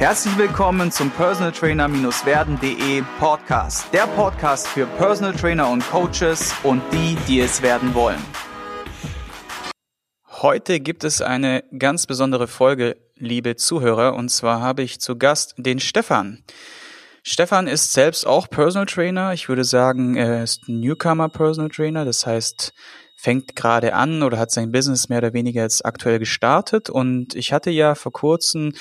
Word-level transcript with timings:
Herzlich 0.00 0.38
willkommen 0.38 0.90
zum 0.90 1.10
Personal 1.10 1.52
Trainer-werden.de 1.52 3.02
Podcast. 3.18 3.92
Der 3.92 4.06
Podcast 4.06 4.66
für 4.66 4.86
Personal 4.86 5.34
Trainer 5.34 5.68
und 5.68 5.86
Coaches 5.90 6.54
und 6.62 6.80
die, 6.90 7.18
die 7.28 7.40
es 7.40 7.60
werden 7.60 7.92
wollen. 7.92 8.18
Heute 10.26 10.80
gibt 10.80 11.04
es 11.04 11.20
eine 11.20 11.64
ganz 11.78 12.06
besondere 12.06 12.48
Folge, 12.48 12.96
liebe 13.16 13.56
Zuhörer, 13.56 14.14
und 14.14 14.30
zwar 14.30 14.62
habe 14.62 14.80
ich 14.80 15.00
zu 15.00 15.18
Gast 15.18 15.52
den 15.58 15.80
Stefan. 15.80 16.44
Stefan 17.22 17.66
ist 17.66 17.92
selbst 17.92 18.26
auch 18.26 18.48
Personal 18.48 18.86
Trainer. 18.86 19.34
Ich 19.34 19.50
würde 19.50 19.64
sagen, 19.64 20.16
er 20.16 20.42
ist 20.42 20.66
Newcomer 20.66 21.28
Personal 21.28 21.68
Trainer. 21.68 22.06
Das 22.06 22.24
heißt, 22.24 22.72
fängt 23.18 23.54
gerade 23.54 23.92
an 23.92 24.22
oder 24.22 24.38
hat 24.38 24.50
sein 24.50 24.72
Business 24.72 25.10
mehr 25.10 25.18
oder 25.18 25.34
weniger 25.34 25.60
jetzt 25.60 25.84
aktuell 25.84 26.18
gestartet. 26.18 26.88
Und 26.88 27.34
ich 27.34 27.52
hatte 27.52 27.68
ja 27.68 27.94
vor 27.94 28.12
kurzem 28.12 28.72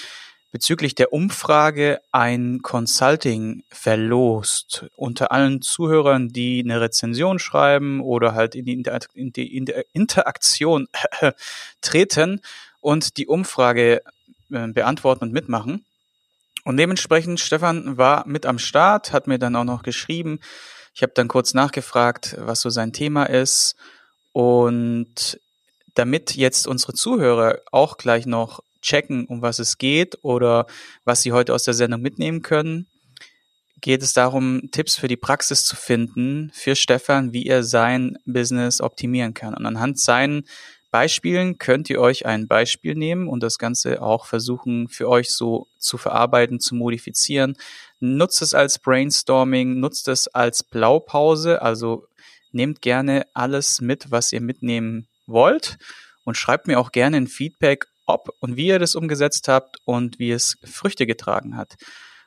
bezüglich 0.52 0.96
der 0.96 1.14
Umfrage 1.14 2.00
ein 2.12 2.62
Consulting 2.62 3.64
verlost 3.70 4.86
unter 4.96 5.32
allen 5.32 5.62
Zuhörern, 5.62 6.30
die 6.30 6.62
eine 6.64 6.82
Rezension 6.82 7.40
schreiben 7.40 8.02
oder 8.02 8.34
halt 8.34 8.56
in 8.56 8.66
die, 8.66 8.74
Inter 8.74 9.00
in 9.14 9.32
die 9.32 9.86
Interaktion 9.94 10.88
treten 11.82 12.42
und 12.82 13.18
die 13.18 13.28
Umfrage 13.28 14.02
äh, 14.52 14.68
beantworten 14.68 15.26
und 15.26 15.34
mitmachen. 15.34 15.86
Und 16.64 16.78
dementsprechend, 16.78 17.40
Stefan 17.40 17.98
war 17.98 18.28
mit 18.28 18.46
am 18.46 18.60
Start, 18.60 19.14
hat 19.14 19.28
mir 19.28 19.40
dann 19.40 19.56
auch 19.56 19.64
noch 19.64 19.84
geschrieben. 19.84 20.40
Ich 20.94 21.04
habe 21.04 21.14
dann 21.16 21.28
kurz 21.28 21.54
nachgefragt, 21.54 22.36
was 22.40 22.62
so 22.62 22.70
sein 22.70 22.92
Thema 22.92 23.24
ist. 23.26 23.76
Und 24.34 25.40
damit 25.96 26.36
jetzt 26.36 26.68
unsere 26.68 26.94
Zuhörer 26.94 27.60
auch 27.72 27.98
gleich 27.98 28.26
noch 28.26 28.62
checken, 28.82 29.26
um 29.26 29.42
was 29.42 29.60
es 29.60 29.78
geht 29.78 30.18
oder 30.22 30.66
was 31.06 31.22
sie 31.22 31.32
heute 31.32 31.54
aus 31.54 31.64
der 31.64 31.74
Sendung 31.74 32.02
mitnehmen 32.02 32.42
können, 32.42 32.88
geht 33.82 34.04
es 34.04 34.14
darum, 34.14 34.70
Tipps 34.72 34.98
für 34.98 35.08
die 35.08 35.18
Praxis 35.18 35.64
zu 35.64 35.76
finden 35.76 36.52
für 36.54 36.76
Stefan, 36.76 37.34
wie 37.34 37.46
er 37.46 37.64
sein 37.64 38.18
Business 38.26 38.82
optimieren 38.82 39.34
kann. 39.34 39.54
Und 39.54 39.66
anhand 39.66 40.00
seinen 40.00 40.44
Beispielen 40.92 41.60
könnt 41.60 41.90
ihr 41.90 42.02
euch 42.02 42.26
ein 42.26 42.48
Beispiel 42.48 42.96
nehmen 42.96 43.28
und 43.28 43.44
das 43.44 43.60
Ganze 43.60 44.02
auch 44.02 44.26
versuchen 44.26 44.88
für 44.88 45.08
euch 45.08 45.30
so 45.30 45.68
zu 45.78 45.98
verarbeiten, 45.98 46.60
zu 46.60 46.76
modifizieren. 46.76 47.56
Nutzt 48.00 48.42
es 48.42 48.54
als 48.54 48.80
Brainstorming, 48.80 49.80
nutzt 49.80 50.08
es 50.08 50.28
als 50.28 50.64
Blaupause, 50.64 51.62
also 51.62 52.08
nehmt 52.52 52.82
gerne 52.82 53.28
alles 53.34 53.82
mit, 53.82 54.10
was 54.10 54.34
ihr 54.34 54.42
mitnehmen 54.42 55.08
wollt 55.28 55.78
und 56.24 56.36
schreibt 56.36 56.66
mir 56.68 56.80
auch 56.80 56.92
gerne 56.92 57.18
ein 57.18 57.28
Feedback, 57.28 57.86
ob 58.10 58.30
und 58.40 58.58
wie 58.58 58.68
ihr 58.68 58.80
das 58.80 58.96
umgesetzt 58.96 59.48
habt 59.48 59.78
und 59.86 60.20
wie 60.20 60.32
es 60.32 60.58
Früchte 60.64 61.06
getragen 61.06 61.56
hat. 61.56 61.76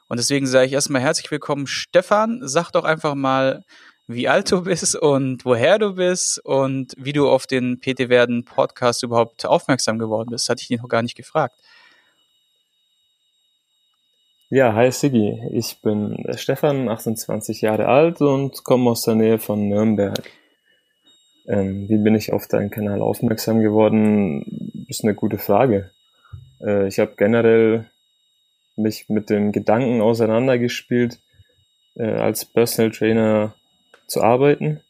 Und 0.08 0.18
deswegen 0.18 0.46
sage 0.46 0.66
ich 0.66 0.72
erstmal 0.72 1.02
herzlich 1.02 1.30
willkommen, 1.30 1.66
Stefan. 1.66 2.40
Sag 2.42 2.70
doch 2.70 2.84
einfach 2.84 3.14
mal, 3.14 3.64
wie 4.06 4.28
alt 4.28 4.50
du 4.50 4.62
bist 4.62 4.94
und 4.94 5.44
woher 5.44 5.78
du 5.78 5.94
bist 5.94 6.38
und 6.44 6.92
wie 6.96 7.12
du 7.12 7.28
auf 7.28 7.46
den 7.46 7.80
PT 7.80 8.08
Werden 8.08 8.44
Podcast 8.44 9.02
überhaupt 9.02 9.44
aufmerksam 9.44 9.98
geworden 9.98 10.28
bist. 10.30 10.48
Hatte 10.48 10.62
ich 10.62 10.68
dich 10.68 10.80
noch 10.80 10.88
gar 10.88 11.02
nicht 11.02 11.16
gefragt. 11.16 11.54
Ja, 14.50 14.74
hi 14.74 14.92
Sigi. 14.92 15.40
Ich 15.52 15.80
bin 15.80 16.26
Stefan, 16.36 16.90
28 16.90 17.62
Jahre 17.62 17.86
alt 17.86 18.20
und 18.20 18.64
komme 18.64 18.90
aus 18.90 19.02
der 19.02 19.14
Nähe 19.14 19.38
von 19.38 19.66
Nürnberg. 19.66 20.30
Ähm, 21.46 21.88
wie 21.88 21.96
bin 21.96 22.14
ich 22.14 22.32
auf 22.32 22.46
deinen 22.46 22.70
Kanal 22.70 23.00
aufmerksam 23.00 23.60
geworden? 23.60 24.61
Ist 24.92 25.04
eine 25.04 25.14
gute 25.14 25.38
Frage. 25.38 25.90
Äh, 26.60 26.86
ich 26.86 26.98
habe 26.98 27.14
generell 27.16 27.86
mich 28.76 29.08
mit 29.08 29.30
dem 29.30 29.50
Gedanken 29.50 30.02
auseinandergespielt, 30.02 31.18
äh, 31.94 32.02
als 32.02 32.44
Personal 32.44 32.90
Trainer 32.90 33.54
zu 34.06 34.20
arbeiten 34.20 34.82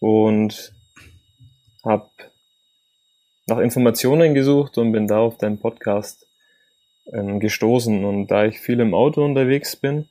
und 0.00 0.72
habe 1.84 2.10
nach 3.46 3.58
Informationen 3.58 4.34
gesucht 4.34 4.78
und 4.78 4.90
bin 4.90 5.06
da 5.06 5.18
auf 5.18 5.38
deinen 5.38 5.58
Podcast 5.58 6.26
ähm, 7.12 7.38
gestoßen. 7.38 8.04
Und 8.04 8.26
da 8.32 8.46
ich 8.46 8.58
viel 8.58 8.80
im 8.80 8.94
Auto 8.94 9.24
unterwegs 9.24 9.76
bin, 9.76 10.08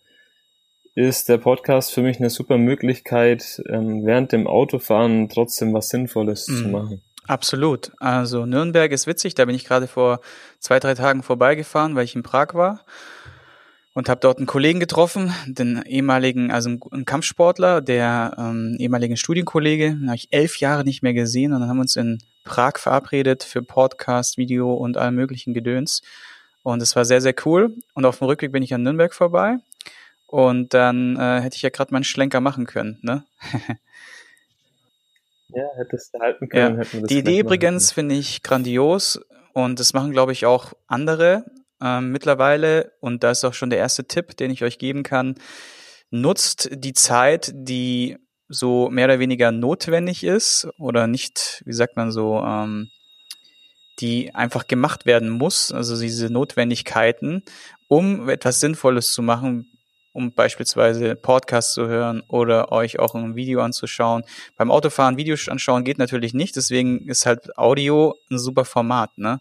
ist 0.95 1.27
der 1.27 1.39
Podcast 1.39 1.93
für 1.93 2.03
mich 2.03 2.19
eine 2.19 2.29
super 2.29 2.57
Möglichkeit, 2.57 3.61
ähm, 3.67 4.05
während 4.05 4.31
dem 4.31 4.47
Autofahren 4.47 5.27
trotzdem 5.27 5.73
was 5.73 5.89
Sinnvolles 5.89 6.47
mhm. 6.47 6.55
zu 6.55 6.67
machen. 6.69 7.01
Absolut. 7.27 7.91
Also 7.99 8.45
Nürnberg 8.45 8.91
ist 8.91 9.07
witzig, 9.07 9.35
da 9.35 9.45
bin 9.45 9.55
ich 9.55 9.65
gerade 9.65 9.87
vor 9.87 10.19
zwei, 10.59 10.79
drei 10.79 10.93
Tagen 10.93 11.23
vorbeigefahren, 11.23 11.95
weil 11.95 12.05
ich 12.05 12.15
in 12.15 12.23
Prag 12.23 12.53
war 12.53 12.83
und 13.93 14.09
habe 14.09 14.19
dort 14.19 14.37
einen 14.37 14.47
Kollegen 14.47 14.79
getroffen, 14.79 15.33
den 15.45 15.83
ehemaligen, 15.83 16.51
also 16.51 16.69
einen 16.91 17.05
Kampfsportler, 17.05 17.81
der 17.81 18.35
ähm, 18.37 18.75
ehemaligen 18.79 19.17
Studienkollege, 19.17 19.91
den 19.91 20.07
habe 20.07 20.17
ich 20.17 20.27
elf 20.31 20.57
Jahre 20.57 20.83
nicht 20.83 21.03
mehr 21.03 21.13
gesehen 21.13 21.53
und 21.53 21.61
dann 21.61 21.69
haben 21.69 21.77
wir 21.77 21.81
uns 21.81 21.95
in 21.95 22.19
Prag 22.43 22.77
verabredet 22.77 23.43
für 23.43 23.61
Podcast, 23.61 24.37
Video 24.37 24.73
und 24.73 24.97
allem 24.97 25.15
möglichen 25.15 25.53
Gedöns. 25.53 26.01
Und 26.63 26.81
es 26.81 26.95
war 26.95 27.05
sehr, 27.05 27.21
sehr 27.21 27.35
cool. 27.45 27.75
Und 27.93 28.05
auf 28.05 28.19
dem 28.19 28.27
Rückweg 28.27 28.51
bin 28.51 28.63
ich 28.63 28.73
an 28.73 28.83
Nürnberg 28.83 29.13
vorbei 29.13 29.57
und 30.27 30.73
dann 30.73 31.17
äh, 31.17 31.41
hätte 31.41 31.55
ich 31.55 31.61
ja 31.61 31.69
gerade 31.69 31.93
meinen 31.93 32.03
Schlenker 32.03 32.41
machen 32.41 32.65
können, 32.65 32.99
ne? 33.01 33.23
ja, 35.55 35.69
hättest 35.77 36.13
du 36.13 36.19
halten 36.19 36.49
können. 36.49 36.81
Ja. 36.81 37.07
Die 37.07 37.19
Idee 37.19 37.39
übrigens 37.39 37.91
finde 37.91 38.15
ich 38.15 38.43
grandios 38.43 39.19
und 39.53 39.79
das 39.79 39.93
machen, 39.93 40.11
glaube 40.11 40.31
ich, 40.31 40.45
auch 40.45 40.73
andere 40.87 41.45
ähm, 41.81 42.11
mittlerweile. 42.11 42.93
Und 42.99 43.23
da 43.23 43.31
ist 43.31 43.43
auch 43.43 43.53
schon 43.53 43.69
der 43.69 43.79
erste 43.79 44.05
Tipp, 44.05 44.35
den 44.37 44.51
ich 44.51 44.63
euch 44.63 44.77
geben 44.77 45.03
kann. 45.03 45.35
Nutzt 46.09 46.69
die 46.71 46.93
Zeit, 46.93 47.51
die 47.53 48.17
so 48.47 48.89
mehr 48.89 49.05
oder 49.05 49.19
weniger 49.19 49.51
notwendig 49.51 50.23
ist 50.23 50.67
oder 50.77 51.07
nicht, 51.07 51.63
wie 51.65 51.73
sagt 51.73 51.97
man 51.97 52.11
so, 52.11 52.39
ähm, 52.39 52.89
die 53.99 54.33
einfach 54.33 54.67
gemacht 54.67 55.05
werden 55.05 55.29
muss, 55.29 55.71
also 55.71 55.99
diese 55.99 56.31
Notwendigkeiten, 56.31 57.43
um 57.87 58.29
etwas 58.29 58.59
Sinnvolles 58.59 59.11
zu 59.13 59.21
machen, 59.21 59.67
um 60.13 60.31
beispielsweise 60.31 61.15
Podcasts 61.15 61.73
zu 61.73 61.87
hören 61.87 62.23
oder 62.27 62.71
euch 62.71 62.99
auch 62.99 63.15
ein 63.15 63.35
Video 63.35 63.61
anzuschauen. 63.61 64.23
Beim 64.55 64.71
Autofahren 64.71 65.17
Videos 65.17 65.49
anschauen 65.49 65.83
geht 65.83 65.97
natürlich 65.97 66.33
nicht, 66.33 66.55
deswegen 66.55 67.07
ist 67.07 67.25
halt 67.25 67.57
Audio 67.57 68.15
ein 68.31 68.39
super 68.39 68.65
Format, 68.65 69.17
ne? 69.17 69.39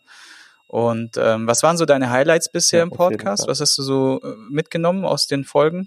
Und 0.66 1.18
ähm, 1.18 1.46
was 1.46 1.62
waren 1.62 1.76
so 1.76 1.84
deine 1.84 2.10
Highlights 2.10 2.50
bisher 2.50 2.78
ja, 2.78 2.84
im 2.84 2.90
Podcast? 2.90 3.46
Was 3.46 3.60
hast 3.60 3.76
du 3.76 3.82
so 3.82 4.20
äh, 4.22 4.34
mitgenommen 4.50 5.04
aus 5.04 5.26
den 5.26 5.44
Folgen? 5.44 5.86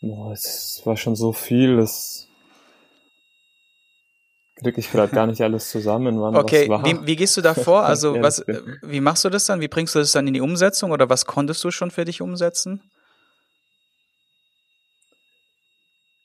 Boah, 0.00 0.32
es 0.32 0.80
war 0.84 0.96
schon 0.96 1.16
so 1.16 1.32
viel, 1.32 1.76
das 1.76 2.28
kriege 4.56 4.80
ich 4.80 4.90
gerade 4.90 5.12
gar 5.12 5.26
nicht 5.26 5.40
alles 5.40 5.70
zusammen, 5.70 6.20
wann 6.20 6.36
okay, 6.36 6.68
was 6.68 6.82
war. 6.82 6.84
Wie, 6.84 7.06
wie 7.06 7.16
gehst 7.16 7.36
du 7.36 7.40
da 7.40 7.54
vor? 7.54 7.84
Also 7.94 8.20
was, 8.20 8.44
wie 8.82 9.00
machst 9.00 9.24
du 9.24 9.30
das 9.30 9.46
dann? 9.46 9.60
Wie 9.60 9.68
bringst 9.68 9.94
du 9.94 9.98
das 9.98 10.12
dann 10.12 10.26
in 10.26 10.34
die 10.34 10.40
Umsetzung 10.40 10.90
oder 10.92 11.08
was 11.10 11.26
konntest 11.26 11.62
du 11.64 11.70
schon 11.70 11.90
für 11.90 12.04
dich 12.04 12.22
umsetzen? 12.22 12.80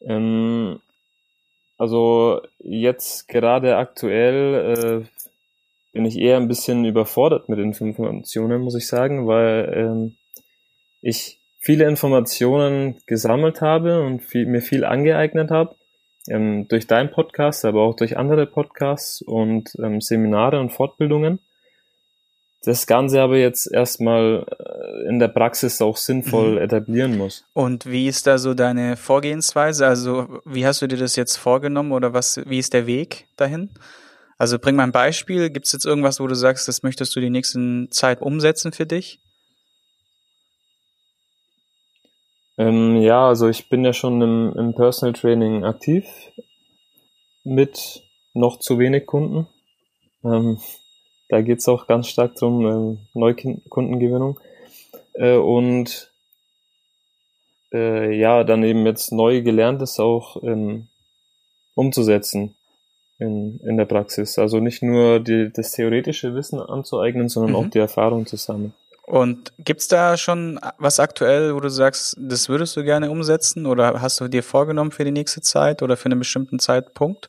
Ähm, 0.01 0.79
also 1.77 2.41
jetzt 2.59 3.27
gerade 3.27 3.77
aktuell 3.77 5.03
äh, 5.03 5.25
bin 5.91 6.05
ich 6.05 6.17
eher 6.17 6.37
ein 6.37 6.47
bisschen 6.47 6.85
überfordert 6.85 7.49
mit 7.49 7.59
Informationen, 7.59 8.61
muss 8.61 8.75
ich 8.75 8.87
sagen, 8.87 9.27
weil 9.27 9.73
ähm, 9.75 10.17
ich 11.01 11.39
viele 11.59 11.87
Informationen 11.87 13.01
gesammelt 13.05 13.61
habe 13.61 14.01
und 14.01 14.21
viel, 14.21 14.45
mir 14.45 14.61
viel 14.61 14.85
angeeignet 14.85 15.51
habe 15.51 15.75
ähm, 16.27 16.67
durch 16.67 16.87
deinen 16.87 17.11
Podcast, 17.11 17.65
aber 17.65 17.81
auch 17.81 17.95
durch 17.95 18.17
andere 18.17 18.45
Podcasts 18.45 19.21
und 19.21 19.71
ähm, 19.81 20.01
Seminare 20.01 20.59
und 20.59 20.71
Fortbildungen. 20.71 21.39
Das 22.63 22.87
Ganze 22.87 23.21
aber 23.21 23.37
jetzt 23.37 23.71
erstmal 23.71 24.45
äh, 24.59 25.07
in 25.07 25.19
der 25.19 25.29
Praxis 25.29 25.81
auch 25.81 25.95
sinnvoll 25.95 26.53
mhm. 26.53 26.57
etablieren 26.57 27.17
muss. 27.17 27.45
Und 27.53 27.85
wie 27.85 28.07
ist 28.07 28.27
da 28.27 28.37
so 28.37 28.53
deine 28.53 28.97
Vorgehensweise? 28.97 29.87
Also 29.87 30.41
wie 30.45 30.65
hast 30.65 30.81
du 30.81 30.87
dir 30.87 30.97
das 30.97 31.15
jetzt 31.15 31.37
vorgenommen 31.37 31.93
oder 31.93 32.13
was, 32.13 32.41
wie 32.45 32.59
ist 32.59 32.73
der 32.73 32.85
Weg 32.85 33.27
dahin? 33.37 33.69
Also 34.37 34.59
bring 34.59 34.75
mal 34.75 34.83
ein 34.83 34.91
Beispiel. 34.91 35.49
Gibt 35.49 35.67
es 35.67 35.71
jetzt 35.71 35.85
irgendwas, 35.85 36.19
wo 36.19 36.27
du 36.27 36.35
sagst, 36.35 36.67
das 36.67 36.83
möchtest 36.83 37.15
du 37.15 37.21
die 37.21 37.29
nächsten 37.29 37.91
Zeit 37.91 38.21
umsetzen 38.21 38.73
für 38.73 38.85
dich? 38.85 39.19
Ähm, 42.59 42.97
ja, 42.97 43.27
also 43.27 43.47
ich 43.47 43.69
bin 43.69 43.85
ja 43.85 43.93
schon 43.93 44.21
im, 44.21 44.53
im 44.55 44.75
Personal 44.75 45.13
Training 45.13 45.63
aktiv 45.63 46.05
mit 47.45 48.03
noch 48.33 48.59
zu 48.59 48.77
wenig 48.77 49.05
Kunden. 49.05 49.47
Ähm, 50.25 50.59
da 51.29 51.41
geht's 51.41 51.69
auch 51.69 51.87
ganz 51.87 52.09
stark 52.09 52.35
drum 52.35 52.65
ähm, 52.67 52.99
Neukundengewinnung. 53.13 54.39
Äh, 55.13 55.37
und 55.37 56.11
äh, 57.71 58.13
ja, 58.13 58.43
dann 58.43 58.63
eben 58.63 58.85
jetzt 58.85 59.13
neu 59.13 59.41
gelerntes 59.41 59.97
auch 59.99 60.43
ähm, 60.43 60.89
umzusetzen. 61.75 62.55
in, 63.19 63.59
in 63.59 63.77
der 63.77 63.85
Praxis. 63.85 64.39
Also 64.39 64.59
nicht 64.59 64.81
nur 64.81 65.19
die, 65.19 65.51
das 65.53 65.71
theoretische 65.73 66.35
Wissen 66.35 66.59
anzueignen, 66.59 67.29
sondern 67.29 67.51
mhm. 67.51 67.57
auch 67.57 67.69
die 67.69 67.79
Erfahrung 67.79 68.25
zu 68.25 68.37
sammeln. 68.37 68.73
Und 69.09 69.53
gibt's 69.57 69.87
da 69.87 70.17
schon 70.17 70.59
was 70.77 70.99
aktuell, 70.99 71.55
wo 71.55 71.59
du 71.59 71.69
sagst, 71.69 72.15
das 72.19 72.47
würdest 72.47 72.77
du 72.77 72.83
gerne 72.83 73.09
umsetzen 73.09 73.65
oder 73.65 74.03
hast 74.03 74.21
du 74.21 74.27
dir 74.27 74.43
vorgenommen 74.43 74.91
für 74.91 75.03
die 75.03 75.09
nächste 75.09 75.41
Zeit 75.41 75.81
oder 75.81 75.97
für 75.97 76.05
einen 76.05 76.19
bestimmten 76.19 76.59
Zeitpunkt? 76.59 77.27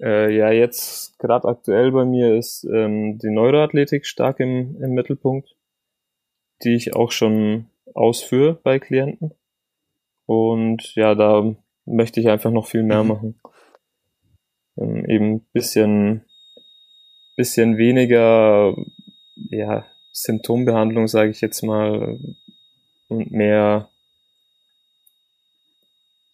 Äh, 0.00 0.36
ja, 0.36 0.52
jetzt 0.52 1.18
gerade 1.18 1.48
aktuell 1.48 1.90
bei 1.90 2.04
mir 2.04 2.36
ist 2.36 2.62
ähm, 2.62 3.18
die 3.18 3.30
Neuroathletik 3.30 4.06
stark 4.06 4.38
im, 4.38 4.80
im 4.80 4.92
Mittelpunkt, 4.92 5.56
die 6.62 6.76
ich 6.76 6.94
auch 6.94 7.10
schon 7.10 7.70
ausführe 7.92 8.54
bei 8.54 8.78
Klienten. 8.78 9.34
Und 10.26 10.94
ja, 10.94 11.16
da 11.16 11.56
möchte 11.86 12.20
ich 12.20 12.28
einfach 12.28 12.52
noch 12.52 12.68
viel 12.68 12.84
mehr 12.84 13.02
mhm. 13.02 13.08
machen. 13.08 13.40
Ähm, 14.78 15.04
eben 15.06 15.40
bisschen 15.52 16.24
bisschen 17.40 17.78
weniger 17.78 18.76
ja, 19.48 19.86
Symptombehandlung, 20.12 21.08
sage 21.08 21.30
ich 21.30 21.40
jetzt 21.40 21.62
mal, 21.62 22.18
und 23.08 23.30
mehr, 23.30 23.88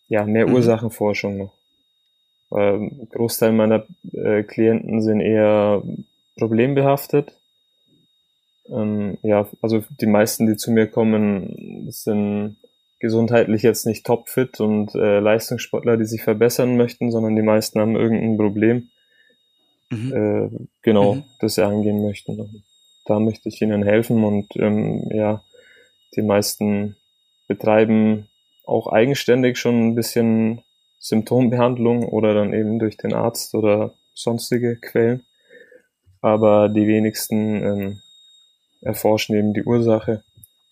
ja, 0.08 0.25
mehr 0.25 0.49
mhm. 0.49 0.55
Ursachenforschung 0.55 1.37
noch. 1.38 1.53
Weil 2.50 2.75
ein 2.75 3.08
Großteil 3.12 3.53
meiner 3.53 3.87
äh, 4.12 4.43
Klienten 4.43 5.00
sind 5.00 5.20
eher 5.20 5.81
problembehaftet. 6.37 7.32
Ähm, 8.69 9.19
ja, 9.23 9.49
also 9.62 9.85
die 10.00 10.06
meisten, 10.06 10.49
die 10.49 10.56
zu 10.56 10.73
mir 10.73 10.88
kommen, 10.88 11.87
sind 11.93 12.56
gesundheitlich 12.99 13.62
jetzt 13.62 13.87
nicht 13.87 14.05
topfit 14.05 14.58
und 14.58 14.93
äh, 14.97 15.20
Leistungssportler, 15.20 15.97
die 15.97 16.05
sich 16.05 16.23
verbessern 16.23 16.76
möchten, 16.76 17.12
sondern 17.12 17.37
die 17.37 17.43
meisten 17.43 17.79
haben 17.79 17.94
irgendein 17.94 18.37
Problem 18.37 18.91
mhm. 19.91 20.12
äh, 20.12 20.67
genau 20.83 21.15
mhm. 21.15 21.25
das 21.41 21.55
sie 21.55 21.65
angehen 21.65 22.03
möchten. 22.03 22.65
Da 23.05 23.21
möchte 23.21 23.49
ich 23.49 23.61
ihnen 23.62 23.85
helfen 23.85 24.25
und 24.25 24.49
ähm, 24.56 25.09
ja, 25.12 25.43
die 26.17 26.23
meisten 26.23 26.97
betreiben 27.47 28.29
auch 28.65 28.88
eigenständig 28.88 29.59
schon 29.59 29.88
ein 29.88 29.94
bisschen 29.94 30.62
Symptombehandlung 30.99 32.05
oder 32.05 32.35
dann 32.35 32.53
eben 32.53 32.79
durch 32.79 32.97
den 32.97 33.15
Arzt 33.15 33.55
oder 33.55 33.94
sonstige 34.15 34.77
Quellen. 34.77 35.25
Aber 36.21 36.69
die 36.69 36.89
wenigsten 36.89 37.62
ähm, 37.62 38.03
erforschen 38.81 39.37
eben 39.37 39.55
die 39.55 39.62
Ursache. 39.62 40.25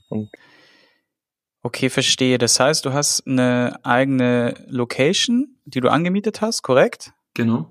Und 0.08 0.30
okay, 1.62 1.88
verstehe. 1.88 2.38
Das 2.38 2.58
heißt, 2.58 2.84
du 2.84 2.92
hast 2.92 3.26
eine 3.26 3.78
eigene 3.84 4.54
Location, 4.66 5.56
die 5.64 5.80
du 5.80 5.88
angemietet 5.88 6.40
hast, 6.40 6.62
korrekt? 6.62 7.12
Genau. 7.34 7.66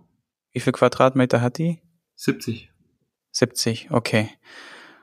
Wie 0.53 0.59
viel 0.59 0.73
Quadratmeter 0.73 1.41
hat 1.41 1.57
die? 1.57 1.81
70. 2.15 2.71
70, 3.31 3.91
okay. 3.91 4.29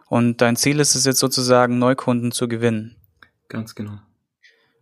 Und 0.07 0.41
dein 0.41 0.57
Ziel 0.57 0.81
ist 0.81 0.95
es 0.95 1.05
jetzt 1.05 1.19
sozusagen, 1.19 1.79
Neukunden 1.79 2.33
zu 2.33 2.49
gewinnen? 2.49 2.97
Ganz 3.49 3.75
genau. 3.75 3.99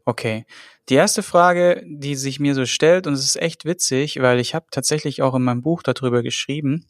Okay. 0.05 0.47
Die 0.89 0.95
erste 0.95 1.23
Frage, 1.23 1.83
die 1.87 2.15
sich 2.15 2.41
mir 2.41 2.55
so 2.55 2.65
stellt, 2.65 3.07
und 3.07 3.15
es 3.15 3.25
ist 3.25 3.37
echt 3.37 3.65
witzig, 3.65 4.21
weil 4.21 4.39
ich 4.39 4.55
habe 4.55 4.67
tatsächlich 4.71 5.23
auch 5.23 5.35
in 5.35 5.43
meinem 5.43 5.63
Buch 5.63 5.83
darüber 5.83 6.23
geschrieben, 6.23 6.87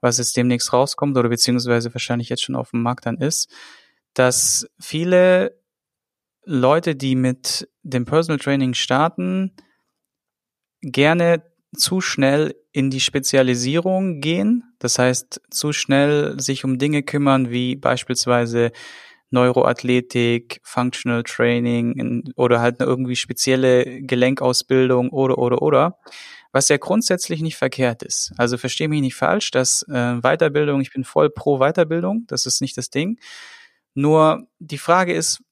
was 0.00 0.18
jetzt 0.18 0.36
demnächst 0.36 0.72
rauskommt 0.72 1.16
oder 1.16 1.28
beziehungsweise 1.28 1.92
wahrscheinlich 1.94 2.28
jetzt 2.28 2.42
schon 2.42 2.56
auf 2.56 2.70
dem 2.70 2.82
Markt 2.82 3.06
dann 3.06 3.18
ist, 3.18 3.48
dass 4.14 4.68
viele 4.80 5.60
Leute, 6.44 6.96
die 6.96 7.14
mit 7.14 7.68
dem 7.82 8.04
Personal 8.04 8.38
Training 8.38 8.74
starten, 8.74 9.54
gerne 10.80 11.42
zu 11.76 12.00
schnell 12.00 12.54
in 12.72 12.90
die 12.90 13.00
Spezialisierung 13.00 14.20
gehen, 14.20 14.74
das 14.78 14.98
heißt 14.98 15.40
zu 15.50 15.72
schnell 15.72 16.38
sich 16.40 16.64
um 16.64 16.78
Dinge 16.78 17.02
kümmern 17.02 17.50
wie 17.50 17.76
beispielsweise 17.76 18.72
Neuroathletik, 19.30 20.60
Functional 20.64 21.22
Training 21.22 21.92
in, 21.92 22.32
oder 22.36 22.60
halt 22.60 22.80
irgendwie 22.80 23.16
spezielle 23.16 24.02
Gelenkausbildung 24.02 25.10
oder 25.10 25.38
oder 25.38 25.62
oder, 25.62 25.98
was 26.52 26.68
ja 26.68 26.76
grundsätzlich 26.76 27.40
nicht 27.40 27.56
verkehrt 27.56 28.02
ist. 28.02 28.32
Also 28.36 28.58
verstehe 28.58 28.88
mich 28.88 29.00
nicht 29.00 29.14
falsch, 29.14 29.52
dass 29.52 29.84
äh, 29.88 30.16
Weiterbildung, 30.20 30.80
ich 30.80 30.92
bin 30.92 31.04
voll 31.04 31.30
pro 31.30 31.58
Weiterbildung, 31.58 32.24
das 32.26 32.46
ist 32.46 32.60
nicht 32.60 32.76
das 32.76 32.90
Ding. 32.90 33.18
Nur 33.94 34.48
die 34.58 34.78
Frage 34.78 35.14
ist, 35.14 35.42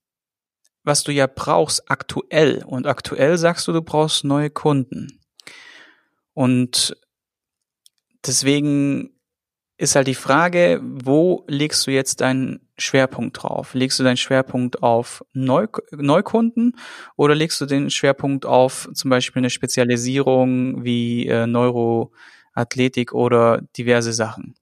was 0.83 1.05
du 1.05 1.13
ja 1.13 1.27
brauchst 1.27 1.89
aktuell 1.91 2.65
und 2.65 2.87
aktuell 2.87 3.39
sagst 3.39 3.69
du, 3.69 3.73
du 3.73 3.83
brauchst 3.83 4.25
neue 4.25 4.51
Kunden. 4.51 5.18
Und 6.39 6.97
deswegen 8.25 9.11
ist 9.77 9.97
halt 9.97 10.07
die 10.07 10.15
Frage, 10.15 10.81
wo 10.85 11.45
legst 11.49 11.85
du 11.85 11.91
jetzt 11.91 12.21
deinen 12.21 12.61
Schwerpunkt 12.79 13.43
drauf? 13.43 13.75
Legst 13.75 13.99
du 13.99 14.05
deinen 14.05 14.17
Schwerpunkt 14.17 14.81
auf 14.81 15.25
Neu 15.33 15.67
Neukunden 15.91 16.77
oder 17.17 17.35
legst 17.35 17.61
du 17.61 17.67
den 17.67 17.91
Schwerpunkt 17.91 18.47
auf 18.47 18.89
zum 18.95 19.11
Beispiel 19.11 19.41
eine 19.41 19.51
Spezialisierung 19.51 20.85
wie 20.85 21.27
äh, 21.27 21.49
Neuroathletik 21.49 23.13
oder 23.15 23.63
diverse 23.77 24.13
Sachen? 24.13 24.55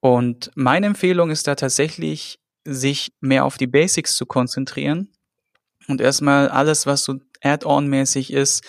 Und 0.00 0.50
meine 0.56 0.86
Empfehlung 0.86 1.30
ist 1.30 1.46
da 1.46 1.54
tatsächlich, 1.54 2.40
sich 2.64 3.12
mehr 3.20 3.44
auf 3.44 3.56
die 3.56 3.68
Basics 3.68 4.16
zu 4.16 4.26
konzentrieren 4.26 5.12
und 5.86 6.00
erstmal 6.00 6.48
alles, 6.48 6.86
was 6.86 7.04
so 7.04 7.20
Add-on-mäßig 7.40 8.32
ist, 8.32 8.64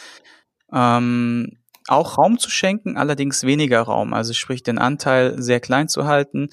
ähm, 0.73 1.57
auch 1.87 2.17
Raum 2.17 2.37
zu 2.37 2.49
schenken, 2.49 2.97
allerdings 2.97 3.43
weniger 3.43 3.81
Raum, 3.81 4.13
also 4.13 4.33
sprich 4.33 4.63
den 4.63 4.77
Anteil 4.77 5.41
sehr 5.41 5.59
klein 5.59 5.87
zu 5.87 6.05
halten 6.05 6.49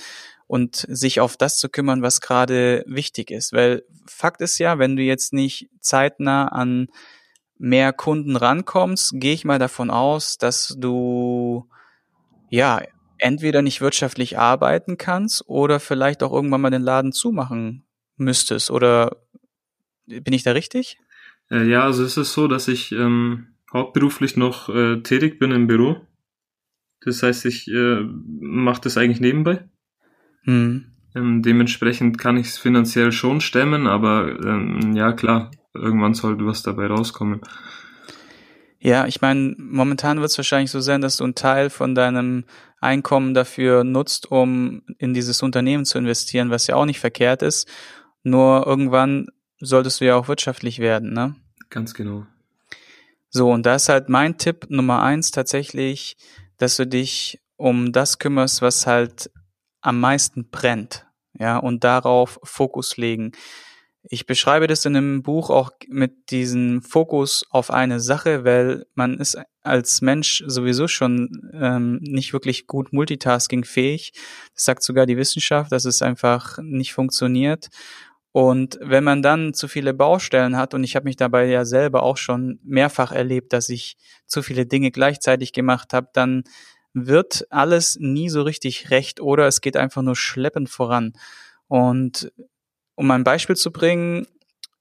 und 0.46 0.86
sich 0.88 1.20
auf 1.20 1.36
das 1.36 1.58
zu 1.58 1.68
kümmern, 1.68 2.02
was 2.02 2.20
gerade 2.20 2.84
wichtig 2.86 3.30
ist. 3.30 3.52
Weil 3.52 3.82
Fakt 4.06 4.40
ist 4.40 4.58
ja, 4.58 4.78
wenn 4.78 4.96
du 4.96 5.02
jetzt 5.02 5.32
nicht 5.32 5.68
zeitnah 5.80 6.48
an 6.48 6.88
mehr 7.58 7.92
Kunden 7.92 8.36
rankommst, 8.36 9.12
gehe 9.14 9.34
ich 9.34 9.44
mal 9.44 9.58
davon 9.58 9.90
aus, 9.90 10.38
dass 10.38 10.76
du 10.78 11.68
ja 12.48 12.80
entweder 13.18 13.62
nicht 13.62 13.80
wirtschaftlich 13.80 14.38
arbeiten 14.38 14.98
kannst 14.98 15.48
oder 15.48 15.80
vielleicht 15.80 16.22
auch 16.22 16.32
irgendwann 16.32 16.60
mal 16.60 16.70
den 16.70 16.82
Laden 16.82 17.12
zumachen 17.12 17.86
müsstest. 18.16 18.70
Oder 18.70 19.16
bin 20.06 20.32
ich 20.32 20.42
da 20.42 20.52
richtig? 20.52 20.98
Äh, 21.50 21.64
ja, 21.64 21.82
also 21.82 22.04
es 22.04 22.16
ist 22.16 22.34
so, 22.34 22.46
dass 22.46 22.68
ich 22.68 22.92
ähm, 22.92 23.55
hauptberuflich 23.72 24.36
noch 24.36 24.68
äh, 24.68 25.02
tätig 25.02 25.38
bin 25.38 25.50
im 25.50 25.66
Büro. 25.66 26.00
Das 27.00 27.22
heißt, 27.22 27.46
ich 27.46 27.68
äh, 27.68 28.00
mache 28.40 28.80
das 28.82 28.96
eigentlich 28.96 29.20
nebenbei. 29.20 29.68
Hm. 30.44 30.86
Ähm, 31.14 31.42
dementsprechend 31.42 32.18
kann 32.18 32.36
ich 32.36 32.48
es 32.48 32.58
finanziell 32.58 33.12
schon 33.12 33.40
stemmen, 33.40 33.86
aber 33.86 34.28
ähm, 34.44 34.94
ja 34.94 35.12
klar, 35.12 35.50
irgendwann 35.74 36.14
sollte 36.14 36.46
was 36.46 36.62
dabei 36.62 36.86
rauskommen. 36.86 37.40
Ja, 38.78 39.06
ich 39.06 39.20
meine, 39.20 39.54
momentan 39.58 40.20
wird 40.20 40.30
es 40.30 40.38
wahrscheinlich 40.38 40.70
so 40.70 40.80
sein, 40.80 41.00
dass 41.00 41.16
du 41.16 41.24
einen 41.24 41.34
Teil 41.34 41.70
von 41.70 41.94
deinem 41.94 42.44
Einkommen 42.80 43.34
dafür 43.34 43.82
nutzt, 43.82 44.30
um 44.30 44.82
in 44.98 45.14
dieses 45.14 45.42
Unternehmen 45.42 45.84
zu 45.84 45.98
investieren, 45.98 46.50
was 46.50 46.66
ja 46.66 46.76
auch 46.76 46.84
nicht 46.84 47.00
verkehrt 47.00 47.42
ist. 47.42 47.68
Nur 48.22 48.66
irgendwann 48.66 49.28
solltest 49.58 50.00
du 50.00 50.04
ja 50.04 50.16
auch 50.16 50.28
wirtschaftlich 50.28 50.78
werden, 50.78 51.12
ne? 51.12 51.34
Ganz 51.70 51.94
genau. 51.94 52.26
So, 53.30 53.50
und 53.50 53.66
da 53.66 53.74
ist 53.74 53.88
halt 53.88 54.08
mein 54.08 54.38
Tipp 54.38 54.66
Nummer 54.68 55.02
eins 55.02 55.30
tatsächlich, 55.30 56.16
dass 56.58 56.76
du 56.76 56.86
dich 56.86 57.40
um 57.56 57.92
das 57.92 58.18
kümmerst, 58.18 58.62
was 58.62 58.86
halt 58.86 59.30
am 59.80 60.00
meisten 60.00 60.50
brennt, 60.50 61.06
ja, 61.38 61.58
und 61.58 61.84
darauf 61.84 62.38
Fokus 62.42 62.96
legen. 62.96 63.32
Ich 64.08 64.26
beschreibe 64.26 64.68
das 64.68 64.84
in 64.84 64.94
dem 64.94 65.22
Buch 65.22 65.50
auch 65.50 65.70
mit 65.88 66.30
diesem 66.30 66.80
Fokus 66.80 67.44
auf 67.50 67.72
eine 67.72 67.98
Sache, 67.98 68.44
weil 68.44 68.86
man 68.94 69.18
ist 69.18 69.36
als 69.62 70.00
Mensch 70.00 70.44
sowieso 70.46 70.86
schon 70.86 71.50
ähm, 71.52 71.98
nicht 72.00 72.32
wirklich 72.32 72.68
gut 72.68 72.92
multitaskingfähig. 72.92 74.12
Das 74.54 74.64
sagt 74.64 74.84
sogar 74.84 75.06
die 75.06 75.16
Wissenschaft, 75.16 75.72
dass 75.72 75.84
es 75.84 76.02
einfach 76.02 76.58
nicht 76.62 76.92
funktioniert. 76.92 77.68
Und 78.36 78.78
wenn 78.82 79.02
man 79.02 79.22
dann 79.22 79.54
zu 79.54 79.66
viele 79.66 79.94
Baustellen 79.94 80.58
hat, 80.58 80.74
und 80.74 80.84
ich 80.84 80.94
habe 80.94 81.04
mich 81.04 81.16
dabei 81.16 81.46
ja 81.46 81.64
selber 81.64 82.02
auch 82.02 82.18
schon 82.18 82.60
mehrfach 82.62 83.10
erlebt, 83.10 83.54
dass 83.54 83.70
ich 83.70 83.96
zu 84.26 84.42
viele 84.42 84.66
Dinge 84.66 84.90
gleichzeitig 84.90 85.54
gemacht 85.54 85.94
habe, 85.94 86.10
dann 86.12 86.44
wird 86.92 87.46
alles 87.48 87.96
nie 87.98 88.28
so 88.28 88.42
richtig 88.42 88.90
recht 88.90 89.22
oder 89.22 89.46
es 89.46 89.62
geht 89.62 89.78
einfach 89.78 90.02
nur 90.02 90.16
schleppend 90.16 90.68
voran. 90.68 91.14
Und 91.66 92.30
um 92.94 93.10
ein 93.10 93.24
Beispiel 93.24 93.56
zu 93.56 93.72
bringen, 93.72 94.26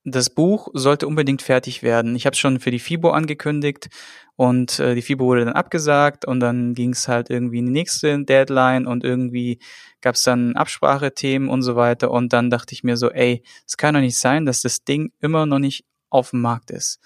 das 0.05 0.29
Buch 0.29 0.69
sollte 0.73 1.07
unbedingt 1.07 1.41
fertig 1.41 1.81
werden. 1.81 2.15
Ich 2.15 2.27
habe 2.27 2.35
es 2.35 2.39
schon 2.39 2.59
für 2.59 2.69
die 2.69 2.79
FIBO 2.79 3.09
angekündigt 3.09 3.89
und 4.35 4.79
äh, 4.79 4.93
die 4.93 5.01
FIBO 5.01 5.25
wurde 5.25 5.45
dann 5.45 5.53
abgesagt 5.53 6.25
und 6.25 6.39
dann 6.39 6.75
ging 6.75 6.91
es 6.91 7.07
halt 7.07 7.31
irgendwie 7.31 7.57
in 7.57 7.65
die 7.65 7.71
nächste 7.71 8.23
Deadline 8.23 8.85
und 8.85 9.03
irgendwie 9.03 9.59
gab 10.01 10.13
es 10.13 10.21
dann 10.21 10.55
Absprachethemen 10.55 11.49
und 11.49 11.63
so 11.63 11.75
weiter 11.75 12.11
und 12.11 12.33
dann 12.33 12.51
dachte 12.51 12.73
ich 12.73 12.83
mir 12.83 12.97
so, 12.97 13.09
ey, 13.09 13.41
es 13.65 13.77
kann 13.77 13.95
doch 13.95 14.01
nicht 14.01 14.17
sein, 14.17 14.45
dass 14.45 14.61
das 14.61 14.83
Ding 14.83 15.11
immer 15.21 15.47
noch 15.47 15.59
nicht 15.59 15.85
auf 16.11 16.29
dem 16.29 16.41
Markt 16.41 16.69
ist. 16.69 16.99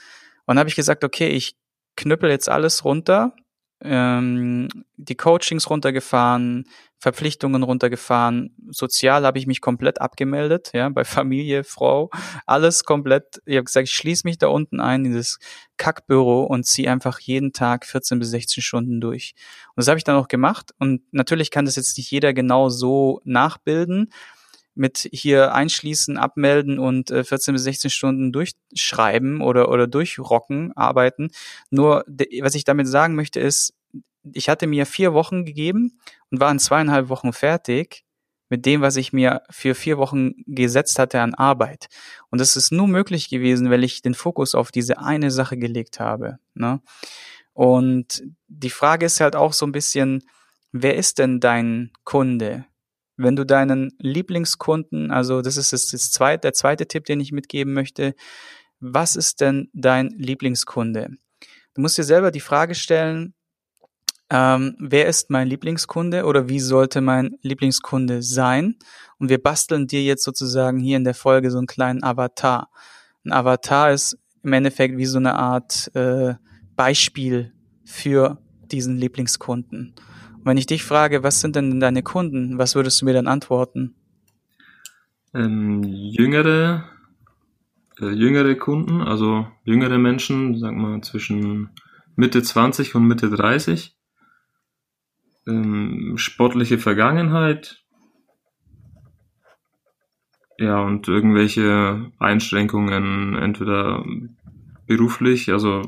Und 0.46 0.56
dann 0.56 0.60
habe 0.60 0.70
ich 0.70 0.76
gesagt, 0.76 1.06
okay, 1.06 1.30
ich 1.30 1.56
knüppel 1.96 2.30
jetzt 2.30 2.50
alles 2.50 2.84
runter, 2.84 3.34
ähm, 3.82 4.68
die 4.98 5.16
Coachings 5.16 5.70
runtergefahren, 5.70 6.66
Verpflichtungen 6.98 7.64
runtergefahren, 7.64 8.54
sozial 8.70 9.26
habe 9.26 9.40
ich 9.40 9.48
mich 9.48 9.62
komplett 9.62 10.02
abgemeldet, 10.02 10.72
ja, 10.74 10.90
bei 10.90 11.04
Familie, 11.06 11.64
Frau, 11.64 12.10
alles 12.46 12.84
komplett. 12.84 13.42
Ich 13.46 13.56
habe 13.56 13.64
gesagt, 13.64 13.88
ich 13.88 13.94
schließe 13.94 14.28
mich 14.28 14.38
da 14.38 14.48
unten 14.48 14.80
ein 14.82 15.06
in 15.06 15.12
dieses 15.12 15.40
Kackbüro 15.78 16.44
und 16.44 16.66
ziehe 16.66 16.92
einfach 16.92 17.20
jeden 17.20 17.54
Tag 17.54 17.86
14 17.86 18.20
bis 18.20 18.32
16 18.32 18.62
Stunden 18.62 19.00
durch. 19.00 19.34
Und 19.70 19.78
das 19.78 19.88
habe 19.88 19.98
ich 19.98 20.04
dann 20.04 20.18
auch 20.18 20.28
gemacht 20.28 20.72
und 20.78 21.02
natürlich 21.12 21.52
kann 21.52 21.66
das 21.66 21.78
jetzt 21.78 21.98
nicht 21.98 22.12
jeder 22.12 22.34
genau 22.34 22.68
so 22.70 23.22
nachbilden, 23.24 24.12
mit 24.80 25.10
hier 25.12 25.54
einschließen, 25.54 26.18
abmelden 26.18 26.80
und 26.80 27.12
äh, 27.12 27.24
14 27.24 27.54
bis 27.54 27.64
16 27.64 27.92
Stunden 27.92 28.32
durchschreiben 28.32 29.42
oder, 29.42 29.70
oder 29.70 29.88
durchrocken, 29.88 30.76
arbeiten. 30.76 31.32
Nur, 31.70 32.06
was 32.42 32.56
ich 32.56 32.64
damit 32.64 32.88
sagen 32.88 33.16
möchte, 33.16 33.40
ist, 33.40 33.74
ich 34.34 34.48
hatte 34.50 34.68
mir 34.68 34.86
vier 34.86 35.14
Wochen 35.14 35.46
gegeben 35.46 36.00
und 36.32 36.40
war 36.40 36.52
in 36.52 36.60
zweieinhalb 36.60 37.10
Wochen 37.10 37.34
fertig 37.34 38.06
mit 38.48 38.66
dem, 38.66 38.82
was 38.82 38.96
ich 38.96 39.14
mir 39.14 39.44
für 39.50 39.76
vier 39.76 39.98
Wochen 39.98 40.34
gesetzt 40.48 40.98
hatte 40.98 41.22
an 41.22 41.36
Arbeit. 41.36 41.88
Und 42.30 42.40
das 42.40 42.56
ist 42.56 42.72
nur 42.72 42.88
möglich 42.88 43.30
gewesen, 43.30 43.70
weil 43.70 43.84
ich 43.84 44.02
den 44.02 44.16
Fokus 44.16 44.56
auf 44.56 44.72
diese 44.72 45.00
eine 45.00 45.30
Sache 45.30 45.58
gelegt 45.58 46.00
habe. 46.00 46.40
Ne? 46.56 46.82
Und 47.54 48.24
die 48.48 48.70
Frage 48.70 49.06
ist 49.06 49.20
halt 49.20 49.36
auch 49.36 49.54
so 49.54 49.66
ein 49.66 49.74
bisschen, 49.74 50.24
wer 50.72 50.96
ist 50.96 51.20
denn 51.20 51.40
dein 51.40 51.92
Kunde? 52.06 52.66
Wenn 53.20 53.36
du 53.36 53.46
deinen 53.46 53.92
Lieblingskunden, 54.00 55.12
also 55.12 55.42
das 55.42 55.58
ist 55.58 55.74
das, 55.74 55.90
das 55.90 56.10
zweite, 56.10 56.42
der 56.42 56.54
zweite 56.54 56.88
Tipp, 56.88 57.04
den 57.06 57.20
ich 57.20 57.34
mitgeben 57.34 57.74
möchte, 57.74 58.16
was 58.80 59.18
ist 59.18 59.42
denn 59.42 59.70
dein 59.74 60.10
Lieblingskunde? 60.12 61.10
Du 61.74 61.82
musst 61.82 61.98
dir 61.98 62.06
selber 62.06 62.32
die 62.32 62.40
Frage 62.40 62.76
stellen, 62.76 63.34
ähm, 64.30 64.76
wer 64.80 65.08
ist 65.08 65.30
mein 65.30 65.48
Lieblingskunde 65.48 66.24
oder 66.24 66.48
wie 66.48 66.62
sollte 66.62 67.02
mein 67.02 67.36
Lieblingskunde 67.42 68.24
sein? 68.24 68.78
Und 69.18 69.30
wir 69.30 69.42
basteln 69.42 69.88
dir 69.88 70.04
jetzt 70.04 70.24
sozusagen 70.24 70.80
hier 70.80 70.96
in 70.96 71.04
der 71.04 71.16
Folge 71.16 71.52
so 71.52 71.58
einen 71.58 71.68
kleinen 71.68 72.04
Avatar. 72.04 72.70
Ein 73.26 73.34
Avatar 73.34 73.92
ist 73.92 74.18
im 74.44 74.54
Endeffekt 74.54 74.98
wie 74.98 75.06
so 75.06 75.18
eine 75.18 75.36
Art 75.36 75.94
äh, 75.94 76.36
Beispiel 76.78 77.52
für 77.84 78.38
diesen 78.72 78.98
Lieblingskunden. 78.98 79.94
Und 80.40 80.46
wenn 80.46 80.58
ich 80.58 80.68
dich 80.68 80.84
frage, 80.84 81.22
was 81.22 81.42
sind 81.42 81.56
denn 81.56 81.80
deine 81.80 82.02
Kunden, 82.02 82.58
was 82.58 82.76
würdest 82.76 83.02
du 83.02 83.06
mir 83.06 83.14
dann 83.14 83.28
antworten? 83.28 83.94
Ähm, 85.34 85.84
jüngere, 85.84 86.86
äh, 88.00 88.10
jüngere 88.10 88.56
Kunden, 88.56 89.02
also 89.02 89.48
jüngere 89.66 89.98
Menschen, 89.98 90.58
sag 90.58 90.74
mal 90.74 91.02
zwischen 91.02 91.70
Mitte 92.16 92.42
20 92.42 92.96
und 92.96 93.06
Mitte 93.06 93.30
30. 93.30 93.96
Ähm, 95.46 96.14
sportliche 96.18 96.78
Vergangenheit. 96.80 97.84
Ja, 100.58 100.80
und 100.80 101.08
irgendwelche 101.08 102.12
Einschränkungen, 102.18 103.36
entweder 103.36 104.04
beruflich, 104.90 105.52
also 105.52 105.84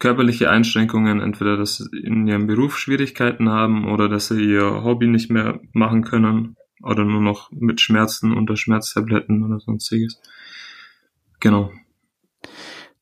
körperliche 0.00 0.50
Einschränkungen, 0.50 1.20
entweder 1.20 1.56
dass 1.56 1.76
sie 1.76 1.88
in 2.02 2.26
ihrem 2.26 2.48
Beruf 2.48 2.76
Schwierigkeiten 2.76 3.48
haben 3.48 3.88
oder 3.88 4.08
dass 4.08 4.26
sie 4.26 4.42
ihr 4.42 4.82
Hobby 4.82 5.06
nicht 5.06 5.30
mehr 5.30 5.60
machen 5.72 6.02
können 6.02 6.56
oder 6.82 7.04
nur 7.04 7.20
noch 7.20 7.52
mit 7.52 7.80
Schmerzen 7.80 8.32
unter 8.32 8.56
Schmerztabletten 8.56 9.44
oder 9.44 9.60
sonstiges. 9.60 10.20
Genau. 11.38 11.70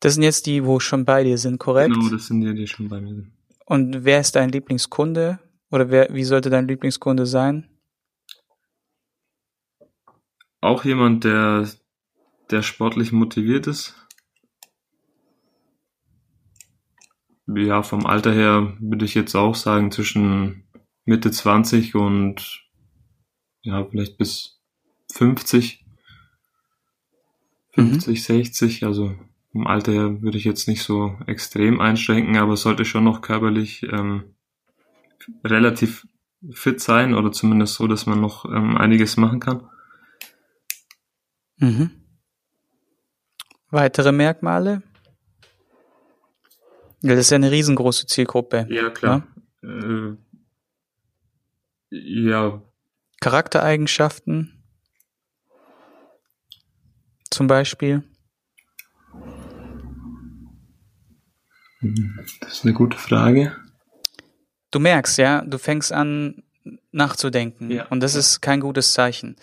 Das 0.01 0.15
sind 0.15 0.23
jetzt 0.23 0.45
die, 0.45 0.67
wo 0.67 0.81
schon 0.81 1.07
bei 1.07 1.25
dir 1.25 1.39
sind, 1.39 1.59
korrekt? 1.59 1.95
Genau, 1.95 2.11
das 2.11 2.27
sind 2.27 2.43
die, 2.43 2.55
die 2.55 2.67
schon 2.67 2.91
bei 2.91 3.01
mir 3.01 3.15
sind. 3.15 3.33
Und 3.65 4.05
wer 4.05 4.21
ist 4.21 4.37
dein 4.37 4.51
Lieblingskunde? 4.51 5.39
Oder 5.71 5.91
wer, 5.91 6.13
wie 6.13 6.25
sollte 6.25 6.51
dein 6.51 6.69
Lieblingskunde 6.69 7.25
sein? 7.25 7.71
Auch 10.61 10.85
jemand, 10.85 11.25
der, 11.25 11.67
der 12.51 12.61
sportlich 12.61 13.13
motiviert 13.13 13.67
ist, 13.67 13.95
ja, 17.55 17.83
vom 17.83 18.07
Alter 18.07 18.33
her 18.33 18.77
würde 18.79 19.05
ich 19.05 19.15
jetzt 19.15 19.35
auch 19.35 19.55
sagen 19.55 19.91
zwischen 19.91 20.65
Mitte 21.05 21.31
20 21.31 21.95
und 21.95 22.65
ja, 23.63 23.85
vielleicht 23.85 24.19
bis 24.19 24.61
50. 25.13 25.85
50, 27.73 28.09
mhm. 28.09 28.23
60, 28.23 28.85
also 28.85 29.15
vom 29.53 29.67
Alter 29.67 29.93
her 29.93 30.23
würde 30.23 30.37
ich 30.37 30.45
jetzt 30.45 30.69
nicht 30.69 30.83
so 30.83 31.17
extrem 31.27 31.81
einschränken, 31.81 32.37
aber 32.37 32.57
sollte 32.57 32.85
schon 32.85 33.05
noch 33.05 33.23
körperlich 33.23 33.85
ähm, 33.85 34.35
relativ 35.45 36.07
fit 36.53 36.81
sein 36.81 37.15
oder 37.15 37.33
zumindest 37.33 37.75
so, 37.75 37.87
dass 37.87 38.07
man 38.07 38.21
noch 38.21 38.45
ähm, 38.45 38.77
einiges 38.77 39.17
machen 39.17 39.41
kann. 39.41 39.69
Mhm. 41.59 41.91
Weitere 43.71 44.13
Merkmale? 44.13 44.83
Ja, 47.03 47.11
das 47.11 47.27
ist 47.27 47.31
ja 47.31 47.37
eine 47.37 47.51
riesengroße 47.51 48.07
Zielgruppe. 48.07 48.67
Ja, 48.71 48.91
klar. 48.91 49.27
Ja, 49.63 49.69
äh, 49.69 50.17
ja. 51.91 52.63
Charaktereigenschaften 53.21 54.65
zum 57.31 57.47
Beispiel. 57.47 58.03
Das 62.41 62.53
ist 62.53 62.65
eine 62.65 62.75
gute 62.75 62.99
Frage. 62.99 63.57
Du 64.71 64.81
merkst, 64.81 65.19
ja, 65.19 65.43
du 65.43 65.59
fängst 65.59 65.93
an 65.93 66.43
nachzudenken 66.91 67.71
ja. 67.71 67.87
und 67.87 68.01
das 68.01 68.15
ist 68.15 68.41
kein 68.41 68.61
gutes 68.61 68.93
Zeichen 68.93 69.37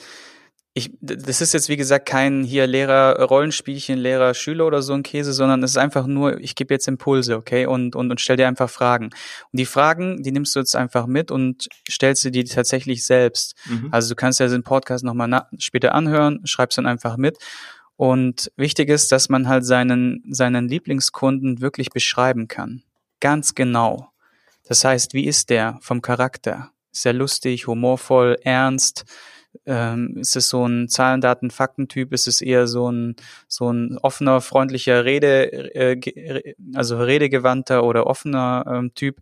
ich, 0.78 0.92
das 1.00 1.40
ist 1.40 1.54
jetzt 1.54 1.70
wie 1.70 1.78
gesagt 1.78 2.06
kein 2.06 2.44
hier 2.44 2.68
Lehrer 2.68 3.24
Rollenspielchen, 3.24 3.98
Lehrer 3.98 4.34
Schüler 4.34 4.68
oder 4.68 4.82
so 4.82 4.92
ein 4.92 5.04
Käse, 5.04 5.32
sondern 5.32 5.64
es 5.64 5.72
ist 5.72 5.78
einfach 5.78 6.06
nur, 6.06 6.38
ich 6.42 6.54
gebe 6.54 6.74
jetzt 6.74 6.90
Impulse, 6.90 7.38
okay, 7.38 7.66
und 7.66 7.96
und 7.96 8.12
und 8.12 8.20
stell 8.20 8.36
dir 8.36 8.46
einfach 8.46 8.70
Fragen. 8.70 9.06
Und 9.06 9.14
die 9.54 9.66
Fragen, 9.66 10.22
die 10.22 10.34
nimmst 10.34 10.54
du 10.54 10.60
jetzt 10.60 10.76
einfach 10.76 11.08
mit 11.08 11.32
und 11.32 11.70
stellst 11.90 12.24
sie 12.24 12.32
dir 12.32 12.44
tatsächlich 12.44 13.06
selbst. 13.06 13.56
Mhm. 13.68 13.88
Also 13.92 14.10
du 14.10 14.16
kannst 14.16 14.42
ja 14.42 14.50
den 14.50 14.64
Podcast 14.64 15.06
nochmal 15.06 15.48
später 15.60 15.96
anhören, 15.96 16.42
schreibst 16.44 16.78
dann 16.78 16.86
einfach 16.86 17.16
mit. 17.16 17.38
Und 17.96 18.52
wichtig 18.58 18.90
ist, 18.90 19.14
dass 19.14 19.30
man 19.30 19.48
halt 19.48 19.66
seinen 19.66 20.26
seinen 20.30 20.68
Lieblingskunden 20.68 21.62
wirklich 21.62 21.90
beschreiben 21.92 22.50
kann, 22.50 22.84
ganz 23.22 23.56
genau. 23.56 24.10
Das 24.68 24.84
heißt, 24.84 25.14
wie 25.14 25.26
ist 25.26 25.50
der 25.50 25.80
vom 25.82 26.02
Charakter? 26.02 26.72
Ist 26.92 27.06
er 27.06 27.14
lustig, 27.14 27.66
humorvoll, 27.66 28.36
ernst? 28.44 29.06
Ähm, 29.66 30.18
ist 30.18 30.36
es 30.36 30.50
so 30.50 30.68
ein 30.68 30.88
Zahlen, 30.88 31.22
Daten, 31.22 31.52
Faktentyp? 31.52 32.14
Ist 32.14 32.28
es 32.28 32.42
eher 32.42 32.68
so 32.68 32.92
ein 32.92 33.16
so 33.48 33.72
ein 33.72 33.98
offener, 33.98 34.42
freundlicher 34.42 35.06
Rede, 35.06 35.76
äh, 35.76 36.56
also 36.74 36.98
redegewandter 36.98 37.84
oder 37.84 38.08
offener 38.08 38.66
ähm, 38.68 38.94
Typ? 38.96 39.20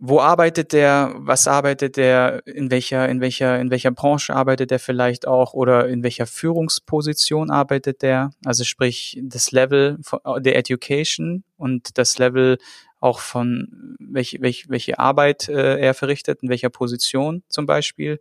Wo 0.00 0.20
arbeitet 0.20 0.72
der? 0.72 1.12
Was 1.16 1.48
arbeitet 1.48 1.96
der? 1.96 2.46
In 2.46 2.70
welcher 2.70 3.08
in 3.08 3.20
welcher 3.20 3.58
in 3.58 3.70
welcher 3.70 3.90
Branche 3.90 4.34
arbeitet 4.34 4.70
er 4.70 4.78
vielleicht 4.78 5.26
auch 5.26 5.54
oder 5.54 5.88
in 5.88 6.04
welcher 6.04 6.26
Führungsposition 6.26 7.50
arbeitet 7.50 8.02
der? 8.02 8.30
Also 8.44 8.62
sprich 8.62 9.18
das 9.24 9.50
Level 9.50 9.98
der 10.38 10.56
Education 10.56 11.42
und 11.56 11.98
das 11.98 12.18
Level 12.18 12.58
auch 13.00 13.20
von 13.20 13.96
welche, 13.98 14.40
welche, 14.40 14.68
welche 14.68 14.98
Arbeit 14.98 15.48
äh, 15.48 15.78
er 15.78 15.94
verrichtet, 15.94 16.42
in 16.42 16.48
welcher 16.48 16.70
Position 16.70 17.42
zum 17.48 17.66
Beispiel. 17.66 18.20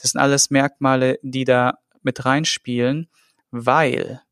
Das 0.00 0.12
sind 0.12 0.20
alles 0.20 0.50
Merkmale, 0.50 1.18
die 1.22 1.44
da 1.44 1.78
mit 2.02 2.24
reinspielen, 2.24 3.08
weil 3.50 4.22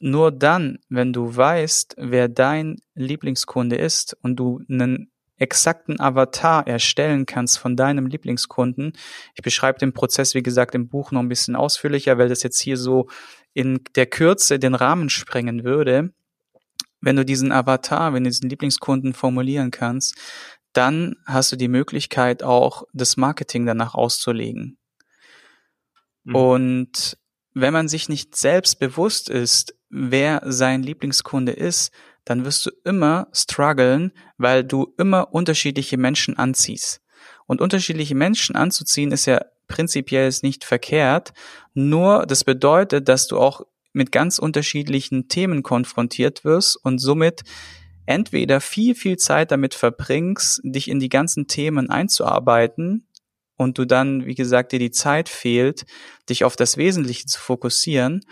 nur 0.00 0.32
dann, 0.32 0.78
wenn 0.88 1.12
du 1.12 1.34
weißt, 1.36 1.96
wer 1.98 2.28
dein 2.28 2.80
Lieblingskunde 2.94 3.76
ist 3.76 4.16
und 4.22 4.36
du 4.36 4.62
einen 4.68 5.10
exakten 5.36 5.98
Avatar 6.00 6.66
erstellen 6.66 7.26
kannst 7.26 7.58
von 7.58 7.74
deinem 7.74 8.06
Lieblingskunden. 8.06 8.92
Ich 9.34 9.42
beschreibe 9.42 9.78
den 9.78 9.92
Prozess, 9.92 10.34
wie 10.34 10.42
gesagt, 10.42 10.74
im 10.74 10.88
Buch 10.88 11.12
noch 11.12 11.20
ein 11.20 11.28
bisschen 11.28 11.56
ausführlicher, 11.56 12.18
weil 12.18 12.28
das 12.28 12.42
jetzt 12.42 12.60
hier 12.60 12.76
so 12.76 13.08
in 13.54 13.80
der 13.96 14.06
Kürze 14.06 14.58
den 14.58 14.74
Rahmen 14.74 15.08
sprengen 15.08 15.64
würde. 15.64 16.12
Wenn 17.00 17.16
du 17.16 17.24
diesen 17.24 17.52
Avatar, 17.52 18.12
wenn 18.12 18.24
du 18.24 18.30
diesen 18.30 18.50
Lieblingskunden 18.50 19.14
formulieren 19.14 19.70
kannst, 19.70 20.14
dann 20.72 21.16
hast 21.26 21.52
du 21.52 21.56
die 21.56 21.68
Möglichkeit 21.68 22.42
auch 22.42 22.84
das 22.92 23.16
Marketing 23.16 23.66
danach 23.66 23.94
auszulegen. 23.94 24.78
Mhm. 26.24 26.34
Und 26.34 27.18
wenn 27.54 27.72
man 27.72 27.88
sich 27.88 28.08
nicht 28.08 28.36
selbst 28.36 28.78
bewusst 28.78 29.28
ist, 29.28 29.74
wer 29.88 30.42
sein 30.44 30.82
Lieblingskunde 30.82 31.52
ist, 31.52 31.92
dann 32.24 32.44
wirst 32.44 32.66
du 32.66 32.70
immer 32.84 33.28
strugglen, 33.32 34.12
weil 34.38 34.62
du 34.62 34.94
immer 34.98 35.34
unterschiedliche 35.34 35.96
Menschen 35.96 36.38
anziehst. 36.38 37.00
Und 37.46 37.60
unterschiedliche 37.60 38.14
Menschen 38.14 38.54
anzuziehen 38.54 39.10
ist 39.10 39.26
ja 39.26 39.40
prinzipiell 39.66 40.32
nicht 40.42 40.64
verkehrt, 40.64 41.32
nur 41.74 42.26
das 42.26 42.44
bedeutet, 42.44 43.08
dass 43.08 43.26
du 43.26 43.38
auch 43.38 43.62
mit 43.92 44.12
ganz 44.12 44.38
unterschiedlichen 44.38 45.28
Themen 45.28 45.62
konfrontiert 45.62 46.44
wirst 46.44 46.76
und 46.76 46.98
somit 46.98 47.42
entweder 48.10 48.60
viel, 48.60 48.94
viel 48.94 49.16
Zeit 49.16 49.50
damit 49.52 49.74
verbringst, 49.74 50.60
dich 50.64 50.88
in 50.88 50.98
die 50.98 51.08
ganzen 51.08 51.46
Themen 51.46 51.88
einzuarbeiten 51.88 53.06
und 53.56 53.78
du 53.78 53.84
dann, 53.84 54.26
wie 54.26 54.34
gesagt, 54.34 54.72
dir 54.72 54.78
die 54.80 54.90
Zeit 54.90 55.28
fehlt, 55.28 55.86
dich 56.28 56.44
auf 56.44 56.56
das 56.56 56.76
Wesentliche 56.76 57.26
zu 57.26 57.38
fokussieren, 57.38 58.22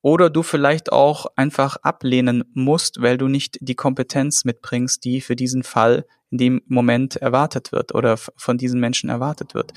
oder 0.00 0.30
du 0.30 0.42
vielleicht 0.42 0.92
auch 0.92 1.26
einfach 1.36 1.76
ablehnen 1.82 2.44
musst, 2.54 3.02
weil 3.02 3.18
du 3.18 3.26
nicht 3.28 3.58
die 3.60 3.74
Kompetenz 3.74 4.44
mitbringst, 4.44 5.04
die 5.04 5.20
für 5.20 5.36
diesen 5.36 5.64
Fall 5.64 6.06
in 6.30 6.38
dem 6.38 6.62
Moment 6.66 7.16
erwartet 7.16 7.72
wird 7.72 7.94
oder 7.94 8.16
von 8.16 8.58
diesen 8.58 8.80
Menschen 8.80 9.10
erwartet 9.10 9.54
wird. 9.54 9.72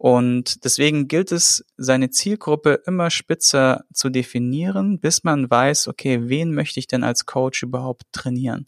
Und 0.00 0.64
deswegen 0.64 1.08
gilt 1.08 1.30
es, 1.30 1.62
seine 1.76 2.08
Zielgruppe 2.08 2.80
immer 2.86 3.10
spitzer 3.10 3.84
zu 3.92 4.08
definieren, 4.08 4.98
bis 4.98 5.24
man 5.24 5.50
weiß, 5.50 5.88
okay, 5.88 6.20
wen 6.22 6.54
möchte 6.54 6.80
ich 6.80 6.86
denn 6.86 7.04
als 7.04 7.26
Coach 7.26 7.62
überhaupt 7.62 8.04
trainieren? 8.10 8.64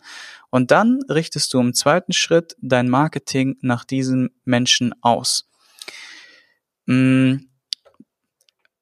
Und 0.51 0.71
dann 0.71 1.01
richtest 1.09 1.55
du 1.55 1.61
im 1.61 1.73
zweiten 1.73 2.13
Schritt 2.13 2.55
dein 2.61 2.91
Marketing 2.91 3.57
nach 3.63 3.87
diesem 3.87 4.29
Menschen 4.45 4.93
aus. 5.01 5.49
Hm. 6.87 7.49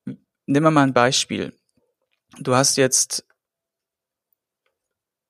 Nehmen 0.05 0.67
wir 0.67 0.73
mal 0.73 0.83
ein 0.83 0.93
Beispiel. 0.93 1.53
Du 2.41 2.57
hast 2.57 2.75
jetzt 2.75 3.25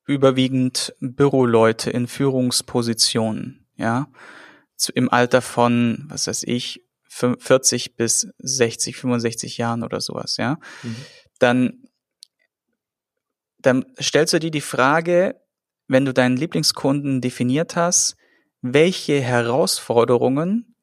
überwiegend 0.06 0.94
Büroleute 1.00 1.90
in 1.90 2.06
Führungspositionen, 2.06 3.66
ja, 3.76 4.08
im 4.94 5.12
Alter 5.12 5.42
von, 5.42 6.06
was 6.08 6.26
weiß 6.26 6.44
ich, 6.44 6.82
40 7.10 7.96
bis 7.96 8.28
60, 8.38 8.96
65 8.96 9.58
Jahren 9.58 9.82
oder 9.82 10.00
sowas, 10.00 10.36
ja, 10.36 10.58
mhm. 10.82 10.96
dann, 11.38 11.82
dann 13.58 13.84
stellst 14.00 14.32
du 14.32 14.38
dir 14.38 14.50
die 14.50 14.60
Frage, 14.60 15.40
wenn 15.88 16.04
du 16.04 16.14
deinen 16.14 16.36
Lieblingskunden 16.36 17.20
definiert 17.20 17.74
hast, 17.74 18.16
welche 18.62 19.20
Herausforderungen, 19.20 20.76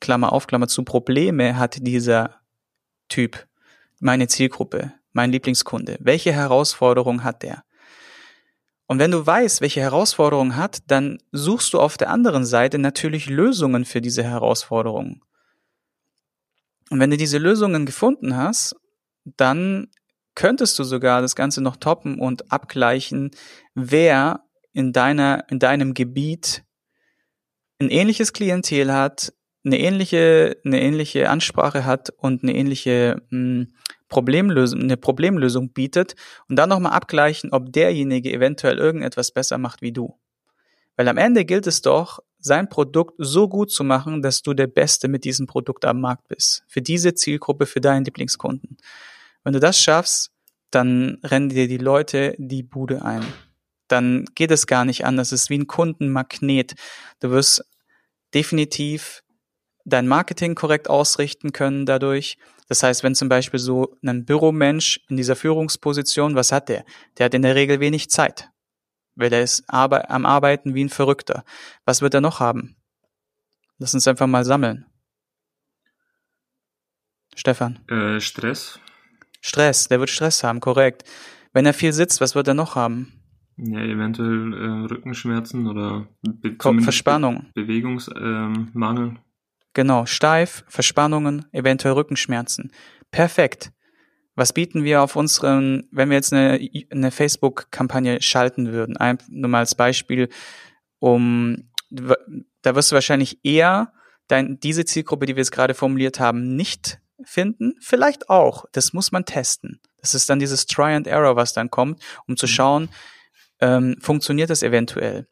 Klammer 0.00 0.32
auf, 0.32 0.46
Klammer 0.46 0.68
zu, 0.68 0.84
Probleme 0.84 1.56
hat 1.56 1.78
dieser 1.80 2.40
Typ, 3.08 3.46
meine 4.00 4.28
Zielgruppe, 4.28 4.92
mein 5.12 5.32
Lieblingskunde? 5.32 5.96
Welche 6.00 6.32
Herausforderung 6.32 7.24
hat 7.24 7.42
der? 7.42 7.64
Und 8.86 8.98
wenn 8.98 9.12
du 9.12 9.24
weißt, 9.24 9.60
welche 9.60 9.80
Herausforderung 9.80 10.56
hat, 10.56 10.78
dann 10.88 11.18
suchst 11.30 11.72
du 11.72 11.80
auf 11.80 11.96
der 11.96 12.10
anderen 12.10 12.44
Seite 12.44 12.78
natürlich 12.78 13.30
Lösungen 13.30 13.84
für 13.84 14.00
diese 14.00 14.24
Herausforderungen. 14.24 15.22
Und 16.90 17.00
wenn 17.00 17.10
du 17.10 17.16
diese 17.16 17.38
Lösungen 17.38 17.86
gefunden 17.86 18.36
hast, 18.36 18.76
dann 19.24 19.88
könntest 20.34 20.78
du 20.78 20.84
sogar 20.84 21.22
das 21.22 21.36
Ganze 21.36 21.62
noch 21.62 21.76
toppen 21.76 22.18
und 22.18 22.52
abgleichen, 22.52 23.30
wer 23.74 24.44
in 24.72 24.92
deiner, 24.92 25.44
in 25.50 25.58
deinem 25.58 25.94
Gebiet 25.94 26.64
ein 27.78 27.90
ähnliches 27.90 28.32
Klientel 28.32 28.92
hat, 28.92 29.32
eine 29.64 29.78
ähnliche, 29.78 30.56
eine 30.64 30.80
ähnliche 30.80 31.28
Ansprache 31.28 31.84
hat 31.84 32.10
und 32.16 32.42
eine 32.42 32.54
ähnliche 32.54 33.22
mh, 33.30 33.38
hm, 33.38 33.72
Problemlösung, 34.08 34.80
eine 34.80 34.96
Problemlösung 34.96 35.72
bietet 35.72 36.16
und 36.48 36.56
dann 36.56 36.68
nochmal 36.68 36.92
abgleichen, 36.92 37.52
ob 37.52 37.72
derjenige 37.72 38.32
eventuell 38.32 38.78
irgendetwas 38.78 39.30
besser 39.30 39.56
macht 39.56 39.82
wie 39.82 39.92
du. 39.92 40.18
Weil 40.96 41.08
am 41.08 41.16
Ende 41.16 41.44
gilt 41.44 41.66
es 41.66 41.80
doch, 41.80 42.18
sein 42.40 42.68
Produkt 42.68 43.14
so 43.18 43.48
gut 43.48 43.70
zu 43.70 43.84
machen, 43.84 44.22
dass 44.22 44.42
du 44.42 44.54
der 44.54 44.66
Beste 44.66 45.08
mit 45.08 45.24
diesem 45.24 45.46
Produkt 45.46 45.84
am 45.84 46.00
Markt 46.00 46.28
bist. 46.28 46.64
Für 46.68 46.82
diese 46.82 47.14
Zielgruppe, 47.14 47.66
für 47.66 47.80
deinen 47.80 48.04
Lieblingskunden. 48.04 48.76
Wenn 49.44 49.52
du 49.52 49.60
das 49.60 49.80
schaffst, 49.80 50.30
dann 50.70 51.18
rennen 51.22 51.48
dir 51.48 51.68
die 51.68 51.78
Leute 51.78 52.34
die 52.38 52.62
Bude 52.62 53.04
ein. 53.04 53.24
Dann 53.88 54.26
geht 54.34 54.50
es 54.50 54.66
gar 54.66 54.84
nicht 54.84 55.04
anders. 55.04 55.32
Es 55.32 55.42
ist 55.42 55.50
wie 55.50 55.58
ein 55.58 55.66
Kundenmagnet. 55.66 56.74
Du 57.18 57.30
wirst 57.30 57.64
definitiv 58.34 59.22
dein 59.84 60.06
Marketing 60.06 60.54
korrekt 60.54 60.88
ausrichten 60.88 61.52
können 61.52 61.86
dadurch. 61.86 62.36
Das 62.68 62.82
heißt, 62.82 63.02
wenn 63.02 63.14
zum 63.14 63.28
Beispiel 63.28 63.58
so 63.58 63.96
ein 64.04 64.24
Büromensch 64.24 65.00
in 65.08 65.16
dieser 65.16 65.34
Führungsposition, 65.34 66.36
was 66.36 66.52
hat 66.52 66.68
der? 66.68 66.84
Der 67.18 67.26
hat 67.26 67.34
in 67.34 67.42
der 67.42 67.56
Regel 67.56 67.80
wenig 67.80 68.10
Zeit, 68.10 68.50
weil 69.14 69.32
er 69.32 69.42
ist 69.42 69.64
am 69.68 70.26
Arbeiten 70.26 70.74
wie 70.74 70.84
ein 70.84 70.88
Verrückter. 70.88 71.44
Was 71.84 72.02
wird 72.02 72.14
er 72.14 72.20
noch 72.20 72.40
haben? 72.40 72.76
Lass 73.78 73.94
uns 73.94 74.06
einfach 74.06 74.26
mal 74.26 74.44
sammeln. 74.44 74.86
Stefan. 77.34 77.78
Äh, 77.88 78.20
Stress. 78.20 78.78
Stress, 79.40 79.88
der 79.88 80.00
wird 80.00 80.10
Stress 80.10 80.44
haben, 80.44 80.60
korrekt. 80.60 81.04
Wenn 81.52 81.66
er 81.66 81.72
viel 81.72 81.92
sitzt, 81.92 82.20
was 82.20 82.34
wird 82.34 82.48
er 82.48 82.54
noch 82.54 82.74
haben? 82.74 83.12
Ja, 83.56 83.80
eventuell 83.80 84.54
äh, 84.54 84.86
Rückenschmerzen 84.86 85.66
oder 85.66 86.08
Be 86.22 86.56
Verspannung. 86.80 87.46
Be 87.54 87.62
Bewegungsmangel. 87.62 89.08
Ähm, 89.08 89.18
Genau, 89.72 90.04
steif, 90.04 90.64
Verspannungen, 90.66 91.46
eventuell 91.52 91.94
Rückenschmerzen. 91.94 92.72
Perfekt. 93.10 93.72
Was 94.40 94.54
bieten 94.54 94.84
wir 94.84 95.02
auf 95.02 95.16
unseren, 95.16 95.86
wenn 95.92 96.08
wir 96.08 96.16
jetzt 96.16 96.32
eine, 96.32 96.58
eine 96.88 97.10
Facebook-Kampagne 97.10 98.22
schalten 98.22 98.72
würden? 98.72 98.96
Ein, 98.96 99.18
nur 99.28 99.50
mal 99.50 99.58
als 99.58 99.74
Beispiel, 99.74 100.30
um, 100.98 101.68
da 101.90 102.74
wirst 102.74 102.90
du 102.90 102.94
wahrscheinlich 102.94 103.44
eher 103.44 103.92
dein, 104.28 104.58
diese 104.58 104.86
Zielgruppe, 104.86 105.26
die 105.26 105.36
wir 105.36 105.42
jetzt 105.42 105.52
gerade 105.52 105.74
formuliert 105.74 106.20
haben, 106.20 106.56
nicht 106.56 107.02
finden. 107.22 107.74
Vielleicht 107.82 108.30
auch. 108.30 108.64
Das 108.72 108.94
muss 108.94 109.12
man 109.12 109.26
testen. 109.26 109.78
Das 110.00 110.14
ist 110.14 110.30
dann 110.30 110.38
dieses 110.38 110.64
Try 110.64 110.94
and 110.94 111.06
Error, 111.06 111.36
was 111.36 111.52
dann 111.52 111.70
kommt, 111.70 112.02
um 112.26 112.38
zu 112.38 112.46
mhm. 112.46 112.50
schauen, 112.50 112.88
ähm, 113.60 113.98
funktioniert 114.00 114.48
das 114.48 114.62
eventuell. 114.62 115.28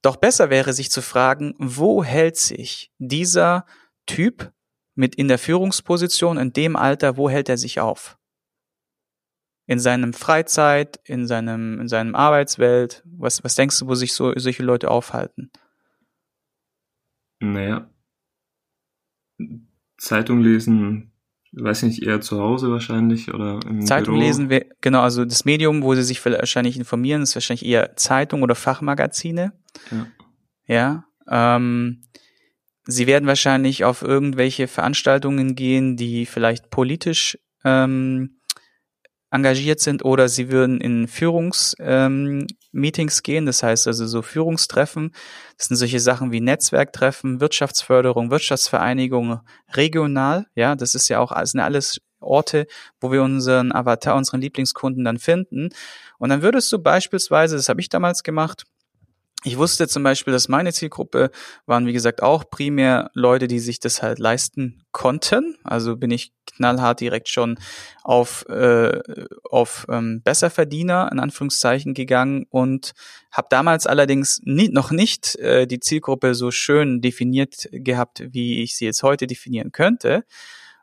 Doch 0.00 0.16
besser 0.16 0.48
wäre 0.48 0.72
sich 0.72 0.90
zu 0.90 1.02
fragen, 1.02 1.54
wo 1.58 2.02
hält 2.02 2.38
sich 2.38 2.90
dieser 2.96 3.66
Typ 4.06 4.52
mit 4.94 5.16
in 5.16 5.28
der 5.28 5.38
Führungsposition 5.38 6.38
in 6.38 6.54
dem 6.54 6.76
Alter, 6.76 7.18
wo 7.18 7.28
hält 7.28 7.50
er 7.50 7.58
sich 7.58 7.78
auf? 7.78 8.17
In 9.68 9.78
seinem 9.78 10.12
Freizeit, 10.12 10.98
in 11.04 11.28
seinem, 11.28 11.80
in 11.80 11.86
seinem 11.86 12.16
Arbeitswelt? 12.16 13.04
Was, 13.04 13.44
was 13.44 13.54
denkst 13.54 13.78
du, 13.78 13.86
wo 13.86 13.94
sich 13.94 14.14
so, 14.14 14.32
solche 14.34 14.64
Leute 14.64 14.90
aufhalten? 14.90 15.52
Naja, 17.38 17.88
Zeitung 19.98 20.40
lesen, 20.40 21.12
weiß 21.52 21.82
nicht, 21.82 22.02
eher 22.02 22.20
zu 22.20 22.40
Hause 22.40 22.70
wahrscheinlich 22.70 23.32
oder 23.32 23.60
im 23.66 23.84
Zeitung 23.84 24.14
Büro. 24.14 24.26
lesen, 24.26 24.50
genau, 24.80 25.02
also 25.02 25.24
das 25.24 25.44
Medium, 25.44 25.82
wo 25.82 25.94
sie 25.94 26.02
sich 26.02 26.24
wahrscheinlich 26.24 26.76
informieren, 26.76 27.22
ist 27.22 27.34
wahrscheinlich 27.34 27.66
eher 27.66 27.96
Zeitung 27.96 28.42
oder 28.42 28.54
Fachmagazine. 28.54 29.52
Ja. 29.90 31.04
ja 31.28 31.56
ähm, 31.56 32.02
sie 32.84 33.06
werden 33.06 33.26
wahrscheinlich 33.26 33.84
auf 33.84 34.02
irgendwelche 34.02 34.68
Veranstaltungen 34.68 35.54
gehen, 35.54 35.96
die 35.96 36.26
vielleicht 36.26 36.70
politisch 36.70 37.38
ähm, 37.64 38.37
engagiert 39.30 39.80
sind 39.80 40.04
oder 40.04 40.28
sie 40.28 40.50
würden 40.50 40.80
in 40.80 41.06
Führungsmeetings 41.06 42.48
ähm, 43.18 43.22
gehen, 43.22 43.46
das 43.46 43.62
heißt 43.62 43.86
also 43.86 44.06
so 44.06 44.22
Führungstreffen. 44.22 45.12
Das 45.56 45.68
sind 45.68 45.76
solche 45.76 46.00
Sachen 46.00 46.32
wie 46.32 46.40
Netzwerktreffen, 46.40 47.40
Wirtschaftsförderung, 47.40 48.30
Wirtschaftsvereinigung, 48.30 49.40
regional. 49.72 50.46
Ja, 50.54 50.74
das 50.74 50.94
ist 50.94 51.08
ja 51.08 51.20
auch 51.20 51.32
das 51.32 51.50
sind 51.50 51.60
alles 51.60 51.98
Orte, 52.20 52.66
wo 53.00 53.12
wir 53.12 53.22
unseren 53.22 53.72
Avatar, 53.72 54.16
unseren 54.16 54.40
Lieblingskunden 54.40 55.04
dann 55.04 55.18
finden. 55.18 55.68
Und 56.18 56.30
dann 56.30 56.42
würdest 56.42 56.72
du 56.72 56.78
beispielsweise, 56.78 57.56
das 57.56 57.68
habe 57.68 57.80
ich 57.80 57.88
damals 57.88 58.22
gemacht, 58.22 58.64
ich 59.44 59.56
wusste 59.56 59.86
zum 59.86 60.02
Beispiel, 60.02 60.32
dass 60.32 60.48
meine 60.48 60.72
Zielgruppe 60.72 61.30
waren, 61.64 61.86
wie 61.86 61.92
gesagt, 61.92 62.24
auch 62.24 62.50
primär 62.50 63.10
Leute, 63.14 63.46
die 63.46 63.60
sich 63.60 63.78
das 63.78 64.02
halt 64.02 64.18
leisten 64.18 64.82
konnten. 64.90 65.56
Also 65.62 65.96
bin 65.96 66.10
ich 66.10 66.32
knallhart 66.46 67.00
direkt 67.00 67.28
schon 67.28 67.56
auf, 68.02 68.44
äh, 68.48 69.00
auf 69.48 69.86
ähm, 69.88 70.22
Besserverdiener 70.24 71.10
in 71.12 71.20
Anführungszeichen 71.20 71.94
gegangen 71.94 72.46
und 72.50 72.94
habe 73.30 73.46
damals 73.48 73.86
allerdings 73.86 74.40
nie, 74.42 74.70
noch 74.70 74.90
nicht 74.90 75.36
äh, 75.36 75.68
die 75.68 75.78
Zielgruppe 75.78 76.34
so 76.34 76.50
schön 76.50 77.00
definiert 77.00 77.68
gehabt, 77.70 78.24
wie 78.32 78.60
ich 78.64 78.76
sie 78.76 78.86
jetzt 78.86 79.04
heute 79.04 79.28
definieren 79.28 79.70
könnte. 79.70 80.24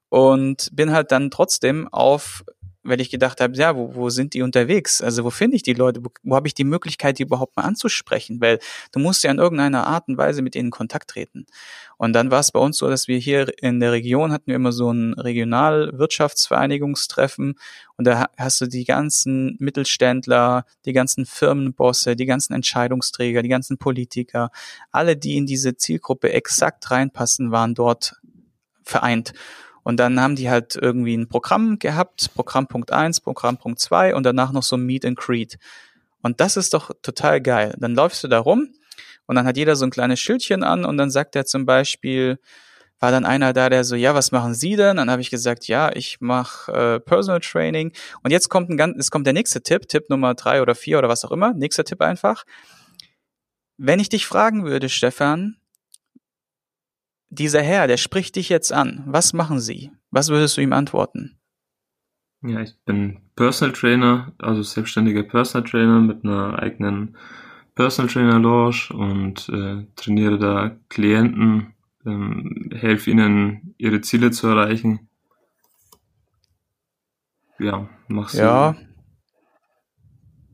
Und 0.07 0.69
bin 0.71 0.91
halt 0.91 1.11
dann 1.11 1.29
trotzdem 1.29 1.89
auf 1.89 2.45
weil 2.85 3.01
ich 3.01 3.09
gedacht 3.09 3.41
habe, 3.41 3.53
ja, 3.55 3.75
wo, 3.75 3.95
wo 3.95 4.09
sind 4.09 4.33
die 4.33 4.41
unterwegs? 4.41 5.01
Also 5.01 5.25
wo 5.25 5.29
finde 5.29 5.57
ich 5.57 5.63
die 5.63 5.73
Leute? 5.73 6.01
Wo, 6.03 6.09
wo 6.23 6.35
habe 6.35 6.47
ich 6.47 6.53
die 6.53 6.63
Möglichkeit, 6.63 7.19
die 7.19 7.23
überhaupt 7.23 7.57
mal 7.57 7.63
anzusprechen? 7.63 8.39
Weil 8.39 8.59
du 8.91 8.99
musst 8.99 9.23
ja 9.23 9.31
in 9.31 9.39
irgendeiner 9.39 9.87
Art 9.87 10.07
und 10.07 10.17
Weise 10.17 10.41
mit 10.41 10.55
ihnen 10.55 10.67
in 10.67 10.71
Kontakt 10.71 11.09
treten. 11.09 11.45
Und 11.97 12.13
dann 12.13 12.31
war 12.31 12.39
es 12.39 12.51
bei 12.51 12.59
uns 12.59 12.77
so, 12.77 12.89
dass 12.89 13.07
wir 13.07 13.17
hier 13.17 13.51
in 13.61 13.79
der 13.79 13.91
Region 13.91 14.31
hatten 14.31 14.47
wir 14.47 14.55
immer 14.55 14.71
so 14.71 14.91
ein 14.91 15.13
Regionalwirtschaftsvereinigungstreffen 15.13 17.55
und 17.97 18.05
da 18.05 18.29
hast 18.37 18.61
du 18.61 18.67
die 18.67 18.83
ganzen 18.83 19.55
Mittelständler, 19.59 20.65
die 20.85 20.93
ganzen 20.93 21.25
Firmenbosse, 21.25 22.15
die 22.15 22.25
ganzen 22.25 22.53
Entscheidungsträger, 22.53 23.41
die 23.41 23.49
ganzen 23.49 23.77
Politiker, 23.77 24.51
alle, 24.91 25.15
die 25.15 25.37
in 25.37 25.45
diese 25.45 25.77
Zielgruppe 25.77 26.33
exakt 26.33 26.91
reinpassen, 26.91 27.51
waren 27.51 27.73
dort 27.73 28.15
vereint. 28.83 29.33
Und 29.85 29.97
dann 29.97 30.19
haben 30.19 30.35
die 30.35 30.49
halt 30.49 30.75
irgendwie 30.75 31.15
ein 31.15 31.27
Programm 31.27 31.77
gehabt, 31.77 32.33
Programmpunkt 32.33 32.91
1, 32.91 33.21
Programmpunkt 33.21 33.79
2 33.79 34.15
und 34.15 34.23
danach 34.23 34.51
noch 34.51 34.63
so 34.63 34.77
Meet 34.77 35.05
and 35.05 35.15
Greet. 35.15 35.59
Und 36.23 36.41
das 36.41 36.57
ist 36.57 36.73
doch 36.73 36.89
total 37.03 37.39
geil. 37.39 37.75
Dann 37.77 37.93
läufst 37.93 38.23
du 38.23 38.27
da 38.27 38.39
rum 38.39 38.69
und 39.27 39.35
dann 39.35 39.45
hat 39.45 39.57
jeder 39.57 39.75
so 39.75 39.85
ein 39.85 39.91
kleines 39.91 40.19
Schildchen 40.19 40.63
an 40.63 40.85
und 40.85 40.97
dann 40.97 41.11
sagt 41.11 41.35
er 41.35 41.45
zum 41.45 41.67
Beispiel, 41.67 42.39
war 42.99 43.11
dann 43.11 43.25
einer 43.25 43.53
da, 43.53 43.69
der 43.69 43.83
so, 43.83 43.95
ja, 43.95 44.15
was 44.15 44.31
machen 44.31 44.55
Sie 44.55 44.75
denn? 44.75 44.97
Dann 44.97 45.11
habe 45.11 45.21
ich 45.21 45.29
gesagt, 45.29 45.67
ja, 45.67 45.91
ich 45.93 46.19
mache 46.19 46.71
äh, 46.71 46.99
Personal 46.99 47.41
Training. 47.41 47.91
Und 48.23 48.31
jetzt 48.31 48.49
kommt 48.49 48.71
ein 48.71 48.77
ganz, 48.77 48.97
es 48.97 49.11
kommt 49.11 49.27
der 49.27 49.33
nächste 49.33 49.61
Tipp, 49.61 49.87
Tipp 49.87 50.09
Nummer 50.09 50.33
drei 50.33 50.63
oder 50.63 50.73
vier 50.73 50.97
oder 50.97 51.09
was 51.09 51.23
auch 51.25 51.31
immer. 51.31 51.53
Nächster 51.53 51.83
Tipp 51.83 52.01
einfach. 52.01 52.43
Wenn 53.77 53.99
ich 53.99 54.09
dich 54.09 54.25
fragen 54.25 54.65
würde, 54.65 54.89
Stefan, 54.89 55.57
dieser 57.39 57.61
Herr, 57.61 57.87
der 57.87 57.97
spricht 57.97 58.35
dich 58.35 58.49
jetzt 58.49 58.71
an. 58.73 59.03
Was 59.05 59.33
machen 59.33 59.59
Sie? 59.59 59.91
Was 60.11 60.29
würdest 60.29 60.57
du 60.57 60.61
ihm 60.61 60.73
antworten? 60.73 61.37
Ja, 62.41 62.61
ich 62.61 62.73
bin 62.85 63.19
Personal 63.35 63.73
Trainer, 63.73 64.33
also 64.37 64.61
selbstständiger 64.61 65.23
Personal 65.23 65.67
Trainer 65.67 65.99
mit 65.99 66.23
einer 66.23 66.59
eigenen 66.59 67.17
Personal 67.73 68.11
Trainer 68.11 68.39
Lounge 68.39 68.89
und 68.93 69.49
äh, 69.49 69.85
trainiere 69.95 70.37
da 70.37 70.75
Klienten, 70.89 71.73
ähm, 72.05 72.69
helfe 72.73 73.11
ihnen 73.11 73.73
ihre 73.77 74.01
Ziele 74.01 74.31
zu 74.31 74.47
erreichen. 74.47 75.09
Ja, 77.59 77.89
mach 78.07 78.29
so 78.29 78.41
Ja, 78.41 78.75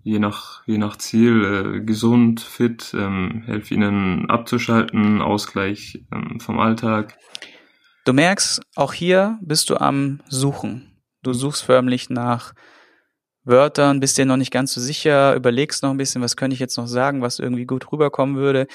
je 0.04 0.20
nach 0.20 0.64
je 0.66 0.78
nach 0.78 0.98
Ziel 0.98 1.44
äh, 1.44 1.82
gesund, 1.82 2.42
fit, 2.42 2.94
ähm, 2.94 3.44
helfe 3.46 3.74
ihnen 3.74 4.30
abzuschalten, 4.30 5.22
Ausgleich 5.22 6.04
ähm, 6.12 6.40
vom 6.40 6.60
Alltag. 6.60 7.18
du 8.06 8.14
merkst, 8.14 8.62
auch 8.76 8.94
hier 8.94 9.38
bist 9.42 9.70
du 9.70 9.78
am 9.78 10.22
Suchen. 10.28 11.02
Du 11.24 11.34
suchst 11.34 11.64
förmlich 11.64 12.10
nach 12.10 12.54
Wörtern, 13.44 14.00
bist 14.00 14.18
dir 14.18 14.26
noch 14.26 14.38
nicht 14.38 14.52
ganz 14.52 14.74
so 14.74 14.82
sicher, 14.82 15.36
überlegst 15.36 15.84
noch 15.84 15.92
ein 15.92 15.98
bisschen, 15.98 16.22
was 16.22 16.36
könnte 16.36 16.54
ich 16.54 16.60
jetzt 16.60 16.78
noch 16.78 16.88
sagen, 16.88 17.22
was 17.22 17.40
irgendwie 17.40 17.66
gut 17.66 17.92
rüberkommen 17.92 18.36
würde. 18.36 18.68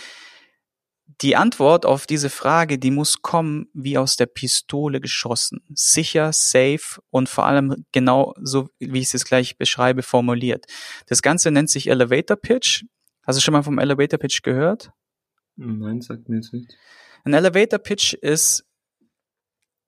Die 1.22 1.34
Antwort 1.34 1.86
auf 1.86 2.06
diese 2.06 2.28
Frage, 2.28 2.78
die 2.78 2.90
muss 2.90 3.22
kommen 3.22 3.68
wie 3.72 3.96
aus 3.96 4.16
der 4.16 4.26
Pistole 4.26 5.00
geschossen. 5.00 5.60
Sicher, 5.72 6.32
safe 6.32 7.00
und 7.10 7.28
vor 7.28 7.46
allem 7.46 7.86
genau 7.92 8.34
so, 8.42 8.68
wie 8.78 8.98
ich 8.98 9.06
es 9.06 9.12
jetzt 9.12 9.24
gleich 9.24 9.56
beschreibe, 9.56 10.02
formuliert. 10.02 10.66
Das 11.06 11.22
Ganze 11.22 11.50
nennt 11.50 11.70
sich 11.70 11.88
Elevator 11.88 12.36
Pitch. 12.36 12.84
Hast 13.26 13.38
du 13.38 13.42
schon 13.42 13.52
mal 13.52 13.62
vom 13.62 13.78
Elevator 13.78 14.18
Pitch 14.18 14.42
gehört? 14.42 14.90
Nein, 15.56 16.02
sagt 16.02 16.28
mir 16.28 16.36
jetzt 16.36 16.52
nicht. 16.52 16.76
Ein 17.24 17.32
Elevator 17.32 17.78
Pitch 17.78 18.12
ist 18.12 18.66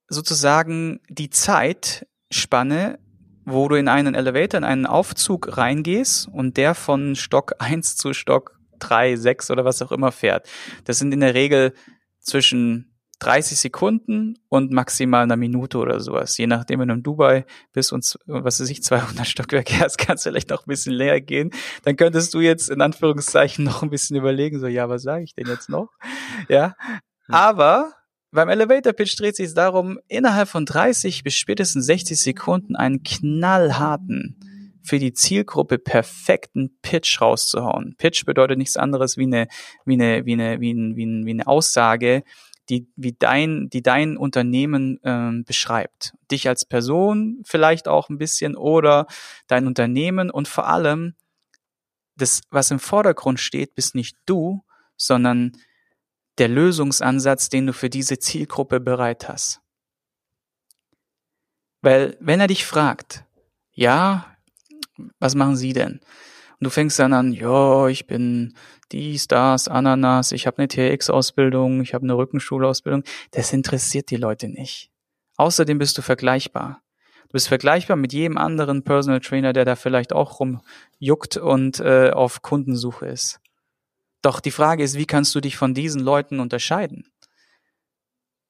sozusagen 0.09 1.01
die 1.11 1.29
Zeitspanne, 1.29 2.99
wo 3.45 3.69
du 3.69 3.77
in 3.77 3.89
einen 3.89 4.15
Elevator, 4.15 4.59
in 4.59 4.65
einen 4.65 4.87
Aufzug 4.87 5.59
reingehst 5.59 6.29
und 6.29 6.57
der 6.57 6.75
von 6.75 7.17
Stock 7.17 7.55
1 7.59 7.97
zu 7.97 8.15
Stock 8.15 8.58
3, 8.79 9.17
6 9.17 9.51
oder 9.51 9.65
was 9.65 9.83
auch 9.83 9.93
immer 9.93 10.13
fährt. 10.13 10.49
Das 10.85 10.99
sind 10.99 11.13
in 11.13 11.21
der 11.21 11.35
Regel 11.35 11.73
zwischen 12.21 12.99
30 13.21 13.59
Sekunden 13.59 14.39
und 14.49 14.71
maximal 14.71 15.25
einer 15.25 15.37
Minute 15.37 15.79
oder 15.79 15.99
sowas. 16.01 16.39
Je 16.39 16.47
nachdem, 16.47 16.81
wenn 16.81 16.89
du 16.89 16.95
in 16.95 17.03
Dubai 17.03 17.47
bist 17.73 17.93
und, 17.93 18.05
was 18.27 18.61
weiß 18.61 18.71
ich, 18.71 18.83
200 18.83 19.27
Stockwerke 19.27 19.81
hast, 19.81 19.99
kannst 19.99 20.25
du 20.25 20.31
vielleicht 20.31 20.51
noch 20.51 20.67
ein 20.67 20.69
bisschen 20.69 20.93
leer 20.93 21.21
gehen. 21.21 21.51
Dann 21.83 21.97
könntest 21.97 22.33
du 22.35 22.41
jetzt 22.41 22.71
in 22.71 22.81
Anführungszeichen 22.81 23.65
noch 23.65 23.83
ein 23.83 23.91
bisschen 23.91 24.17
überlegen, 24.17 24.61
so, 24.61 24.67
ja, 24.67 24.89
was 24.89 25.03
sage 25.03 25.25
ich 25.25 25.35
denn 25.35 25.47
jetzt 25.47 25.69
noch? 25.69 25.91
Ja. 26.49 26.77
Aber 27.29 27.93
beim 28.31 28.49
Elevator 28.49 28.93
Pitch 28.93 29.19
dreht 29.19 29.37
sich 29.37 29.47
es 29.47 29.55
darum, 29.55 29.99
innerhalb 30.07 30.49
von 30.49 30.65
30 30.65 31.25
bis 31.25 31.35
spätestens 31.35 31.87
60 31.87 32.21
Sekunden 32.21 32.77
einen 32.77 33.03
knallharten, 33.03 34.37
für 34.89 34.99
die 34.99 35.13
Zielgruppe 35.13 35.79
perfekten 35.79 36.79
Pitch 36.83 37.21
rauszuhauen. 37.21 37.95
Pitch 37.99 38.25
bedeutet 38.25 38.59
nichts 38.59 38.77
anderes 38.77 39.17
wie 39.17 39.25
eine, 39.25 39.49
wie 39.85 39.95
eine, 39.95 40.25
wie 40.25 40.33
eine, 40.33 40.61
wie, 40.61 40.73
ein, 40.73 40.97
wie, 40.97 41.07
ein, 41.07 41.27
wie 41.27 41.31
eine 41.31 41.47
Aussage, 41.47 42.25
die, 42.69 42.91
wie 42.97 43.13
dein, 43.13 43.69
die 43.71 43.83
dein 43.83 44.17
Unternehmen 44.17 44.99
ähm, 45.05 45.45
beschreibt. 45.45 46.15
Dich 46.31 46.49
als 46.49 46.65
Person 46.65 47.43
vielleicht 47.45 47.89
auch 47.89 48.09
ein 48.09 48.19
bisschen 48.19 48.57
oder 48.57 49.07
dein 49.47 49.67
Unternehmen 49.67 50.31
und 50.31 50.49
vor 50.49 50.67
allem 50.67 51.15
das, 52.17 52.41
was 52.51 52.71
im 52.71 52.81
Vordergrund 52.81 53.41
steht, 53.41 53.75
bist 53.75 53.95
nicht 53.95 54.17
du, 54.27 54.65
sondern 54.97 55.53
der 56.39 56.49
Lösungsansatz, 56.49 57.49
den 57.49 57.67
du 57.67 57.73
für 57.73 57.91
diese 57.91 58.19
Zielgruppe 58.19 58.81
bereit 58.81 59.29
hast. 59.29 59.61
Weil 61.81 62.17
wenn 62.21 62.41
er 62.41 62.49
dich 62.49 62.65
fragt, 62.67 63.25
ja, 63.73 64.37
was 65.19 65.35
machen 65.35 65.57
Sie 65.57 65.73
denn? 65.73 66.01
Und 66.61 66.65
du 66.65 66.71
fängst 66.71 66.99
dann 66.99 67.13
an, 67.13 67.33
ja, 67.33 67.87
ich 67.87 68.07
bin 68.07 68.55
dies, 68.91 69.29
das, 69.29 69.69
Ananas, 69.69 70.33
ich 70.33 70.47
habe 70.47 70.59
eine 70.59 70.69
TX-Ausbildung, 70.69 71.83
ich 71.83 71.95
habe 71.95 72.05
eine 72.05 72.17
Rückenschulausbildung. 72.17 73.05
Das 73.31 73.53
interessiert 73.53 74.11
die 74.11 74.17
Leute 74.17 74.49
nicht. 74.49 74.91
Außerdem 75.37 75.79
bist 75.79 75.97
du 75.99 76.03
vergleichbar. 76.03 76.83
Du 77.29 77.33
bist 77.33 77.49
vergleichbar 77.49 77.97
mit 77.97 78.13
jedem 78.13 78.39
anderen 78.39 78.83
Personal 78.83 79.21
Trainer, 79.21 79.53
der 79.53 79.65
da 79.65 79.77
vielleicht 79.77 80.13
auch 80.13 80.41
rumjuckt 80.41 81.37
und 81.37 81.79
äh, 81.79 82.11
auf 82.11 82.43
Kundensuche 82.43 83.07
ist. 83.07 83.39
Doch 84.23 84.41
die 84.41 84.51
Frage 84.51 84.83
ist, 84.83 84.97
wie 84.97 85.07
kannst 85.07 85.35
du 85.35 85.41
dich 85.41 85.57
von 85.57 85.75
diesen 85.75 86.01
Leuten 86.01 86.41
unterscheiden? 86.41 87.05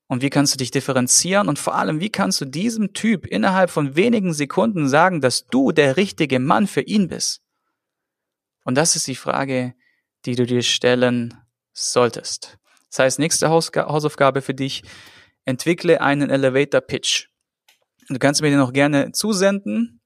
Und 0.09 0.23
wie 0.23 0.31
kannst 0.31 0.55
du 0.55 0.59
dich 0.59 0.71
differenzieren? 0.71 1.49
Und 1.49 1.59
vor 1.59 1.75
allem, 1.75 2.01
wie 2.01 2.11
kannst 2.11 2.41
du 2.41 2.47
diesem 2.47 2.95
Typ 2.95 3.27
innerhalb 3.27 3.71
von 3.71 3.95
wenigen 3.95 4.33
Sekunden 4.33 4.89
sagen, 4.89 5.21
dass 5.21 5.47
du 5.47 5.71
der 5.71 5.97
richtige 5.97 6.41
Mann 6.41 6.67
für 6.67 6.81
ihn 6.81 7.09
bist? 7.09 7.43
Und 8.65 8.75
das 8.75 8.97
ist 8.97 9.07
die 9.07 9.15
Frage, 9.15 9.75
die 10.25 10.35
du 10.35 10.47
dir 10.47 10.63
stellen 10.63 11.35
solltest. 11.73 12.59
Das 12.91 13.01
heißt, 13.01 13.19
nächste 13.19 13.51
Hausaufgabe 13.51 14.41
für 14.41 14.55
dich, 14.55 14.83
entwickle 15.45 16.01
einen 16.01 16.31
Elevator 16.31 16.81
Pitch. 16.81 17.29
Du 18.09 18.19
kannst 18.19 18.41
mir 18.41 18.51
den 18.51 18.61
auch 18.61 18.73
gerne 18.73 19.13
zusenden 19.13 20.01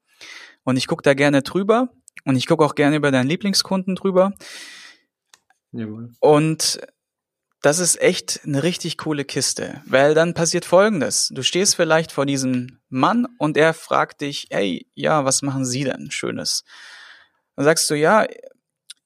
und 0.65 0.77
ich 0.77 0.89
gucke 0.89 1.03
da 1.03 1.15
gerne 1.15 1.43
drüber 1.43 1.89
und 2.25 2.37
ich 2.37 2.47
gucke 2.47 2.65
auch 2.65 2.75
gerne 2.75 2.97
über 2.97 3.13
deinen 3.13 3.29
Lieblingskunden 3.29 3.95
drüber. 3.95 4.33
Jawohl. 5.71 6.13
Und 6.21 6.81
das 7.63 7.79
ist 7.79 8.01
echt 8.01 8.41
eine 8.45 8.65
richtig 8.65 8.99
coole 8.99 9.25
Kiste, 9.25 9.83
weil 9.87 10.15
dann 10.15 10.35
passiert 10.35 10.65
Folgendes. 10.65 11.29
Du 11.33 11.43
stehst 11.43 11.77
vielleicht 11.77 12.11
vor 12.11 12.27
diesem 12.27 12.81
Mann 12.89 13.27
und 13.39 13.57
er 13.57 13.73
fragt 13.73 14.21
dich, 14.21 14.49
hey, 14.51 14.89
ja, 14.95 15.25
was 15.25 15.43
machen 15.43 15.65
Sie 15.65 15.85
denn 15.85 16.11
Schönes? 16.11 16.65
Dann 17.55 17.65
sagst 17.65 17.89
du, 17.89 17.95
ja, 17.95 18.27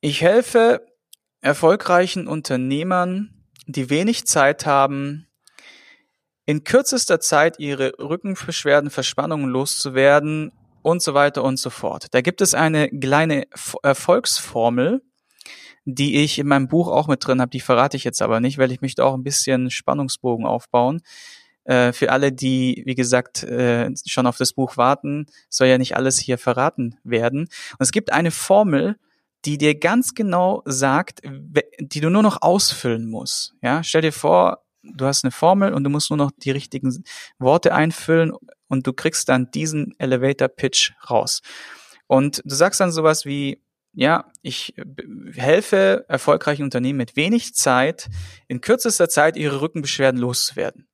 ich 0.00 0.22
helfe 0.22 0.86
erfolgreichen 1.42 2.26
Unternehmern, 2.26 3.44
die 3.66 3.90
wenig 3.90 4.26
Zeit 4.26 4.64
haben, 4.64 5.26
in 6.46 6.64
kürzester 6.64 7.20
Zeit 7.20 7.58
ihre 7.58 7.92
Rückenbeschwerden, 7.98 8.88
Verspannungen 8.88 9.50
loszuwerden 9.50 10.52
und 10.80 11.02
so 11.02 11.12
weiter 11.12 11.44
und 11.44 11.58
so 11.58 11.68
fort. 11.68 12.06
Da 12.12 12.22
gibt 12.22 12.40
es 12.40 12.54
eine 12.54 12.88
kleine 12.88 13.48
Erfolgsformel, 13.82 15.02
die 15.86 16.22
ich 16.22 16.38
in 16.38 16.48
meinem 16.48 16.66
Buch 16.66 16.88
auch 16.88 17.06
mit 17.06 17.24
drin 17.24 17.40
habe, 17.40 17.50
die 17.50 17.60
verrate 17.60 17.96
ich 17.96 18.04
jetzt 18.04 18.20
aber 18.20 18.40
nicht, 18.40 18.58
weil 18.58 18.72
ich 18.72 18.80
möchte 18.80 19.04
auch 19.04 19.14
ein 19.14 19.22
bisschen 19.22 19.70
Spannungsbogen 19.70 20.44
aufbauen. 20.44 21.00
Äh, 21.64 21.92
für 21.92 22.10
alle, 22.10 22.32
die, 22.32 22.82
wie 22.84 22.96
gesagt, 22.96 23.44
äh, 23.44 23.90
schon 24.04 24.26
auf 24.26 24.36
das 24.36 24.52
Buch 24.52 24.76
warten, 24.76 25.26
soll 25.48 25.68
ja 25.68 25.78
nicht 25.78 25.96
alles 25.96 26.18
hier 26.18 26.38
verraten 26.38 26.98
werden. 27.04 27.42
Und 27.42 27.80
es 27.80 27.92
gibt 27.92 28.12
eine 28.12 28.32
Formel, 28.32 28.96
die 29.44 29.58
dir 29.58 29.78
ganz 29.78 30.14
genau 30.14 30.62
sagt, 30.64 31.22
die 31.78 32.00
du 32.00 32.10
nur 32.10 32.22
noch 32.22 32.42
ausfüllen 32.42 33.08
musst. 33.08 33.54
Ja, 33.62 33.84
stell 33.84 34.02
dir 34.02 34.12
vor, 34.12 34.64
du 34.82 35.06
hast 35.06 35.24
eine 35.24 35.30
Formel 35.30 35.72
und 35.72 35.84
du 35.84 35.90
musst 35.90 36.10
nur 36.10 36.16
noch 36.16 36.32
die 36.36 36.50
richtigen 36.50 37.04
Worte 37.38 37.72
einfüllen 37.72 38.32
und 38.66 38.86
du 38.88 38.92
kriegst 38.92 39.28
dann 39.28 39.52
diesen 39.52 39.94
Elevator 39.98 40.48
Pitch 40.48 40.92
raus. 41.08 41.42
Und 42.08 42.42
du 42.44 42.54
sagst 42.56 42.80
dann 42.80 42.90
sowas 42.90 43.24
wie, 43.24 43.62
ja, 43.96 44.30
ich 44.42 44.74
helfe 45.34 46.04
erfolgreichen 46.06 46.64
Unternehmen 46.64 46.98
mit 46.98 47.16
wenig 47.16 47.54
Zeit, 47.54 48.10
in 48.46 48.60
kürzester 48.60 49.08
Zeit 49.08 49.38
ihre 49.38 49.62
Rückenbeschwerden 49.62 50.20
loszuwerden. 50.20 50.86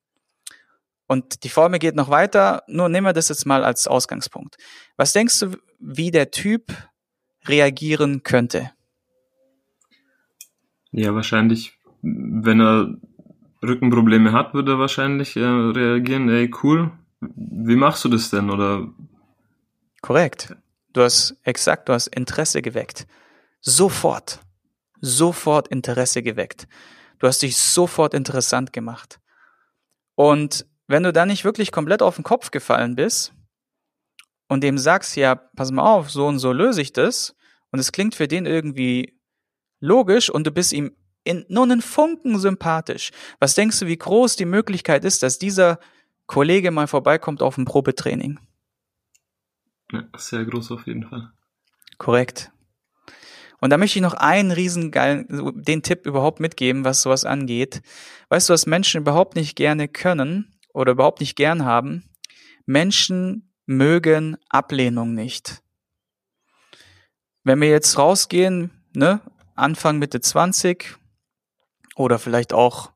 Und 1.08 1.42
die 1.42 1.48
Formel 1.48 1.80
geht 1.80 1.96
noch 1.96 2.10
weiter, 2.10 2.62
nur 2.68 2.88
nehmen 2.88 3.08
wir 3.08 3.12
das 3.12 3.28
jetzt 3.28 3.44
mal 3.44 3.64
als 3.64 3.88
Ausgangspunkt. 3.88 4.56
Was 4.96 5.12
denkst 5.12 5.40
du, 5.40 5.56
wie 5.80 6.12
der 6.12 6.30
Typ 6.30 6.72
reagieren 7.44 8.22
könnte? 8.22 8.70
Ja, 10.92 11.12
wahrscheinlich, 11.12 11.76
wenn 12.02 12.60
er 12.60 12.94
Rückenprobleme 13.64 14.30
hat, 14.32 14.54
würde 14.54 14.72
er 14.72 14.78
wahrscheinlich 14.78 15.36
äh, 15.36 15.40
reagieren, 15.40 16.28
ey, 16.28 16.52
cool, 16.62 16.92
wie 17.20 17.76
machst 17.76 18.04
du 18.04 18.08
das 18.08 18.30
denn? 18.30 18.48
Oder 18.48 18.88
Korrekt. 20.02 20.56
Du 20.92 21.02
hast 21.02 21.36
exakt, 21.42 21.88
du 21.88 21.92
hast 21.92 22.08
Interesse 22.08 22.62
geweckt. 22.62 23.06
Sofort. 23.60 24.40
Sofort 25.00 25.68
Interesse 25.68 26.22
geweckt. 26.22 26.66
Du 27.18 27.26
hast 27.26 27.42
dich 27.42 27.56
sofort 27.56 28.14
interessant 28.14 28.72
gemacht. 28.72 29.20
Und 30.14 30.66
wenn 30.86 31.02
du 31.02 31.12
dann 31.12 31.28
nicht 31.28 31.44
wirklich 31.44 31.72
komplett 31.72 32.02
auf 32.02 32.16
den 32.16 32.24
Kopf 32.24 32.50
gefallen 32.50 32.96
bist 32.96 33.32
und 34.48 34.62
dem 34.62 34.76
sagst, 34.78 35.16
ja, 35.16 35.34
pass 35.34 35.70
mal 35.70 35.82
auf, 35.82 36.10
so 36.10 36.26
und 36.26 36.38
so 36.38 36.52
löse 36.52 36.82
ich 36.82 36.92
das, 36.92 37.34
und 37.70 37.78
es 37.78 37.90
klingt 37.90 38.14
für 38.14 38.28
den 38.28 38.44
irgendwie 38.44 39.18
logisch 39.80 40.30
und 40.30 40.46
du 40.46 40.50
bist 40.50 40.72
ihm 40.72 40.94
in 41.24 41.44
nur 41.48 41.64
einen 41.64 41.82
Funken 41.82 42.38
sympathisch. 42.38 43.10
Was 43.38 43.54
denkst 43.54 43.80
du, 43.80 43.86
wie 43.86 43.96
groß 43.96 44.36
die 44.36 44.44
Möglichkeit 44.44 45.04
ist, 45.04 45.22
dass 45.22 45.38
dieser 45.38 45.78
Kollege 46.26 46.70
mal 46.70 46.86
vorbeikommt 46.86 47.42
auf 47.42 47.56
ein 47.56 47.64
Probetraining? 47.64 48.38
Ja, 49.92 50.04
sehr 50.16 50.44
groß 50.44 50.72
auf 50.72 50.86
jeden 50.86 51.08
Fall. 51.08 51.30
Korrekt. 51.98 52.50
Und 53.60 53.70
da 53.70 53.78
möchte 53.78 53.98
ich 53.98 54.02
noch 54.02 54.14
einen 54.14 54.50
riesengeilen, 54.50 55.26
den 55.62 55.82
Tipp 55.82 56.06
überhaupt 56.06 56.40
mitgeben, 56.40 56.84
was 56.84 57.02
sowas 57.02 57.24
angeht. 57.24 57.82
Weißt 58.28 58.48
du, 58.48 58.54
was 58.54 58.66
Menschen 58.66 59.02
überhaupt 59.02 59.36
nicht 59.36 59.54
gerne 59.54 59.86
können 59.86 60.58
oder 60.74 60.92
überhaupt 60.92 61.20
nicht 61.20 61.36
gern 61.36 61.64
haben? 61.64 62.02
Menschen 62.66 63.52
mögen 63.66 64.36
Ablehnung 64.48 65.14
nicht. 65.14 65.62
Wenn 67.44 67.60
wir 67.60 67.68
jetzt 67.68 67.98
rausgehen, 67.98 68.70
ne, 68.94 69.20
Anfang 69.54 69.98
Mitte 69.98 70.20
20, 70.20 70.98
oder 71.94 72.18
vielleicht 72.18 72.52
auch 72.52 72.91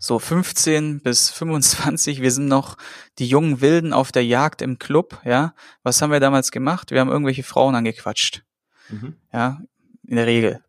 so 0.00 0.18
15 0.18 1.02
bis 1.02 1.30
25. 1.30 2.22
Wir 2.22 2.32
sind 2.32 2.48
noch 2.48 2.76
die 3.18 3.28
jungen 3.28 3.60
Wilden 3.60 3.92
auf 3.92 4.10
der 4.10 4.24
Jagd 4.24 4.62
im 4.62 4.78
Club, 4.78 5.20
ja. 5.24 5.54
Was 5.82 6.00
haben 6.00 6.10
wir 6.10 6.20
damals 6.20 6.50
gemacht? 6.50 6.90
Wir 6.90 7.00
haben 7.00 7.10
irgendwelche 7.10 7.42
Frauen 7.42 7.74
angequatscht. 7.74 8.42
Mhm. 8.88 9.16
Ja, 9.32 9.60
in 10.04 10.16
der 10.16 10.26
Regel. 10.26 10.64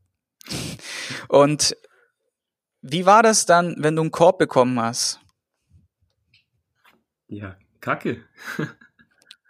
Und 1.29 1.77
wie 2.81 3.05
war 3.05 3.23
das 3.23 3.45
dann, 3.45 3.75
wenn 3.79 3.95
du 3.95 4.01
einen 4.01 4.11
Korb 4.11 4.37
bekommen 4.37 4.79
hast? 4.79 5.19
Ja, 7.27 7.55
kacke. 7.79 8.25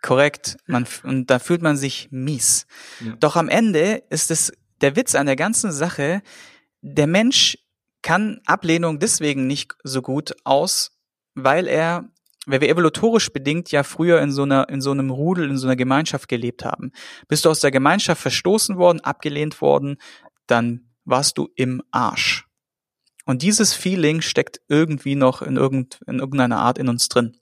Korrekt. 0.04 0.58
Man, 0.68 0.86
und 1.04 1.28
da 1.32 1.40
fühlt 1.40 1.64
man 1.64 1.76
sich 1.76 2.10
mies. 2.12 2.68
Ja. 3.00 3.16
Doch 3.20 3.36
am 3.36 3.50
Ende 3.50 4.04
ist 4.10 4.30
es 4.30 4.54
der 4.82 4.96
Witz 4.96 5.16
an 5.16 5.26
der 5.26 5.36
ganzen 5.36 5.72
Sache, 5.72 6.22
der 6.82 7.08
Mensch 7.08 7.58
kann 8.02 8.42
Ablehnung 8.46 9.00
deswegen 9.00 9.48
nicht 9.48 9.76
so 9.84 10.02
gut 10.02 10.36
aus, 10.44 10.92
weil 11.36 11.68
er, 11.68 12.10
weil 12.46 12.62
wir 12.62 12.70
evolutorisch 12.70 13.32
bedingt 13.32 13.72
ja 13.72 13.84
früher 13.84 14.22
in 14.22 14.32
so 14.32 14.44
einer, 14.44 14.70
in 14.70 14.82
so 14.82 14.92
einem 14.92 15.10
Rudel, 15.10 15.50
in 15.50 15.58
so 15.58 15.68
einer 15.68 15.76
Gemeinschaft 15.76 16.28
gelebt 16.28 16.66
haben. 16.66 16.92
Bist 17.28 17.46
du 17.46 17.50
aus 17.50 17.60
der 17.60 17.72
Gemeinschaft 17.72 18.22
verstoßen 18.22 18.78
worden, 18.78 19.02
abgelehnt 19.02 19.62
worden, 19.62 19.98
dann 20.48 20.92
warst 21.06 21.38
du 21.38 21.50
im 21.56 21.82
Arsch. 21.92 22.48
Und 23.26 23.44
dieses 23.44 23.74
Feeling 23.74 24.22
steckt 24.22 24.62
irgendwie 24.68 25.16
noch 25.16 25.42
in, 25.42 25.56
irgend, 25.56 26.02
in 26.08 26.20
irgendeiner 26.20 26.60
Art 26.60 26.78
in 26.78 26.90
uns 26.90 27.08
drin. 27.08 27.38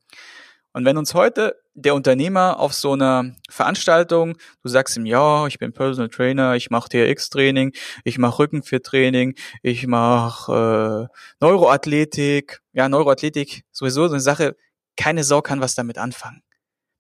Und 0.80 0.86
wenn 0.86 0.96
uns 0.96 1.14
heute 1.14 1.62
der 1.74 1.94
Unternehmer 1.94 2.58
auf 2.58 2.74
so 2.74 2.94
einer 2.94 3.36
Veranstaltung, 3.50 4.38
du 4.64 4.70
sagst 4.70 4.96
ihm, 4.96 5.06
ja, 5.06 5.46
ich 5.46 5.60
bin 5.60 5.74
Personal 5.74 6.08
Trainer, 6.08 6.56
ich 6.56 6.70
mache 6.70 6.88
TRX-Training, 6.88 7.74
ich 8.06 8.18
mache 8.18 8.40
Rückenfit-Training, 8.40 9.36
ich 9.62 9.88
mache 9.88 11.10
äh, 11.12 11.18
Neuroathletik, 11.42 12.62
ja, 12.72 12.88
Neuroathletik 12.88 13.66
sowieso 13.74 14.08
so 14.08 14.14
eine 14.14 14.22
Sache, 14.22 14.56
keine 14.96 15.26
Sau 15.26 15.42
kann 15.42 15.60
was 15.60 15.76
damit 15.76 15.98
anfangen. 15.98 16.44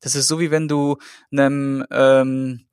Das 0.01 0.13
ist 0.13 0.27
so 0.27 0.41
wie 0.41 0.51
wenn 0.51 0.67
du 0.67 0.97
einem 1.31 1.85
ähm, 1.89 2.67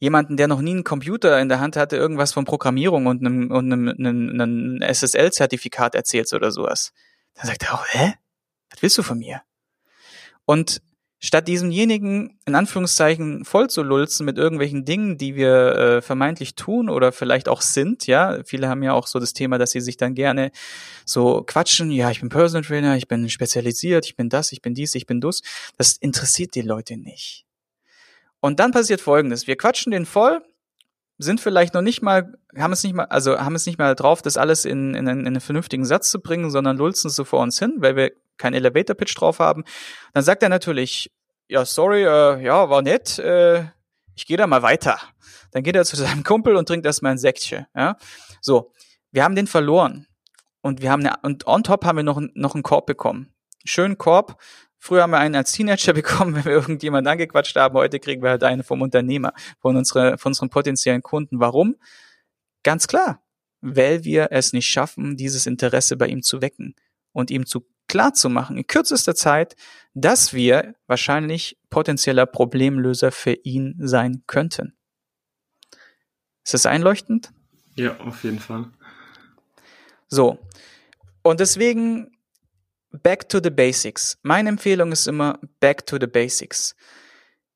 jemanden, 0.00 0.36
der 0.36 0.48
noch 0.48 0.60
nie 0.60 0.72
einen 0.72 0.82
Computer 0.82 1.40
in 1.40 1.48
der 1.48 1.60
Hand 1.60 1.76
hatte, 1.76 1.94
irgendwas 1.94 2.32
von 2.32 2.44
Programmierung 2.44 3.06
und 3.06 3.24
einem, 3.24 3.52
und 3.52 3.72
einem, 3.72 3.88
einem, 3.90 4.40
einem 4.40 4.82
SSL-Zertifikat 4.82 5.94
erzählst 5.94 6.34
oder 6.34 6.50
sowas. 6.50 6.92
Dann 7.34 7.46
sagt 7.46 7.62
er 7.62 7.74
auch, 7.74 7.86
hä? 7.90 8.14
Was 8.70 8.82
willst 8.82 8.98
du 8.98 9.04
von 9.04 9.20
mir? 9.20 9.42
Und 10.46 10.80
statt 11.18 11.48
diesemjenigen 11.48 12.38
in 12.46 12.54
Anführungszeichen 12.54 13.44
voll 13.44 13.68
zu 13.68 13.82
lulzen 13.82 14.26
mit 14.26 14.38
irgendwelchen 14.38 14.84
Dingen, 14.84 15.18
die 15.18 15.34
wir 15.34 15.74
äh, 15.74 16.02
vermeintlich 16.02 16.54
tun 16.54 16.88
oder 16.88 17.12
vielleicht 17.12 17.48
auch 17.48 17.62
sind, 17.62 18.06
ja, 18.06 18.42
viele 18.44 18.68
haben 18.68 18.82
ja 18.82 18.92
auch 18.92 19.06
so 19.06 19.18
das 19.18 19.32
Thema, 19.32 19.58
dass 19.58 19.70
sie 19.70 19.80
sich 19.80 19.96
dann 19.96 20.14
gerne 20.14 20.52
so 21.04 21.42
quatschen, 21.42 21.90
ja, 21.90 22.10
ich 22.10 22.20
bin 22.20 22.28
Personal 22.28 22.64
Trainer, 22.64 22.96
ich 22.96 23.08
bin 23.08 23.28
spezialisiert, 23.28 24.06
ich 24.06 24.16
bin 24.16 24.28
das, 24.28 24.52
ich 24.52 24.62
bin 24.62 24.74
dies, 24.74 24.94
ich 24.94 25.06
bin 25.06 25.20
das, 25.20 25.42
das 25.76 25.96
interessiert 25.96 26.54
die 26.54 26.62
Leute 26.62 26.96
nicht. 26.96 27.44
Und 28.40 28.60
dann 28.60 28.70
passiert 28.70 29.00
Folgendes, 29.00 29.46
wir 29.46 29.56
quatschen 29.56 29.90
den 29.90 30.06
voll, 30.06 30.42
sind 31.18 31.40
vielleicht 31.40 31.72
noch 31.72 31.82
nicht 31.82 32.02
mal, 32.02 32.34
haben 32.56 32.74
es 32.74 32.84
nicht 32.84 32.94
mal, 32.94 33.04
also 33.04 33.38
haben 33.38 33.54
es 33.54 33.64
nicht 33.64 33.78
mal 33.78 33.94
drauf, 33.94 34.20
das 34.20 34.36
alles 34.36 34.66
in, 34.66 34.94
in, 34.94 35.06
in 35.06 35.26
einen 35.26 35.40
vernünftigen 35.40 35.86
Satz 35.86 36.10
zu 36.10 36.20
bringen, 36.20 36.50
sondern 36.50 36.76
lulzen 36.76 37.08
es 37.08 37.16
so 37.16 37.24
vor 37.24 37.40
uns 37.40 37.58
hin, 37.58 37.76
weil 37.78 37.96
wir 37.96 38.12
keinen 38.38 38.54
Elevator 38.54 38.96
Pitch 38.96 39.18
drauf 39.18 39.38
haben. 39.38 39.64
Dann 40.12 40.22
sagt 40.22 40.42
er 40.42 40.48
natürlich, 40.48 41.10
ja, 41.48 41.64
sorry, 41.64 42.02
äh, 42.04 42.42
ja, 42.42 42.68
war 42.68 42.82
nett, 42.82 43.18
äh, 43.18 43.64
ich 44.14 44.26
gehe 44.26 44.36
da 44.36 44.46
mal 44.46 44.62
weiter. 44.62 44.98
Dann 45.52 45.62
geht 45.62 45.76
er 45.76 45.84
zu 45.84 45.96
seinem 45.96 46.24
Kumpel 46.24 46.56
und 46.56 46.66
trinkt 46.66 46.86
erstmal 46.86 47.12
ein 47.12 47.18
Säckchen, 47.18 47.66
ja. 47.74 47.96
So. 48.40 48.72
Wir 49.12 49.24
haben 49.24 49.36
den 49.36 49.46
verloren. 49.46 50.06
Und 50.60 50.82
wir 50.82 50.90
haben 50.90 51.06
eine, 51.06 51.14
und 51.22 51.46
on 51.46 51.62
top 51.62 51.84
haben 51.84 51.96
wir 51.96 52.02
noch, 52.02 52.20
noch 52.34 52.54
einen 52.54 52.64
Korb 52.64 52.86
bekommen. 52.86 53.32
Schönen 53.64 53.98
Korb. 53.98 54.40
Früher 54.78 55.02
haben 55.02 55.10
wir 55.10 55.18
einen 55.18 55.36
als 55.36 55.52
Teenager 55.52 55.92
bekommen, 55.94 56.34
wenn 56.34 56.44
wir 56.44 56.52
irgendjemand 56.52 57.06
angequatscht 57.06 57.56
haben. 57.56 57.74
Heute 57.76 58.00
kriegen 58.00 58.22
wir 58.22 58.30
halt 58.30 58.42
einen 58.42 58.62
vom 58.64 58.82
Unternehmer, 58.82 59.32
von, 59.60 59.76
unsere, 59.76 60.18
von 60.18 60.30
unseren 60.30 60.50
potenziellen 60.50 61.02
Kunden. 61.02 61.40
Warum? 61.40 61.76
Ganz 62.62 62.88
klar. 62.88 63.22
Weil 63.60 64.04
wir 64.04 64.28
es 64.32 64.52
nicht 64.52 64.66
schaffen, 64.66 65.16
dieses 65.16 65.46
Interesse 65.46 65.96
bei 65.96 66.08
ihm 66.08 66.22
zu 66.22 66.42
wecken 66.42 66.74
und 67.12 67.30
ihm 67.30 67.46
zu 67.46 67.66
klar 67.88 68.14
zu 68.14 68.28
machen 68.28 68.56
in 68.56 68.66
kürzester 68.66 69.14
Zeit, 69.14 69.56
dass 69.94 70.34
wir 70.34 70.74
wahrscheinlich 70.86 71.58
potenzieller 71.70 72.26
Problemlöser 72.26 73.12
für 73.12 73.32
ihn 73.32 73.76
sein 73.78 74.22
könnten. 74.26 74.76
Ist 76.44 76.54
das 76.54 76.66
einleuchtend? 76.66 77.32
Ja, 77.74 77.98
auf 77.98 78.22
jeden 78.24 78.38
Fall. 78.38 78.66
So. 80.08 80.38
Und 81.22 81.40
deswegen 81.40 82.16
back 82.90 83.28
to 83.28 83.40
the 83.42 83.50
basics. 83.50 84.18
Meine 84.22 84.48
Empfehlung 84.48 84.92
ist 84.92 85.06
immer 85.06 85.38
back 85.60 85.86
to 85.86 85.96
the 86.00 86.06
basics. 86.06 86.76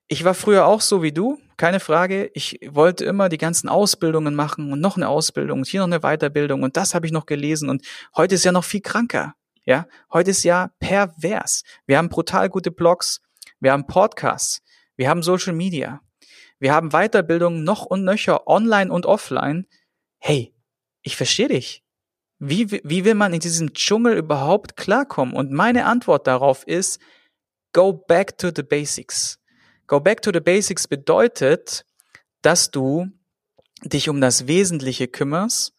Ich 0.09 0.25
war 0.25 0.35
früher 0.35 0.67
auch 0.67 0.81
so 0.81 1.03
wie 1.03 1.13
du, 1.13 1.39
keine 1.57 1.79
Frage. 1.79 2.31
Ich 2.35 2.59
wollte 2.69 3.05
immer 3.05 3.29
die 3.29 3.39
ganzen 3.39 3.69
Ausbildungen 3.69 4.35
machen 4.35 4.73
und 4.73 4.81
noch 4.81 4.97
eine 4.97 5.09
Ausbildung 5.09 5.61
und 5.61 5.69
hier 5.69 5.81
noch 5.81 5.87
eine 5.87 6.01
Weiterbildung 6.01 6.63
und 6.63 6.77
das 6.77 6.95
habe 6.95 7.07
ich 7.07 7.13
noch 7.13 7.27
gelesen 7.27 7.69
und 7.69 7.87
heute 8.17 8.35
ist 8.35 8.45
ja 8.45 8.51
noch 8.51 8.65
viel 8.65 8.81
kranker. 8.81 9.35
Ja, 9.65 9.87
heute 10.13 10.31
ist 10.31 10.43
ja 10.43 10.71
pervers. 10.79 11.63
Wir 11.87 11.99
haben 11.99 12.09
brutal 12.09 12.49
gute 12.49 12.71
Blogs, 12.71 13.21
wir 13.61 13.73
haben 13.73 13.87
Podcasts, 13.87 14.63
wir 14.97 15.09
haben 15.09 15.23
Social 15.23 15.53
Media, 15.53 16.01
wir 16.59 16.73
haben 16.73 16.91
Weiterbildung 16.91 17.63
noch 17.63 17.85
und 17.85 18.05
nöcher 18.05 18.47
online 18.47 18.93
und 18.93 19.07
offline. 19.07 19.67
Hey, 20.19 20.55
ich 21.03 21.17
verstehe 21.17 21.49
dich. 21.49 21.85
Wie, 22.39 22.71
wie 22.71 23.05
will 23.05 23.15
man 23.15 23.35
in 23.35 23.41
diesem 23.41 23.75
Dschungel 23.75 24.17
überhaupt 24.17 24.77
klarkommen? 24.77 25.35
Und 25.35 25.53
meine 25.53 25.85
Antwort 25.85 26.27
darauf 26.27 26.67
ist, 26.67 26.99
go 27.73 27.93
back 27.93 28.39
to 28.39 28.51
the 28.55 28.63
basics. 28.63 29.39
Go 29.87 30.01
back 30.01 30.23
to 30.23 30.31
the 30.33 30.41
basics 30.41 30.89
bedeutet, 30.89 31.85
dass 32.41 32.71
du 32.71 33.09
dich 33.85 34.09
um 34.09 34.21
das 34.21 34.47
Wesentliche 34.47 35.09
kümmerst 35.09 35.75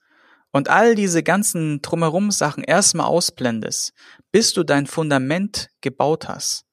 und 0.51 0.69
all 0.69 0.95
diese 0.95 1.23
ganzen 1.23 1.81
drumherum 1.81 2.31
Sachen 2.31 2.63
erstmal 2.63 3.07
ausblendest, 3.07 3.93
bis 4.31 4.53
du 4.53 4.63
dein 4.63 4.87
Fundament 4.87 5.69
gebaut 5.81 6.27
hast. 6.27 6.65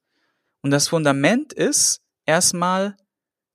Und 0.61 0.71
das 0.71 0.87
Fundament 0.87 1.53
ist 1.53 2.01
erstmal, 2.25 2.97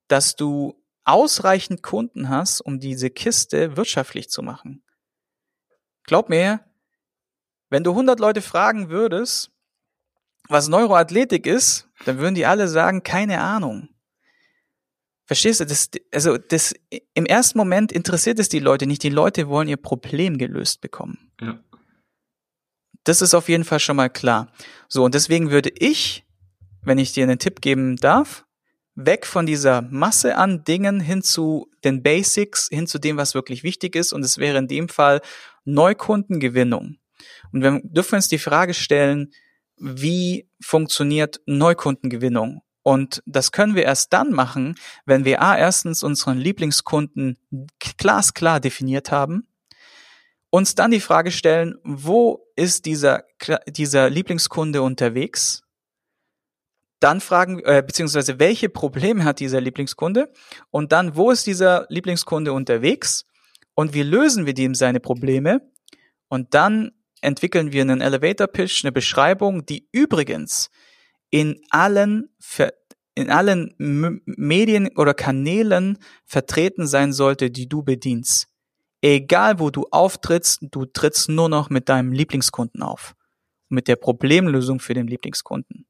dass 0.09 0.37
du 0.37 0.83
ausreichend 1.05 1.83
Kunden 1.83 2.29
hast, 2.31 2.61
um 2.61 2.81
diese 2.81 3.11
Kiste 3.11 3.77
wirtschaftlich 3.77 4.31
zu 4.31 4.43
machen. 4.43 4.83
Glaub 6.05 6.29
mir, 6.29 6.61
wenn 7.71 7.85
du 7.85 7.91
100 7.91 8.21
Leute 8.21 8.41
fragen 8.41 8.89
würdest, 8.89 9.51
was 10.49 10.69
Neuroathletik 10.69 11.47
ist, 11.47 11.89
dann 12.05 12.19
würden 12.19 12.35
die 12.35 12.47
alle 12.47 12.69
sagen, 12.69 13.03
keine 13.03 13.41
Ahnung. 13.41 13.94
Verstehst 15.27 15.61
du? 15.61 15.67
Das, 15.67 15.91
also 16.13 16.37
das, 16.37 16.75
im 17.15 17.27
ersten 17.27 17.59
Moment 17.59 17.93
interessiert 17.93 18.39
es 18.39 18.49
die 18.49 18.59
Leute 18.59 18.87
nicht. 18.87 19.03
Die 19.03 19.09
Leute 19.09 19.49
wollen 19.49 19.69
ihr 19.69 19.79
Problem 19.79 20.37
gelöst 20.37 20.81
bekommen. 20.81 21.31
Ja. 21.41 21.59
Das 23.05 23.23
ist 23.23 23.35
auf 23.35 23.49
jeden 23.49 23.65
Fall 23.65 23.81
schon 23.81 23.97
mal 23.97 24.11
klar. 24.11 24.53
So, 24.89 25.05
und 25.05 25.15
deswegen 25.15 25.51
würde 25.51 25.71
ich, 25.75 26.25
wenn 26.83 26.99
ich 26.99 27.13
dir 27.13 27.25
einen 27.25 27.39
Tipp 27.39 27.61
geben 27.61 27.97
darf, 27.97 28.45
weg 28.95 29.27
von 29.27 29.47
dieser 29.47 29.83
Masse 29.83 30.37
an 30.37 30.65
Dingen 30.65 31.01
hin 31.01 31.23
zu 31.23 31.71
den 31.85 32.03
Basics, 32.03 32.69
hin 32.71 32.87
zu 32.87 32.99
dem, 32.99 33.17
was 33.17 33.35
wirklich 33.35 33.63
wichtig 33.63 33.97
ist. 33.97 34.13
Und 34.13 34.25
es 34.25 34.39
wäre 34.39 34.59
in 34.59 34.69
dem 34.69 34.89
Fall 34.89 35.21
Neukundengewinnung. 35.65 36.99
Und 37.53 37.63
wir 37.63 37.81
dürfen 37.83 38.17
uns 38.17 38.29
die 38.29 38.39
Frage 38.39 38.75
stellen, 38.75 39.33
wie 39.77 40.49
funktioniert 40.61 41.41
Neukundengewinnung? 41.47 42.63
Und 42.85 43.23
das 43.27 43.51
können 43.51 43.75
wir 43.75 43.83
erst 43.83 44.12
dann 44.12 44.31
machen, 44.31 44.77
wenn 45.07 45.25
wir 45.25 45.42
A, 45.42 45.57
erstens 45.59 46.05
unseren 46.05 46.38
Lieblingskunden 46.38 47.38
glasklar 47.97 48.61
definiert 48.61 49.11
haben, 49.11 49.49
uns 50.51 50.77
dann 50.77 50.92
die 50.92 51.01
Frage 51.01 51.33
stellen, 51.33 51.77
wo 51.83 52.47
ist 52.55 52.87
dieser, 52.87 53.25
dieser 53.66 54.09
Lieblingskunde 54.09 54.83
unterwegs? 54.83 55.64
dann 57.05 57.20
fragen, 57.20 57.59
äh, 57.64 57.83
beziehungsweise 57.87 58.38
welche 58.38 58.70
Probleme 58.70 59.25
hat 59.25 59.38
dieser 59.38 59.61
Lieblingskunde? 59.61 60.33
Und 60.70 60.90
dann, 60.90 61.16
wo 61.16 61.31
ist 61.31 61.47
dieser 61.47 61.85
Lieblingskunde 61.90 62.55
unterwegs? 62.55 63.27
Und 63.75 63.92
wie 63.92 64.03
lösen 64.03 64.47
wir 64.47 64.55
dem 64.55 64.75
seine 64.75 65.01
Probleme? 65.01 65.61
Und 66.29 66.55
dann 66.55 66.92
entwickeln 67.20 67.73
wir 67.73 67.83
einen 67.83 68.01
Elevator 68.01 68.47
Pitch, 68.47 68.85
eine 68.85 68.92
Beschreibung, 68.92 69.66
die 69.66 69.87
übrigens 69.92 70.70
in 71.35 71.61
allen 71.70 72.31
in 73.16 73.29
allen 73.29 73.75
Medien 73.77 74.88
oder 74.97 75.14
Kanälen 75.14 75.99
vertreten 76.25 76.87
sein 76.87 77.12
sollte, 77.12 77.51
die 77.51 77.68
du 77.68 77.83
bedienst. 77.83 78.47
Egal 79.03 79.59
wo 79.59 79.70
du 79.70 79.88
auftrittst, 79.90 80.61
du 80.70 80.85
trittst 80.85 81.29
nur 81.29 81.49
noch 81.49 81.70
mit 81.70 81.88
deinem 81.88 82.12
Lieblingskunden 82.12 82.83
auf. 82.83 83.16
Mit 83.68 83.88
der 83.88 83.97
Problemlösung 83.97 84.79
für 84.79 84.94
den 84.94 85.09
Lieblingskunden. 85.09 85.88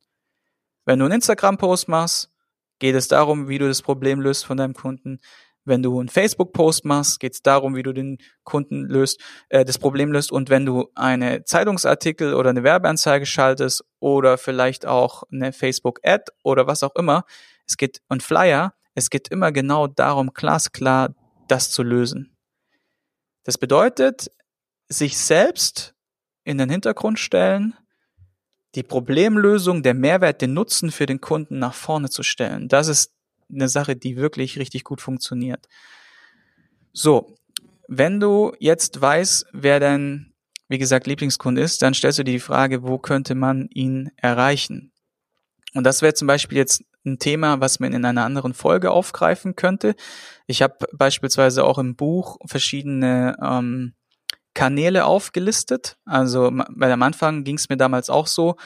Wenn 0.87 0.98
du 0.98 1.04
einen 1.04 1.16
Instagram-Post 1.16 1.88
machst, 1.88 2.30
geht 2.78 2.94
es 2.94 3.09
darum, 3.09 3.46
wie 3.46 3.59
du 3.59 3.68
das 3.68 3.83
Problem 3.83 4.22
löst 4.22 4.46
von 4.46 4.57
deinem 4.57 4.72
Kunden. 4.72 5.18
Wenn 5.64 5.83
du 5.83 5.98
einen 5.98 6.09
Facebook-Post 6.09 6.85
machst, 6.85 7.20
geht 7.20 7.35
es 7.35 7.42
darum, 7.42 7.74
wie 7.74 7.83
du 7.83 7.92
den 7.92 8.18
Kunden 8.42 8.85
löst, 8.85 9.20
äh, 9.48 9.64
das 9.64 9.79
Problem 9.79 10.12
löst. 10.12 10.31
Und 10.31 10.50
wenn 10.50 10.66
du 10.66 10.90
eine 10.94 11.44
Zeitungsartikel 11.44 12.35
oder 12.35 12.50
eine 12.50 12.62
Werbeanzeige 12.62 13.27
schaltest 13.27 13.85
oder 13.98 14.37
vielleicht 14.37 14.87
auch 14.87 15.22
eine 15.33 15.53
Facebook-Ad 15.53 16.24
oder 16.42 16.66
was 16.66 16.83
auch 16.83 16.94
immer, 16.96 17.24
es 17.66 17.77
geht 17.77 18.00
und 18.09 18.22
Flyer, 18.22 18.74
es 18.94 19.11
geht 19.11 19.29
immer 19.29 19.53
genau 19.53 19.87
darum, 19.87 20.33
glasklar 20.33 21.14
das 21.48 21.70
zu 21.70 21.83
lösen. 21.83 22.37
Das 23.44 23.59
bedeutet, 23.59 24.31
sich 24.88 25.18
selbst 25.18 25.94
in 26.44 26.59
den 26.59 26.70
Hintergrund 26.70 27.18
stellen, 27.18 27.74
die 28.74 28.83
Problemlösung, 28.83 29.83
der 29.83 29.94
Mehrwert, 29.94 30.42
den 30.42 30.53
Nutzen 30.53 30.90
für 30.90 31.07
den 31.07 31.20
Kunden 31.20 31.59
nach 31.59 31.74
vorne 31.74 32.11
zu 32.11 32.22
stellen. 32.22 32.68
Das 32.68 32.88
ist 32.88 33.13
eine 33.55 33.69
Sache, 33.69 33.97
die 33.97 34.17
wirklich 34.17 34.59
richtig 34.59 34.85
gut 34.85 35.01
funktioniert. 35.01 35.69
So, 36.93 37.35
wenn 37.88 38.21
du 38.21 38.53
jetzt 38.59 39.01
weißt, 39.01 39.47
wer 39.53 39.81
dein, 39.81 40.33
wie 40.69 40.79
gesagt, 40.79 41.07
Lieblingskunde 41.07 41.61
ist, 41.61 41.83
dann 41.83 41.95
stellst 41.95 42.19
du 42.19 42.25
dir 42.25 42.33
die 42.33 42.40
Frage, 42.40 42.83
wo 42.83 42.99
könnte 42.99 43.35
man 43.35 43.69
ihn 43.69 44.11
erreichen? 44.17 44.93
Und 45.75 45.85
das 45.85 46.03
wäre 46.03 46.14
zum 46.14 46.29
Beispiel 46.29 46.59
jetzt 46.59 46.85
ein 47.05 47.19
Thema, 47.19 47.61
was 47.61 47.81
man 47.81 47.93
in 47.93 48.05
einer 48.05 48.25
anderen 48.25 48.55
Folge 48.55 48.90
aufgreifen 48.90 49.57
könnte. 49.57 49.95
Ich 50.47 50.62
habe 50.62 50.87
beispielsweise 50.93 51.64
auch 51.64 51.79
im 51.79 51.97
Buch 51.97 52.38
verschiedene 52.47 53.37
ähm, 53.43 53.95
Kanäle 54.55 55.05
aufgelistet. 55.05 55.99
Also 56.05 56.51
weil 56.53 56.93
am 56.93 57.03
Anfang 57.03 57.45
ging 57.45 57.57
es 57.57 57.69
mir 57.69 57.77
damals 57.77 58.09
auch 58.09 58.27
so. 58.27 58.57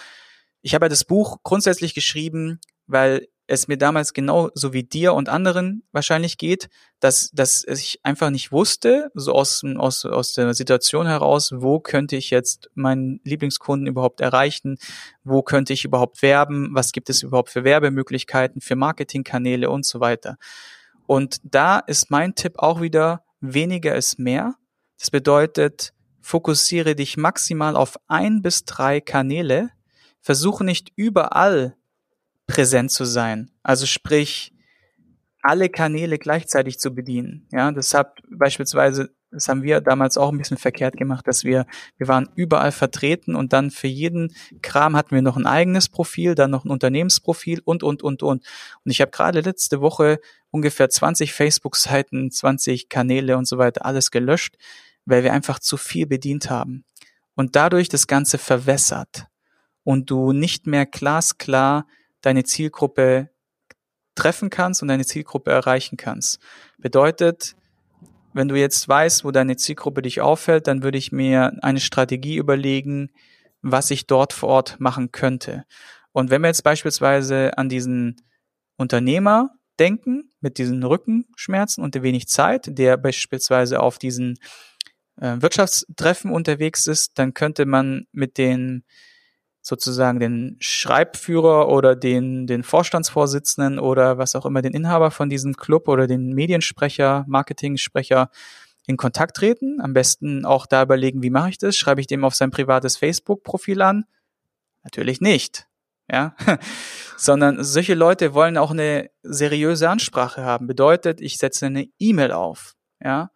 Ich 0.62 0.74
habe 0.74 0.84
ja 0.84 0.88
das 0.90 1.04
Buch 1.04 1.38
grundsätzlich 1.42 1.94
geschrieben, 1.94 2.60
weil 2.86 3.26
es 3.48 3.66
mir 3.66 3.78
damals 3.78 4.12
genau 4.12 4.50
so 4.54 4.74
wie 4.74 4.84
dir 4.84 5.14
und 5.14 5.30
anderen 5.30 5.82
wahrscheinlich 5.90 6.36
geht, 6.36 6.68
dass, 7.00 7.30
dass 7.32 7.64
ich 7.64 7.98
einfach 8.02 8.28
nicht 8.28 8.52
wusste, 8.52 9.10
so 9.14 9.32
aus, 9.32 9.64
aus, 9.64 10.04
aus 10.04 10.34
der 10.34 10.52
Situation 10.52 11.06
heraus, 11.06 11.50
wo 11.54 11.80
könnte 11.80 12.14
ich 12.14 12.28
jetzt 12.28 12.70
meinen 12.74 13.20
Lieblingskunden 13.24 13.86
überhaupt 13.86 14.20
erreichen, 14.20 14.76
wo 15.24 15.42
könnte 15.42 15.72
ich 15.72 15.86
überhaupt 15.86 16.20
werben, 16.20 16.68
was 16.72 16.92
gibt 16.92 17.08
es 17.08 17.22
überhaupt 17.22 17.48
für 17.48 17.64
Werbemöglichkeiten, 17.64 18.60
für 18.60 18.76
Marketingkanäle 18.76 19.70
und 19.70 19.86
so 19.86 19.98
weiter. 19.98 20.36
Und 21.06 21.38
da 21.42 21.78
ist 21.78 22.10
mein 22.10 22.34
Tipp 22.34 22.58
auch 22.58 22.82
wieder, 22.82 23.24
weniger 23.40 23.96
ist 23.96 24.18
mehr. 24.18 24.56
Das 24.98 25.10
bedeutet, 25.10 25.94
fokussiere 26.20 26.94
dich 26.94 27.16
maximal 27.16 27.76
auf 27.76 27.96
ein 28.08 28.42
bis 28.42 28.66
drei 28.66 29.00
Kanäle, 29.00 29.70
versuche 30.20 30.64
nicht 30.64 30.92
überall 30.96 31.77
präsent 32.48 32.90
zu 32.90 33.04
sein. 33.04 33.52
Also 33.62 33.86
sprich, 33.86 34.52
alle 35.42 35.68
Kanäle 35.68 36.18
gleichzeitig 36.18 36.80
zu 36.80 36.92
bedienen. 36.94 37.46
Ja, 37.52 37.70
das 37.70 37.94
hat 37.94 38.18
beispielsweise, 38.28 39.10
das 39.30 39.48
haben 39.48 39.62
wir 39.62 39.80
damals 39.80 40.18
auch 40.18 40.32
ein 40.32 40.38
bisschen 40.38 40.56
verkehrt 40.56 40.96
gemacht, 40.96 41.28
dass 41.28 41.44
wir, 41.44 41.66
wir 41.96 42.08
waren 42.08 42.28
überall 42.34 42.72
vertreten 42.72 43.36
und 43.36 43.52
dann 43.52 43.70
für 43.70 43.86
jeden 43.86 44.34
Kram 44.62 44.96
hatten 44.96 45.14
wir 45.14 45.22
noch 45.22 45.36
ein 45.36 45.46
eigenes 45.46 45.88
Profil, 45.88 46.34
dann 46.34 46.50
noch 46.50 46.64
ein 46.64 46.70
Unternehmensprofil 46.70 47.60
und, 47.64 47.84
und, 47.84 48.02
und, 48.02 48.22
und. 48.22 48.42
Und 48.84 48.90
ich 48.90 49.00
habe 49.00 49.12
gerade 49.12 49.40
letzte 49.40 49.80
Woche 49.80 50.18
ungefähr 50.50 50.88
20 50.88 51.32
Facebook-Seiten, 51.32 52.30
20 52.32 52.88
Kanäle 52.88 53.36
und 53.36 53.46
so 53.46 53.58
weiter 53.58 53.84
alles 53.84 54.10
gelöscht, 54.10 54.56
weil 55.04 55.22
wir 55.22 55.32
einfach 55.32 55.60
zu 55.60 55.76
viel 55.76 56.06
bedient 56.06 56.50
haben. 56.50 56.84
Und 57.34 57.54
dadurch 57.54 57.88
das 57.88 58.08
Ganze 58.08 58.38
verwässert 58.38 59.26
und 59.84 60.10
du 60.10 60.32
nicht 60.32 60.66
mehr 60.66 60.86
glasklar 60.86 61.86
deine 62.20 62.44
Zielgruppe 62.44 63.30
treffen 64.14 64.50
kannst 64.50 64.82
und 64.82 64.88
deine 64.88 65.06
Zielgruppe 65.06 65.50
erreichen 65.50 65.96
kannst. 65.96 66.40
Bedeutet, 66.78 67.54
wenn 68.32 68.48
du 68.48 68.56
jetzt 68.56 68.88
weißt, 68.88 69.24
wo 69.24 69.30
deine 69.30 69.56
Zielgruppe 69.56 70.02
dich 70.02 70.20
auffällt, 70.20 70.66
dann 70.66 70.82
würde 70.82 70.98
ich 70.98 71.12
mir 71.12 71.56
eine 71.62 71.80
Strategie 71.80 72.36
überlegen, 72.36 73.10
was 73.62 73.90
ich 73.90 74.06
dort 74.06 74.32
vor 74.32 74.48
Ort 74.48 74.80
machen 74.80 75.12
könnte. 75.12 75.64
Und 76.12 76.30
wenn 76.30 76.42
wir 76.42 76.48
jetzt 76.48 76.64
beispielsweise 76.64 77.56
an 77.56 77.68
diesen 77.68 78.16
Unternehmer 78.76 79.50
denken, 79.78 80.32
mit 80.40 80.58
diesen 80.58 80.82
Rückenschmerzen 80.82 81.82
und 81.82 81.94
der 81.94 82.02
wenig 82.02 82.28
Zeit, 82.28 82.66
der 82.78 82.96
beispielsweise 82.96 83.80
auf 83.80 83.98
diesen 83.98 84.38
äh, 85.20 85.36
Wirtschaftstreffen 85.40 86.30
unterwegs 86.30 86.86
ist, 86.86 87.18
dann 87.18 87.34
könnte 87.34 87.66
man 87.66 88.06
mit 88.12 88.38
den 88.38 88.84
sozusagen 89.68 90.18
den 90.18 90.56
Schreibführer 90.60 91.68
oder 91.68 91.94
den, 91.94 92.46
den 92.46 92.62
Vorstandsvorsitzenden 92.62 93.78
oder 93.78 94.16
was 94.16 94.34
auch 94.34 94.46
immer, 94.46 94.62
den 94.62 94.72
Inhaber 94.72 95.10
von 95.10 95.28
diesem 95.28 95.56
Club 95.56 95.88
oder 95.88 96.06
den 96.06 96.32
Mediensprecher, 96.32 97.26
Marketingsprecher 97.28 98.30
in 98.86 98.96
Kontakt 98.96 99.36
treten. 99.36 99.82
Am 99.82 99.92
besten 99.92 100.46
auch 100.46 100.64
da 100.64 100.82
überlegen, 100.82 101.22
wie 101.22 101.28
mache 101.28 101.50
ich 101.50 101.58
das? 101.58 101.76
Schreibe 101.76 102.00
ich 102.00 102.06
dem 102.06 102.24
auf 102.24 102.34
sein 102.34 102.50
privates 102.50 102.96
Facebook-Profil 102.96 103.82
an? 103.82 104.06
Natürlich 104.84 105.20
nicht. 105.20 105.66
Ja, 106.10 106.34
sondern 107.18 107.62
solche 107.62 107.92
Leute 107.92 108.32
wollen 108.32 108.56
auch 108.56 108.70
eine 108.70 109.10
seriöse 109.22 109.90
Ansprache 109.90 110.42
haben. 110.42 110.66
Bedeutet, 110.66 111.20
ich 111.20 111.36
setze 111.36 111.66
eine 111.66 111.88
E-Mail 111.98 112.32
auf. 112.32 112.74
Ja, 113.04 113.30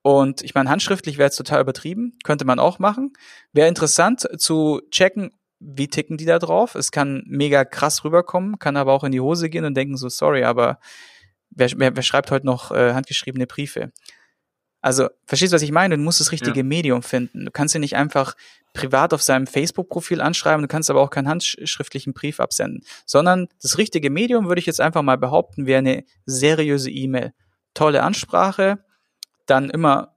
und 0.00 0.42
ich 0.42 0.54
meine, 0.54 0.70
handschriftlich 0.70 1.18
wäre 1.18 1.26
jetzt 1.26 1.36
total 1.36 1.60
übertrieben, 1.60 2.18
könnte 2.24 2.46
man 2.46 2.58
auch 2.58 2.78
machen. 2.78 3.12
Wäre 3.52 3.68
interessant 3.68 4.26
zu 4.38 4.80
checken, 4.90 5.30
wie 5.64 5.88
ticken 5.88 6.16
die 6.16 6.24
da 6.24 6.38
drauf. 6.38 6.74
Es 6.74 6.90
kann 6.90 7.22
mega 7.26 7.64
krass 7.64 8.04
rüberkommen, 8.04 8.58
kann 8.58 8.76
aber 8.76 8.92
auch 8.92 9.04
in 9.04 9.12
die 9.12 9.20
Hose 9.20 9.48
gehen 9.48 9.64
und 9.64 9.74
denken 9.74 9.96
so, 9.96 10.08
sorry, 10.08 10.44
aber 10.44 10.78
wer, 11.50 11.70
wer, 11.76 11.96
wer 11.96 12.02
schreibt 12.02 12.30
heute 12.30 12.46
noch 12.46 12.72
äh, 12.72 12.92
handgeschriebene 12.94 13.46
Briefe? 13.46 13.92
Also, 14.80 15.08
verstehst 15.26 15.52
du, 15.52 15.54
was 15.54 15.62
ich 15.62 15.70
meine? 15.70 15.96
Du 15.96 16.02
musst 16.02 16.18
das 16.18 16.32
richtige 16.32 16.60
ja. 16.60 16.64
Medium 16.64 17.02
finden. 17.02 17.44
Du 17.44 17.52
kannst 17.52 17.74
ihn 17.76 17.82
nicht 17.82 17.94
einfach 17.94 18.34
privat 18.72 19.14
auf 19.14 19.22
seinem 19.22 19.46
Facebook-Profil 19.46 20.20
anschreiben, 20.20 20.62
du 20.62 20.68
kannst 20.68 20.90
aber 20.90 21.00
auch 21.00 21.10
keinen 21.10 21.28
handschriftlichen 21.28 22.14
Brief 22.14 22.40
absenden, 22.40 22.82
sondern 23.06 23.48
das 23.60 23.78
richtige 23.78 24.10
Medium, 24.10 24.48
würde 24.48 24.58
ich 24.58 24.66
jetzt 24.66 24.80
einfach 24.80 25.02
mal 25.02 25.18
behaupten, 25.18 25.66
wäre 25.66 25.78
eine 25.78 26.04
seriöse 26.26 26.90
E-Mail. 26.90 27.32
Tolle 27.74 28.02
Ansprache, 28.02 28.84
dann 29.46 29.70
immer 29.70 30.16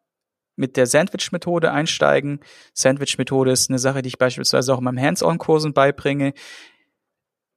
mit 0.56 0.78
der 0.78 0.88
Sandwich-Methode 0.88 1.72
einsteigen. 1.72 2.40
Sandwich-Methode 2.74 3.52
ist 3.52 3.70
eine 3.70 3.80
Sache, 3.80 4.02
die 4.02 4.08
ich 4.08 4.18
beispielsweise 4.18 4.74
auch 4.74 4.80
in 4.80 4.86
meinem 4.86 5.00
Hands-on-Kursen 5.00 5.74
beibringe. 5.74 6.34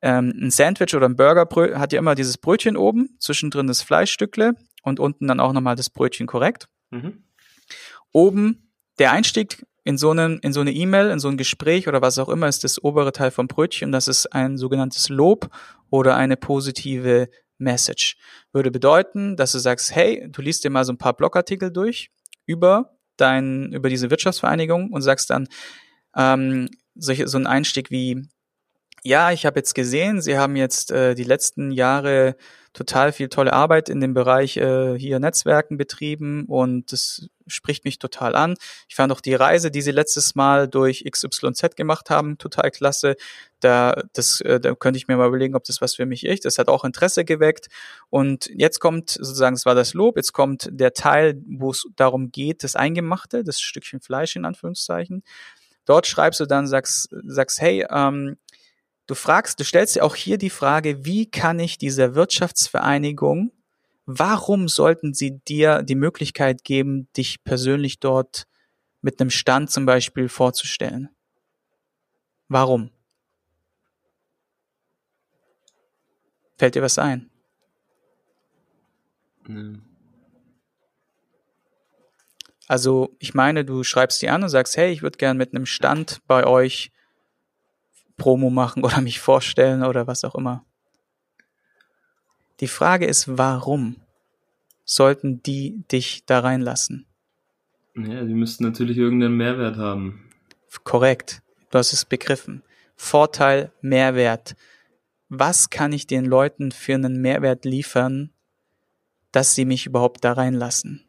Ähm, 0.00 0.32
ein 0.40 0.50
Sandwich 0.50 0.94
oder 0.94 1.08
ein 1.08 1.16
Burger 1.16 1.48
hat 1.78 1.92
ja 1.92 1.98
immer 1.98 2.14
dieses 2.14 2.38
Brötchen 2.38 2.76
oben, 2.76 3.16
zwischendrin 3.18 3.66
das 3.66 3.82
Fleischstückle 3.82 4.54
und 4.82 5.00
unten 5.00 5.26
dann 5.26 5.40
auch 5.40 5.52
nochmal 5.52 5.76
das 5.76 5.90
Brötchen 5.90 6.26
korrekt. 6.26 6.68
Mhm. 6.90 7.24
Oben 8.12 8.72
der 8.98 9.12
Einstieg 9.12 9.64
in 9.84 9.96
so, 9.96 10.10
einen, 10.10 10.38
in 10.40 10.52
so 10.52 10.60
eine 10.60 10.72
E-Mail, 10.72 11.10
in 11.10 11.18
so 11.18 11.28
ein 11.28 11.36
Gespräch 11.36 11.88
oder 11.88 12.02
was 12.02 12.18
auch 12.18 12.28
immer, 12.28 12.46
ist 12.46 12.62
das 12.62 12.82
obere 12.82 13.12
Teil 13.12 13.30
vom 13.30 13.48
Brötchen. 13.48 13.90
Das 13.90 14.06
ist 14.06 14.26
ein 14.26 14.56
sogenanntes 14.58 15.08
Lob 15.08 15.48
oder 15.90 16.16
eine 16.16 16.36
positive 16.36 17.28
Message. 17.58 18.16
Würde 18.52 18.70
bedeuten, 18.70 19.36
dass 19.36 19.52
du 19.52 19.58
sagst, 19.58 19.94
hey, 19.94 20.28
du 20.30 20.42
liest 20.42 20.62
dir 20.62 20.70
mal 20.70 20.84
so 20.84 20.92
ein 20.92 20.98
paar 20.98 21.14
Blogartikel 21.14 21.72
durch 21.72 22.10
über 22.48 22.96
dein, 23.16 23.72
über 23.72 23.88
diese 23.88 24.10
Wirtschaftsvereinigung 24.10 24.90
und 24.90 25.02
sagst 25.02 25.30
dann 25.30 25.48
ähm, 26.16 26.68
solche, 26.96 27.28
so 27.28 27.36
einen 27.36 27.46
Einstieg 27.46 27.90
wie, 27.90 28.26
ja, 29.04 29.30
ich 29.30 29.46
habe 29.46 29.60
jetzt 29.60 29.74
gesehen, 29.74 30.20
Sie 30.20 30.38
haben 30.38 30.56
jetzt 30.56 30.90
äh, 30.90 31.14
die 31.14 31.24
letzten 31.24 31.70
Jahre 31.70 32.36
total 32.72 33.12
viel 33.12 33.28
tolle 33.28 33.52
Arbeit 33.52 33.88
in 33.88 34.00
dem 34.00 34.14
Bereich 34.14 34.56
äh, 34.56 34.98
hier 34.98 35.20
Netzwerken 35.20 35.76
betrieben 35.76 36.46
und 36.46 36.90
das 36.92 37.28
spricht 37.48 37.84
mich 37.84 37.98
total 37.98 38.34
an. 38.34 38.54
Ich 38.88 38.94
fand 38.94 39.12
auch 39.12 39.20
die 39.20 39.34
Reise, 39.34 39.70
die 39.70 39.82
Sie 39.82 39.90
letztes 39.90 40.34
Mal 40.34 40.68
durch 40.68 41.04
XYZ 41.04 41.76
gemacht 41.76 42.10
haben, 42.10 42.38
total 42.38 42.70
klasse. 42.70 43.16
Da, 43.60 44.02
das, 44.12 44.40
äh, 44.40 44.60
da 44.60 44.74
könnte 44.74 44.98
ich 44.98 45.08
mir 45.08 45.16
mal 45.16 45.28
überlegen, 45.28 45.56
ob 45.56 45.64
das 45.64 45.80
was 45.80 45.96
für 45.96 46.06
mich 46.06 46.24
ist. 46.24 46.44
Das 46.44 46.58
hat 46.58 46.68
auch 46.68 46.84
Interesse 46.84 47.24
geweckt. 47.24 47.68
Und 48.10 48.50
jetzt 48.54 48.78
kommt 48.78 49.10
sozusagen, 49.10 49.56
es 49.56 49.66
war 49.66 49.74
das 49.74 49.94
Lob, 49.94 50.16
jetzt 50.16 50.32
kommt 50.32 50.68
der 50.70 50.92
Teil, 50.92 51.42
wo 51.46 51.70
es 51.70 51.86
darum 51.96 52.30
geht, 52.30 52.62
das 52.62 52.76
Eingemachte, 52.76 53.42
das 53.44 53.60
Stückchen 53.60 54.00
Fleisch 54.00 54.36
in 54.36 54.44
Anführungszeichen. 54.44 55.22
Dort 55.84 56.06
schreibst 56.06 56.38
du 56.40 56.46
dann, 56.46 56.66
sagst, 56.66 57.08
sagst 57.24 57.60
hey, 57.60 57.86
ähm, 57.90 58.36
du 59.06 59.14
fragst, 59.14 59.58
du 59.58 59.64
stellst 59.64 59.96
dir 59.96 60.04
auch 60.04 60.14
hier 60.14 60.38
die 60.38 60.50
Frage, 60.50 61.04
wie 61.04 61.30
kann 61.30 61.58
ich 61.58 61.78
dieser 61.78 62.14
Wirtschaftsvereinigung, 62.14 63.52
warum 64.10 64.68
sollten 64.68 65.12
sie 65.12 65.38
dir 65.46 65.82
die 65.82 65.94
Möglichkeit 65.94 66.64
geben, 66.64 67.08
dich 67.14 67.44
persönlich 67.44 68.00
dort 68.00 68.44
mit 69.02 69.20
einem 69.20 69.28
Stand 69.28 69.70
zum 69.70 69.84
Beispiel 69.84 70.30
vorzustellen? 70.30 71.10
Warum? 72.48 72.90
Fällt 76.56 76.74
dir 76.74 76.82
was 76.82 76.98
ein? 76.98 77.30
Nee. 79.46 79.78
Also 82.66 83.14
ich 83.18 83.34
meine, 83.34 83.66
du 83.66 83.84
schreibst 83.84 84.22
die 84.22 84.30
an 84.30 84.42
und 84.42 84.48
sagst, 84.48 84.78
hey, 84.78 84.90
ich 84.90 85.02
würde 85.02 85.18
gern 85.18 85.36
mit 85.36 85.54
einem 85.54 85.66
Stand 85.66 86.20
bei 86.26 86.46
euch 86.46 86.92
Promo 88.16 88.48
machen 88.48 88.84
oder 88.84 89.02
mich 89.02 89.20
vorstellen 89.20 89.84
oder 89.84 90.06
was 90.06 90.24
auch 90.24 90.34
immer. 90.34 90.64
Die 92.60 92.68
Frage 92.68 93.06
ist, 93.06 93.38
warum 93.38 93.96
sollten 94.84 95.42
die 95.42 95.84
dich 95.90 96.24
da 96.26 96.40
reinlassen? 96.40 97.06
Ja, 97.94 98.24
die 98.24 98.34
müssten 98.34 98.64
natürlich 98.64 98.96
irgendeinen 98.96 99.36
Mehrwert 99.36 99.76
haben. 99.76 100.30
Korrekt. 100.84 101.42
Du 101.70 101.78
hast 101.78 101.92
es 101.92 102.04
begriffen. 102.04 102.62
Vorteil, 102.96 103.72
Mehrwert. 103.80 104.56
Was 105.28 105.70
kann 105.70 105.92
ich 105.92 106.06
den 106.06 106.24
Leuten 106.24 106.72
für 106.72 106.94
einen 106.94 107.20
Mehrwert 107.20 107.64
liefern, 107.64 108.30
dass 109.30 109.54
sie 109.54 109.64
mich 109.64 109.86
überhaupt 109.86 110.24
da 110.24 110.32
reinlassen? 110.32 111.04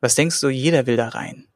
Was 0.00 0.14
denkst 0.14 0.40
du, 0.40 0.48
jeder 0.48 0.86
will 0.86 0.96
da 0.96 1.08
rein? 1.08 1.46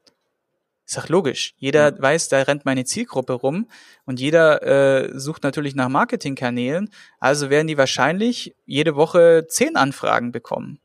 Ist 0.86 0.98
doch 0.98 1.08
logisch. 1.08 1.54
Jeder 1.56 1.94
ja. 1.94 2.02
weiß, 2.02 2.28
da 2.28 2.42
rennt 2.42 2.64
meine 2.64 2.84
Zielgruppe 2.84 3.32
rum 3.32 3.68
und 4.04 4.20
jeder 4.20 4.62
äh, 4.62 5.18
sucht 5.18 5.42
natürlich 5.42 5.74
nach 5.74 5.88
Marketingkanälen. 5.88 6.90
Also 7.18 7.48
werden 7.48 7.68
die 7.68 7.78
wahrscheinlich 7.78 8.54
jede 8.66 8.94
Woche 8.94 9.46
zehn 9.48 9.76
Anfragen 9.76 10.30
bekommen. 10.30 10.80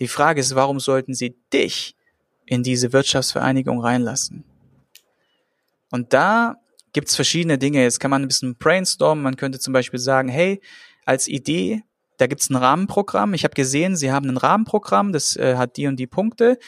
Die 0.00 0.08
Frage 0.08 0.40
ist, 0.40 0.54
warum 0.54 0.80
sollten 0.80 1.14
sie 1.14 1.36
dich 1.52 1.96
in 2.44 2.62
diese 2.62 2.92
Wirtschaftsvereinigung 2.92 3.80
reinlassen? 3.80 4.44
Und 5.90 6.12
da 6.12 6.56
gibt's 6.92 7.16
verschiedene 7.16 7.58
Dinge. 7.58 7.82
Jetzt 7.82 8.00
kann 8.00 8.10
man 8.10 8.22
ein 8.22 8.28
bisschen 8.28 8.56
brainstormen. 8.56 9.22
Man 9.22 9.36
könnte 9.36 9.58
zum 9.58 9.72
Beispiel 9.72 9.98
sagen, 9.98 10.28
hey, 10.28 10.60
als 11.04 11.26
Idee, 11.26 11.82
da 12.18 12.26
gibt's 12.26 12.50
ein 12.50 12.56
Rahmenprogramm. 12.56 13.32
Ich 13.32 13.44
habe 13.44 13.54
gesehen, 13.54 13.96
Sie 13.96 14.12
haben 14.12 14.28
ein 14.28 14.36
Rahmenprogramm, 14.36 15.12
das 15.12 15.36
äh, 15.36 15.56
hat 15.56 15.76
die 15.76 15.86
und 15.86 15.96
die 15.96 16.06
Punkte. 16.06 16.58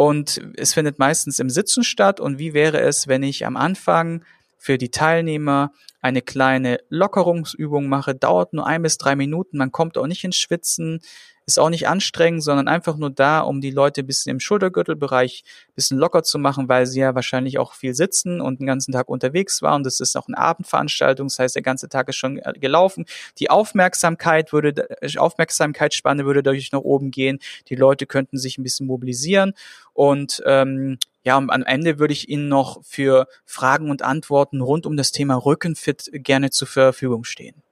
Und 0.00 0.40
es 0.56 0.74
findet 0.74 1.00
meistens 1.00 1.40
im 1.40 1.50
Sitzen 1.50 1.82
statt. 1.82 2.20
Und 2.20 2.38
wie 2.38 2.54
wäre 2.54 2.78
es, 2.78 3.08
wenn 3.08 3.24
ich 3.24 3.44
am 3.44 3.56
Anfang 3.56 4.22
für 4.58 4.76
die 4.76 4.90
Teilnehmer 4.90 5.72
eine 6.00 6.20
kleine 6.20 6.78
Lockerungsübung 6.90 7.88
mache, 7.88 8.14
dauert 8.14 8.52
nur 8.52 8.66
ein 8.66 8.82
bis 8.82 8.98
drei 8.98 9.16
Minuten, 9.16 9.56
man 9.56 9.72
kommt 9.72 9.96
auch 9.96 10.06
nicht 10.06 10.24
ins 10.24 10.36
Schwitzen, 10.36 11.00
ist 11.48 11.58
auch 11.58 11.70
nicht 11.70 11.88
anstrengend, 11.88 12.44
sondern 12.44 12.68
einfach 12.68 12.98
nur 12.98 13.08
da, 13.08 13.40
um 13.40 13.62
die 13.62 13.70
Leute 13.70 14.02
ein 14.02 14.06
bisschen 14.06 14.32
im 14.32 14.38
Schultergürtelbereich 14.38 15.44
ein 15.68 15.74
bisschen 15.74 15.96
locker 15.98 16.22
zu 16.22 16.38
machen, 16.38 16.68
weil 16.68 16.84
sie 16.84 17.00
ja 17.00 17.14
wahrscheinlich 17.14 17.58
auch 17.58 17.72
viel 17.72 17.94
sitzen 17.94 18.42
und 18.42 18.60
den 18.60 18.66
ganzen 18.66 18.92
Tag 18.92 19.08
unterwegs 19.08 19.62
waren. 19.62 19.82
Das 19.82 19.98
ist 19.98 20.14
auch 20.14 20.28
eine 20.28 20.36
Abendveranstaltung, 20.36 21.28
das 21.28 21.38
heißt, 21.38 21.54
der 21.54 21.62
ganze 21.62 21.88
Tag 21.88 22.10
ist 22.10 22.16
schon 22.16 22.36
äh, 22.36 22.52
gelaufen. 22.52 23.06
Die 23.38 23.48
Aufmerksamkeit 23.48 24.52
würde, 24.52 24.90
äh, 25.00 25.16
Aufmerksamkeitsspanne 25.16 26.26
würde 26.26 26.42
dadurch 26.42 26.70
nach 26.70 26.80
oben 26.80 27.10
gehen. 27.10 27.38
Die 27.70 27.76
Leute 27.76 28.04
könnten 28.04 28.36
sich 28.36 28.58
ein 28.58 28.62
bisschen 28.62 28.86
mobilisieren 28.86 29.54
und 29.94 30.42
ähm, 30.44 30.98
ja, 31.24 31.36
und 31.36 31.50
am 31.50 31.62
Ende 31.62 31.98
würde 31.98 32.12
ich 32.12 32.28
Ihnen 32.28 32.48
noch 32.48 32.82
für 32.84 33.26
Fragen 33.44 33.90
und 33.90 34.02
Antworten 34.02 34.60
rund 34.60 34.86
um 34.86 34.96
das 34.96 35.12
Thema 35.12 35.34
Rückenfit 35.34 36.10
gerne 36.12 36.50
zur 36.50 36.68
Verfügung 36.68 37.24
stehen. 37.24 37.62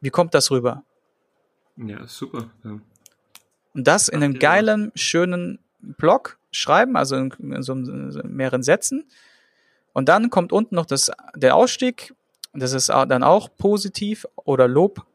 Wie 0.00 0.10
kommt 0.10 0.34
das 0.34 0.50
rüber? 0.50 0.84
Ja, 1.76 2.06
super. 2.06 2.50
Ja. 2.64 2.80
Und 3.74 3.86
das 3.86 4.08
in 4.08 4.22
einem 4.22 4.38
geilen, 4.38 4.92
schönen 4.94 5.58
Blog 5.80 6.38
schreiben, 6.50 6.96
also 6.96 7.16
in, 7.16 7.30
in 7.40 7.62
so 7.62 7.74
mehreren 7.74 8.62
Sätzen. 8.62 9.08
Und 9.92 10.08
dann 10.08 10.30
kommt 10.30 10.52
unten 10.52 10.74
noch 10.74 10.86
das, 10.86 11.10
der 11.34 11.56
Ausstieg. 11.56 12.14
Das 12.52 12.72
ist 12.72 12.88
dann 12.88 13.22
auch 13.22 13.48
positiv 13.56 14.26
oder 14.36 14.68
Lob. 14.68 15.06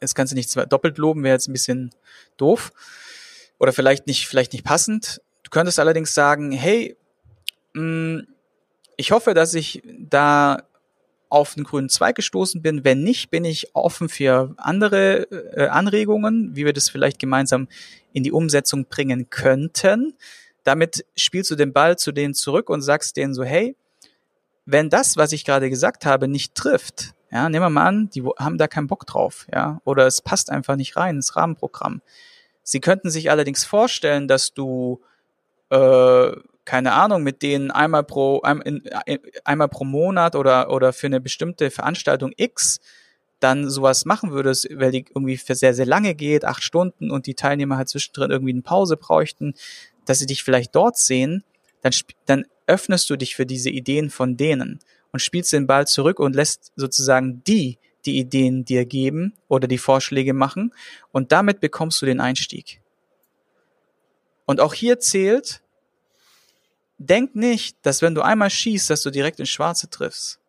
Das 0.00 0.14
kannst 0.14 0.32
du 0.32 0.36
nicht 0.36 0.54
doppelt 0.72 0.98
loben, 0.98 1.22
wäre 1.22 1.34
jetzt 1.34 1.48
ein 1.48 1.52
bisschen 1.52 1.90
doof. 2.36 2.72
Oder 3.58 3.72
vielleicht 3.72 4.06
nicht, 4.06 4.26
vielleicht 4.26 4.52
nicht 4.52 4.64
passend. 4.64 5.22
Du 5.44 5.50
könntest 5.50 5.78
allerdings 5.78 6.12
sagen, 6.12 6.50
hey, 6.50 6.96
mh, 7.74 7.82
mm, 7.82 8.26
ich 8.96 9.10
hoffe, 9.10 9.34
dass 9.34 9.54
ich 9.54 9.82
da 9.84 10.62
auf 11.28 11.54
den 11.54 11.64
grünen 11.64 11.88
Zweig 11.88 12.14
gestoßen 12.14 12.62
bin. 12.62 12.84
Wenn 12.84 13.02
nicht, 13.02 13.30
bin 13.30 13.44
ich 13.44 13.74
offen 13.74 14.08
für 14.08 14.54
andere 14.56 15.22
äh, 15.30 15.66
Anregungen, 15.66 16.54
wie 16.54 16.64
wir 16.64 16.72
das 16.72 16.88
vielleicht 16.88 17.18
gemeinsam 17.18 17.66
in 18.12 18.22
die 18.22 18.30
Umsetzung 18.30 18.86
bringen 18.86 19.30
könnten. 19.30 20.14
Damit 20.62 21.04
spielst 21.16 21.50
du 21.50 21.56
den 21.56 21.72
Ball 21.72 21.98
zu 21.98 22.12
denen 22.12 22.34
zurück 22.34 22.70
und 22.70 22.82
sagst 22.82 23.16
denen 23.16 23.34
so, 23.34 23.42
hey, 23.42 23.76
wenn 24.64 24.90
das, 24.90 25.16
was 25.16 25.32
ich 25.32 25.44
gerade 25.44 25.68
gesagt 25.70 26.06
habe, 26.06 26.28
nicht 26.28 26.54
trifft, 26.54 27.14
ja, 27.30 27.48
nehmen 27.48 27.64
wir 27.64 27.70
mal 27.70 27.86
an, 27.86 28.10
die 28.10 28.22
haben 28.38 28.56
da 28.56 28.68
keinen 28.68 28.86
Bock 28.86 29.04
drauf, 29.06 29.46
ja, 29.52 29.80
oder 29.84 30.06
es 30.06 30.22
passt 30.22 30.50
einfach 30.50 30.76
nicht 30.76 30.96
rein 30.96 31.16
ins 31.16 31.34
Rahmenprogramm. 31.34 32.00
Sie 32.62 32.80
könnten 32.80 33.10
sich 33.10 33.30
allerdings 33.30 33.64
vorstellen, 33.64 34.28
dass 34.28 34.54
du 34.54 35.02
äh, 35.74 36.36
keine 36.64 36.92
Ahnung, 36.92 37.22
mit 37.22 37.42
denen 37.42 37.70
einmal 37.70 38.04
pro, 38.04 38.40
einmal 38.40 39.68
pro 39.68 39.84
Monat 39.84 40.34
oder, 40.34 40.70
oder 40.70 40.92
für 40.92 41.08
eine 41.08 41.20
bestimmte 41.20 41.70
Veranstaltung 41.70 42.32
X 42.36 42.80
dann 43.40 43.68
sowas 43.68 44.06
machen 44.06 44.30
würdest, 44.30 44.68
weil 44.72 44.92
die 44.92 45.04
irgendwie 45.14 45.36
für 45.36 45.54
sehr, 45.54 45.74
sehr 45.74 45.84
lange 45.84 46.14
geht, 46.14 46.44
acht 46.44 46.62
Stunden 46.62 47.10
und 47.10 47.26
die 47.26 47.34
Teilnehmer 47.34 47.76
halt 47.76 47.90
zwischendrin 47.90 48.30
irgendwie 48.30 48.52
eine 48.52 48.62
Pause 48.62 48.96
bräuchten, 48.96 49.54
dass 50.06 50.18
sie 50.18 50.26
dich 50.26 50.42
vielleicht 50.42 50.74
dort 50.74 50.96
sehen, 50.96 51.44
dann, 51.82 51.92
dann 52.24 52.46
öffnest 52.66 53.10
du 53.10 53.16
dich 53.16 53.36
für 53.36 53.44
diese 53.44 53.68
Ideen 53.68 54.08
von 54.08 54.38
denen 54.38 54.78
und 55.12 55.20
spielst 55.20 55.52
den 55.52 55.66
Ball 55.66 55.86
zurück 55.86 56.18
und 56.18 56.34
lässt 56.34 56.72
sozusagen 56.76 57.42
die 57.44 57.78
die 58.06 58.18
Ideen 58.18 58.64
dir 58.64 58.84
geben 58.84 59.34
oder 59.48 59.66
die 59.66 59.78
Vorschläge 59.78 60.34
machen 60.34 60.74
und 61.12 61.32
damit 61.32 61.60
bekommst 61.60 62.00
du 62.02 62.06
den 62.06 62.20
Einstieg. 62.20 62.80
Und 64.46 64.60
auch 64.60 64.74
hier 64.74 65.00
zählt, 65.00 65.62
Denk 67.06 67.36
nicht, 67.36 67.76
dass 67.82 68.00
wenn 68.02 68.14
du 68.14 68.22
einmal 68.22 68.50
schießt, 68.50 68.88
dass 68.88 69.02
du 69.02 69.10
direkt 69.10 69.38
ins 69.38 69.50
Schwarze 69.50 69.90
triffst. 69.90 70.40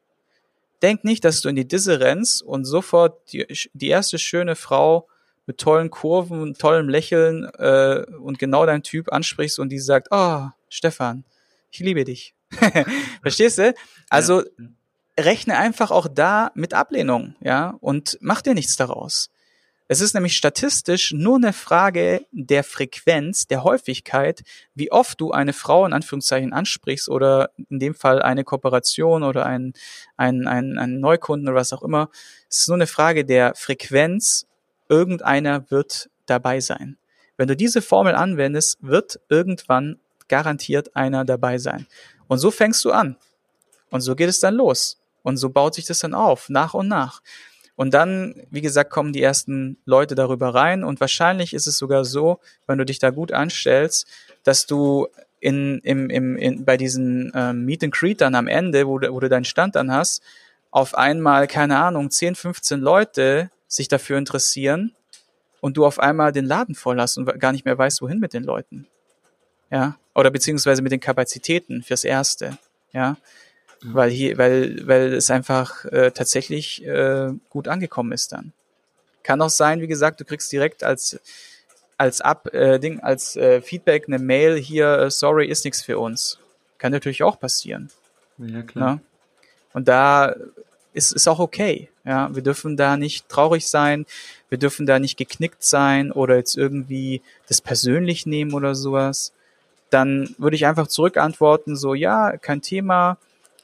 Denk 0.81 1.03
nicht, 1.03 1.25
dass 1.25 1.41
du 1.41 1.49
in 1.49 1.55
die 1.55 1.67
Disse 1.67 1.99
rennst 1.99 2.41
und 2.41 2.65
sofort 2.65 3.33
die, 3.33 3.45
die 3.73 3.87
erste 3.87 4.19
schöne 4.19 4.55
Frau 4.55 5.07
mit 5.47 5.57
tollen 5.57 5.89
Kurven, 5.89 6.53
tollem 6.53 6.89
Lächeln 6.89 7.45
äh, 7.57 8.05
und 8.19 8.39
genau 8.39 8.65
dein 8.65 8.83
Typ 8.83 9.11
ansprichst 9.11 9.59
und 9.59 9.69
die 9.69 9.79
sagt, 9.79 10.07
oh, 10.11 10.47
Stefan, 10.69 11.23
ich 11.71 11.79
liebe 11.79 12.03
dich. 12.03 12.33
Verstehst 13.21 13.57
du? 13.57 13.73
Also 14.09 14.41
ja. 14.41 14.47
rechne 15.19 15.57
einfach 15.57 15.91
auch 15.91 16.07
da 16.07 16.51
mit 16.55 16.73
Ablehnung, 16.73 17.35
ja, 17.41 17.75
und 17.81 18.17
mach 18.21 18.41
dir 18.41 18.53
nichts 18.53 18.75
daraus. 18.75 19.29
Es 19.87 20.01
ist 20.01 20.15
nämlich 20.15 20.35
statistisch 20.35 21.11
nur 21.11 21.35
eine 21.35 21.53
Frage 21.53 22.25
der 22.31 22.63
Frequenz, 22.63 23.45
der 23.45 23.63
Häufigkeit, 23.63 24.41
wie 24.73 24.91
oft 24.91 25.21
du 25.21 25.31
eine 25.31 25.53
Frau 25.53 25.85
in 25.85 25.93
Anführungszeichen 25.93 26.53
ansprichst 26.53 27.07
oder 27.07 27.51
in 27.69 27.77
dem 27.77 27.93
Fall 27.93 28.21
eine 28.21 28.43
Kooperation 28.43 29.21
oder 29.21 29.45
einen, 29.45 29.73
einen, 30.17 30.47
einen, 30.47 30.79
einen 30.79 30.99
Neukunden 30.99 31.47
oder 31.47 31.57
was 31.57 31.71
auch 31.71 31.83
immer. 31.83 32.09
Es 32.49 32.61
ist 32.61 32.67
nur 32.67 32.77
eine 32.77 32.87
Frage 32.87 33.25
der 33.25 33.53
Frequenz. 33.53 34.47
Irgendeiner 34.89 35.69
wird 35.69 36.09
dabei 36.25 36.61
sein. 36.61 36.97
Wenn 37.37 37.47
du 37.47 37.55
diese 37.55 37.83
Formel 37.83 38.15
anwendest, 38.15 38.79
wird 38.81 39.19
irgendwann 39.29 39.99
garantiert 40.27 40.95
einer 40.95 41.25
dabei 41.25 41.59
sein. 41.59 41.85
Und 42.27 42.39
so 42.39 42.49
fängst 42.49 42.83
du 42.85 42.91
an. 42.91 43.17
Und 43.91 44.01
so 44.01 44.15
geht 44.15 44.29
es 44.29 44.39
dann 44.39 44.55
los. 44.55 44.99
Und 45.21 45.37
so 45.37 45.49
baut 45.49 45.75
sich 45.75 45.85
das 45.85 45.99
dann 45.99 46.15
auf, 46.15 46.49
nach 46.49 46.73
und 46.73 46.87
nach. 46.87 47.21
Und 47.75 47.93
dann, 47.93 48.35
wie 48.51 48.61
gesagt, 48.61 48.89
kommen 48.89 49.11
die 49.11 49.21
ersten 49.21 49.77
Leute 49.85 50.15
darüber 50.15 50.53
rein 50.55 50.83
und 50.83 51.01
wahrscheinlich 51.01 51.53
ist 51.53 51.67
es 51.67 51.77
sogar 51.77 52.05
so, 52.05 52.39
wenn 52.67 52.77
du 52.77 52.85
dich 52.85 52.99
da 52.99 53.09
gut 53.09 53.33
anstellst, 53.33 54.07
dass 54.43 54.65
du 54.65 55.07
in, 55.41 55.79
im, 55.79 56.09
im, 56.09 56.37
in, 56.37 56.65
bei 56.65 56.77
diesen 56.77 57.31
ähm, 57.35 57.65
Meet 57.65 57.83
and 57.83 57.93
Greet 57.93 58.21
dann 58.21 58.33
am 58.35 58.47
Ende, 58.47 58.87
wo 58.87 58.97
du, 58.97 59.11
wo 59.11 59.19
du 59.19 59.29
deinen 59.29 59.43
Stand 59.43 59.75
dann 59.75 59.91
hast, 59.91 60.23
auf 60.71 60.95
einmal, 60.95 61.47
keine 61.47 61.77
Ahnung, 61.77 62.09
10, 62.09 62.35
15 62.35 62.79
Leute 62.79 63.51
sich 63.67 63.87
dafür 63.87 64.17
interessieren 64.17 64.93
und 65.61 65.77
du 65.77 65.85
auf 65.85 65.99
einmal 65.99 66.31
den 66.31 66.45
Laden 66.45 66.75
voll 66.75 66.99
hast 66.99 67.17
und 67.17 67.39
gar 67.39 67.51
nicht 67.51 67.65
mehr 67.65 67.77
weißt, 67.77 68.01
wohin 68.01 68.19
mit 68.19 68.33
den 68.33 68.43
Leuten. 68.43 68.87
Ja, 69.69 69.97
oder 70.13 70.31
beziehungsweise 70.31 70.81
mit 70.81 70.91
den 70.91 70.99
Kapazitäten 70.99 71.83
fürs 71.83 72.03
Erste. 72.03 72.57
Ja, 72.93 73.17
weil 73.93 74.09
hier, 74.09 74.37
weil, 74.37 74.87
weil 74.87 75.13
es 75.13 75.29
einfach 75.29 75.85
äh, 75.85 76.11
tatsächlich 76.11 76.85
äh, 76.85 77.29
gut 77.49 77.67
angekommen 77.67 78.11
ist 78.11 78.31
dann. 78.31 78.53
Kann 79.23 79.41
auch 79.41 79.49
sein, 79.49 79.81
wie 79.81 79.87
gesagt, 79.87 80.19
du 80.19 80.25
kriegst 80.25 80.51
direkt 80.51 80.83
als 80.83 81.19
als 81.97 82.19
Ab 82.21 82.53
äh, 82.53 82.77
Ding 82.79 82.99
als 82.99 83.35
äh, 83.35 83.61
Feedback 83.61 84.05
eine 84.07 84.19
Mail 84.19 84.57
hier, 84.57 84.99
äh, 84.99 85.11
sorry, 85.11 85.47
ist 85.47 85.63
nichts 85.63 85.81
für 85.81 85.97
uns. 85.97 86.39
Kann 86.77 86.91
natürlich 86.91 87.23
auch 87.23 87.39
passieren. 87.39 87.89
Ja 88.37 88.63
klar. 88.63 88.95
Ja? 88.95 88.99
Und 89.73 89.87
da 89.87 90.35
ist 90.93 91.13
ist 91.13 91.27
auch 91.27 91.39
okay. 91.39 91.89
Ja, 92.03 92.33
wir 92.35 92.43
dürfen 92.43 92.77
da 92.77 92.97
nicht 92.97 93.29
traurig 93.29 93.67
sein, 93.67 94.05
wir 94.49 94.59
dürfen 94.59 94.85
da 94.85 94.99
nicht 94.99 95.17
geknickt 95.17 95.63
sein 95.63 96.11
oder 96.11 96.35
jetzt 96.35 96.55
irgendwie 96.55 97.21
das 97.47 97.61
persönlich 97.61 98.25
nehmen 98.25 98.53
oder 98.53 98.75
sowas. 98.75 99.33
Dann 99.89 100.35
würde 100.37 100.55
ich 100.55 100.65
einfach 100.65 100.87
zurückantworten, 100.87 101.75
so, 101.75 101.93
ja, 101.93 102.37
kein 102.37 102.61
Thema. 102.61 103.17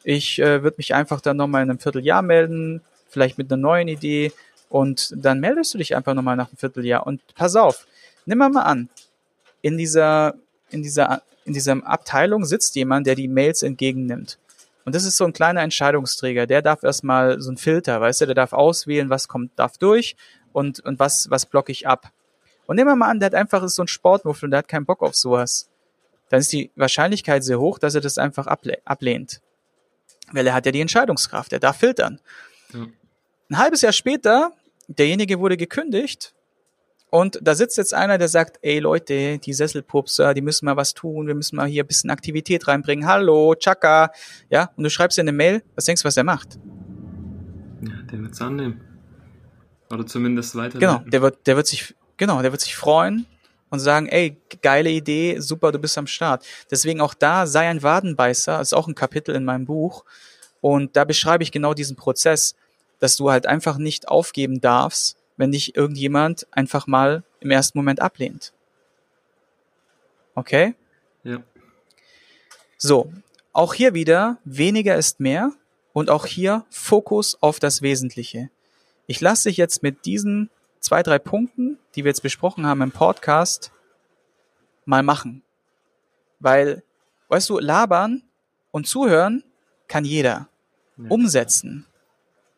Ich 0.03 0.39
äh, 0.39 0.63
würde 0.63 0.77
mich 0.77 0.93
einfach 0.93 1.21
dann 1.21 1.37
nochmal 1.37 1.63
in 1.63 1.69
einem 1.69 1.79
Vierteljahr 1.79 2.21
melden, 2.21 2.81
vielleicht 3.09 3.37
mit 3.37 3.51
einer 3.51 3.61
neuen 3.61 3.87
Idee. 3.87 4.31
Und 4.69 5.13
dann 5.15 5.39
meldest 5.39 5.73
du 5.73 5.77
dich 5.77 5.95
einfach 5.95 6.13
nochmal 6.13 6.35
nach 6.35 6.47
einem 6.47 6.57
Vierteljahr. 6.57 7.05
Und 7.05 7.21
pass 7.35 7.55
auf, 7.55 7.87
nimm 8.25 8.37
mal 8.37 8.61
an, 8.61 8.89
in 9.61 9.77
dieser, 9.77 10.35
in 10.69 10.81
dieser, 10.81 11.21
in 11.45 11.53
dieser 11.53 11.85
Abteilung 11.85 12.45
sitzt 12.45 12.75
jemand, 12.75 13.05
der 13.07 13.15
die 13.15 13.27
Mails 13.27 13.63
entgegennimmt. 13.63 14.39
Und 14.85 14.95
das 14.95 15.03
ist 15.03 15.17
so 15.17 15.25
ein 15.25 15.33
kleiner 15.33 15.61
Entscheidungsträger, 15.61 16.47
der 16.47 16.61
darf 16.61 16.83
erstmal 16.83 17.39
so 17.39 17.51
ein 17.51 17.57
Filter, 17.57 18.01
weißt 18.01 18.21
du, 18.21 18.25
der 18.25 18.35
darf 18.35 18.53
auswählen, 18.53 19.09
was 19.09 19.27
kommt, 19.27 19.51
darf 19.57 19.77
durch 19.77 20.15
und, 20.53 20.79
und 20.79 20.97
was, 20.99 21.29
was 21.29 21.45
blocke 21.45 21.71
ich 21.71 21.87
ab. 21.87 22.11
Und 22.65 22.77
nehmen 22.77 22.89
wir 22.89 22.95
mal 22.95 23.09
an, 23.09 23.19
der 23.19 23.27
hat 23.27 23.35
einfach 23.35 23.67
so 23.67 23.83
ein 23.83 23.87
Sportmuffel 23.87 24.45
und 24.45 24.51
der 24.51 24.59
hat 24.59 24.67
keinen 24.67 24.85
Bock 24.85 25.01
auf 25.03 25.15
sowas. 25.15 25.69
Dann 26.29 26.39
ist 26.39 26.51
die 26.51 26.71
Wahrscheinlichkeit 26.75 27.43
sehr 27.43 27.59
hoch, 27.59 27.77
dass 27.77 27.93
er 27.93 28.01
das 28.01 28.17
einfach 28.17 28.47
ablehnt. 28.47 29.41
Weil 30.31 30.47
er 30.47 30.53
hat 30.53 30.65
ja 30.65 30.71
die 30.71 30.81
Entscheidungskraft, 30.81 31.53
er 31.53 31.59
darf 31.59 31.77
filtern. 31.77 32.19
Ja. 32.73 32.87
Ein 33.49 33.57
halbes 33.57 33.81
Jahr 33.81 33.91
später, 33.91 34.53
derjenige 34.87 35.39
wurde 35.39 35.57
gekündigt 35.57 36.33
und 37.11 37.39
da 37.41 37.55
sitzt 37.55 37.77
jetzt 37.77 37.93
einer, 37.93 38.17
der 38.17 38.29
sagt, 38.29 38.57
ey 38.61 38.79
Leute, 38.79 39.37
die 39.37 39.53
Sesselpupser, 39.53 40.33
die 40.33 40.41
müssen 40.41 40.65
mal 40.65 40.77
was 40.77 40.93
tun, 40.93 41.27
wir 41.27 41.35
müssen 41.35 41.57
mal 41.57 41.67
hier 41.67 41.83
ein 41.83 41.87
bisschen 41.87 42.09
Aktivität 42.09 42.69
reinbringen. 42.69 43.05
Hallo, 43.05 43.53
Chaka. 43.55 44.11
Ja, 44.49 44.71
und 44.77 44.85
du 44.85 44.89
schreibst 44.89 45.17
dir 45.17 45.23
eine 45.23 45.33
Mail, 45.33 45.61
was 45.75 45.83
denkst 45.83 46.03
du, 46.03 46.07
was 46.07 46.15
er 46.15 46.23
macht? 46.23 46.57
Ja, 47.81 48.01
der 48.09 48.21
wird's 48.21 48.41
annehmen. 48.41 48.79
Oder 49.91 50.05
zumindest 50.05 50.55
weiter. 50.55 50.79
Genau, 50.79 50.99
der 50.99 51.21
wird, 51.21 51.47
der 51.47 51.57
wird 51.57 51.67
sich, 51.67 51.93
genau, 52.15 52.41
der 52.41 52.51
wird 52.51 52.61
sich 52.61 52.77
freuen 52.77 53.27
und 53.71 53.79
sagen, 53.79 54.07
ey, 54.07 54.37
geile 54.61 54.91
Idee, 54.91 55.39
super, 55.39 55.71
du 55.71 55.79
bist 55.79 55.97
am 55.97 56.05
Start. 56.05 56.45
Deswegen 56.69 57.01
auch 57.01 57.15
da 57.15 57.47
sei 57.47 57.67
ein 57.67 57.81
Wadenbeißer, 57.81 58.61
ist 58.61 58.73
auch 58.73 58.87
ein 58.87 58.95
Kapitel 58.95 59.33
in 59.33 59.45
meinem 59.45 59.65
Buch. 59.65 60.03
Und 60.59 60.95
da 60.95 61.05
beschreibe 61.05 61.43
ich 61.43 61.51
genau 61.51 61.73
diesen 61.73 61.95
Prozess, 61.95 62.55
dass 62.99 63.15
du 63.15 63.31
halt 63.31 63.47
einfach 63.47 63.77
nicht 63.77 64.09
aufgeben 64.09 64.61
darfst, 64.61 65.17
wenn 65.37 65.51
dich 65.51 65.75
irgendjemand 65.75 66.45
einfach 66.51 66.85
mal 66.85 67.23
im 67.39 67.49
ersten 67.49 67.77
Moment 67.77 68.01
ablehnt. 68.01 68.53
Okay? 70.35 70.75
Ja. 71.23 71.41
So, 72.77 73.11
auch 73.53 73.73
hier 73.73 73.93
wieder, 73.93 74.37
weniger 74.43 74.95
ist 74.97 75.19
mehr 75.19 75.51
und 75.93 76.09
auch 76.09 76.25
hier 76.25 76.65
Fokus 76.69 77.37
auf 77.41 77.59
das 77.59 77.81
Wesentliche. 77.81 78.49
Ich 79.07 79.21
lasse 79.21 79.49
dich 79.49 79.57
jetzt 79.57 79.81
mit 79.81 80.05
diesen 80.05 80.49
zwei, 80.81 81.03
drei 81.03 81.19
Punkten, 81.19 81.77
die 81.95 82.03
wir 82.03 82.09
jetzt 82.09 82.23
besprochen 82.23 82.65
haben 82.65 82.81
im 82.81 82.91
Podcast, 82.91 83.71
mal 84.83 85.03
machen. 85.03 85.43
Weil, 86.39 86.83
weißt 87.29 87.49
du, 87.49 87.59
labern 87.59 88.23
und 88.71 88.87
zuhören 88.87 89.43
kann 89.87 90.03
jeder. 90.03 90.49
Ja. 90.97 91.09
Umsetzen. 91.09 91.85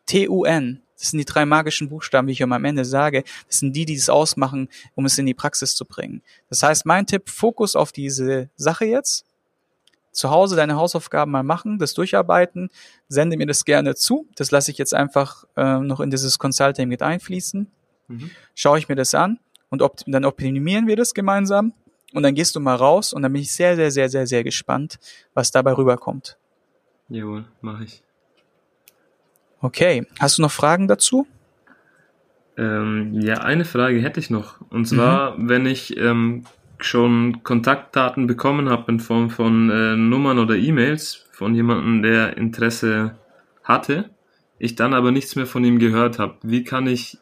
T-U-N. 0.07 0.81
Das 0.97 1.09
sind 1.09 1.19
die 1.19 1.25
drei 1.25 1.45
magischen 1.45 1.89
Buchstaben, 1.89 2.27
wie 2.27 2.31
ich 2.31 2.43
am 2.43 2.65
Ende 2.65 2.85
sage. 2.85 3.23
Das 3.47 3.59
sind 3.59 3.75
die, 3.75 3.85
die 3.85 3.95
es 3.95 4.09
ausmachen, 4.09 4.69
um 4.95 5.05
es 5.05 5.17
in 5.17 5.25
die 5.25 5.33
Praxis 5.33 5.75
zu 5.75 5.85
bringen. 5.85 6.21
Das 6.49 6.63
heißt, 6.63 6.85
mein 6.85 7.05
Tipp, 7.05 7.29
Fokus 7.29 7.75
auf 7.75 7.91
diese 7.91 8.49
Sache 8.55 8.85
jetzt. 8.85 9.25
Zu 10.11 10.29
Hause 10.29 10.55
deine 10.55 10.75
Hausaufgaben 10.75 11.31
mal 11.31 11.43
machen, 11.43 11.79
das 11.79 11.95
durcharbeiten, 11.95 12.69
sende 13.09 13.35
mir 13.35 13.47
das 13.47 13.65
gerne 13.65 13.95
zu. 13.95 14.27
Das 14.35 14.51
lasse 14.51 14.69
ich 14.69 14.77
jetzt 14.77 14.93
einfach 14.93 15.45
äh, 15.57 15.79
noch 15.79 15.99
in 15.99 16.11
dieses 16.11 16.37
Consulting 16.37 16.87
mit 16.87 17.01
einfließen. 17.01 17.69
Mhm. 18.07 18.31
Schaue 18.55 18.79
ich 18.79 18.89
mir 18.89 18.95
das 18.95 19.13
an 19.15 19.39
und 19.69 19.81
op 19.81 19.97
dann 20.05 20.25
optimieren 20.25 20.87
wir 20.87 20.95
das 20.95 21.13
gemeinsam. 21.13 21.73
Und 22.13 22.21
dann 22.21 22.35
gehst 22.35 22.55
du 22.55 22.59
mal 22.59 22.75
raus 22.75 23.11
und 23.11 23.23
dann 23.23 23.33
bin 23.33 23.41
ich 23.41 23.51
sehr, 23.51 23.75
sehr, 23.75 23.89
sehr, 23.89 24.07
sehr, 24.07 24.27
sehr 24.27 24.43
gespannt, 24.43 24.99
was 25.33 25.51
dabei 25.51 25.73
rüberkommt. 25.73 26.37
Jawohl, 27.09 27.45
mache 27.61 27.85
ich. 27.85 28.03
Okay, 29.61 30.05
hast 30.19 30.37
du 30.37 30.43
noch 30.43 30.51
Fragen 30.51 30.87
dazu? 30.87 31.25
Ähm, 32.55 33.19
ja, 33.19 33.39
eine 33.39 33.65
Frage 33.65 33.99
hätte 33.99 34.19
ich 34.19 34.29
noch. 34.29 34.61
Und 34.69 34.85
zwar, 34.85 35.37
mhm. 35.37 35.49
wenn 35.49 35.65
ich 35.65 35.97
ähm, 35.97 36.43
schon 36.77 37.43
Kontaktdaten 37.43 38.27
bekommen 38.27 38.69
habe 38.69 38.91
in 38.91 38.99
Form 38.99 39.29
von 39.29 39.69
äh, 39.69 39.95
Nummern 39.95 40.37
oder 40.37 40.55
E-Mails 40.55 41.25
von 41.31 41.55
jemandem, 41.55 42.03
der 42.03 42.37
Interesse 42.37 43.17
hatte, 43.63 44.09
ich 44.59 44.75
dann 44.75 44.93
aber 44.93 45.11
nichts 45.11 45.35
mehr 45.35 45.47
von 45.47 45.63
ihm 45.63 45.79
gehört 45.79 46.19
habe, 46.19 46.35
wie 46.43 46.63
kann 46.63 46.85
ich 46.85 47.17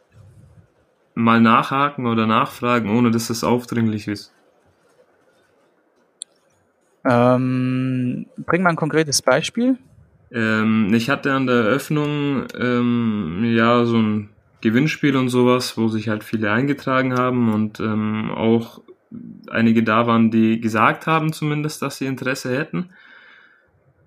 mal 1.14 1.42
nachhaken 1.42 2.06
oder 2.06 2.28
nachfragen, 2.28 2.90
ohne 2.90 3.12
dass 3.12 3.30
es 3.30 3.44
aufdringlich 3.44 4.08
ist? 4.08 4.34
Ähm, 7.04 8.28
bring 8.38 8.64
mal 8.64 8.70
ein 8.70 8.76
konkretes 8.76 9.22
Beispiel. 9.22 9.78
Ähm, 10.32 10.94
ich 10.94 11.10
hatte 11.10 11.34
an 11.34 11.48
der 11.48 11.56
Eröffnung 11.56 12.46
ähm, 12.58 13.44
ja 13.44 13.86
so 13.86 13.98
ein 13.98 14.30
Gewinnspiel 14.62 15.16
und 15.16 15.30
sowas, 15.30 15.78
wo 15.78 15.88
sich 15.88 16.08
halt 16.08 16.24
viele 16.24 16.52
eingetragen 16.52 17.18
haben 17.18 17.52
und 17.54 17.80
ähm, 17.80 18.32
auch 18.32 18.82
einige 19.50 19.84
da 19.84 20.08
waren, 20.08 20.32
die 20.32 20.62
gesagt 20.62 21.08
haben 21.08 21.34
zumindest, 21.34 21.82
dass 21.82 21.98
sie 21.98 22.06
Interesse 22.06 22.56
hätten, 22.56 22.92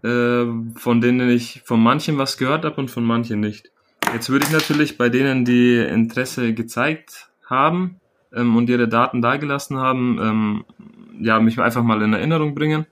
äh, 0.02 0.46
von 0.76 1.00
denen 1.00 1.28
ich 1.28 1.62
von 1.64 1.82
manchen 1.82 2.16
was 2.16 2.38
gehört 2.38 2.64
habe 2.64 2.76
und 2.76 2.90
von 2.90 3.04
manchen 3.04 3.40
nicht. 3.40 3.73
Jetzt 4.14 4.30
würde 4.30 4.46
ich 4.46 4.52
natürlich 4.52 4.96
bei 4.96 5.08
denen, 5.08 5.44
die 5.44 5.76
Interesse 5.76 6.54
gezeigt 6.54 7.28
haben 7.44 8.00
ähm, 8.32 8.56
und 8.56 8.70
ihre 8.70 8.88
Daten 8.88 9.20
dagelassen 9.20 9.76
haben, 9.76 10.18
ähm, 10.22 10.64
ja, 11.20 11.40
mich 11.40 11.58
einfach 11.58 11.82
mal 11.82 12.00
in 12.02 12.12
Erinnerung 12.12 12.54
bringen 12.54 12.86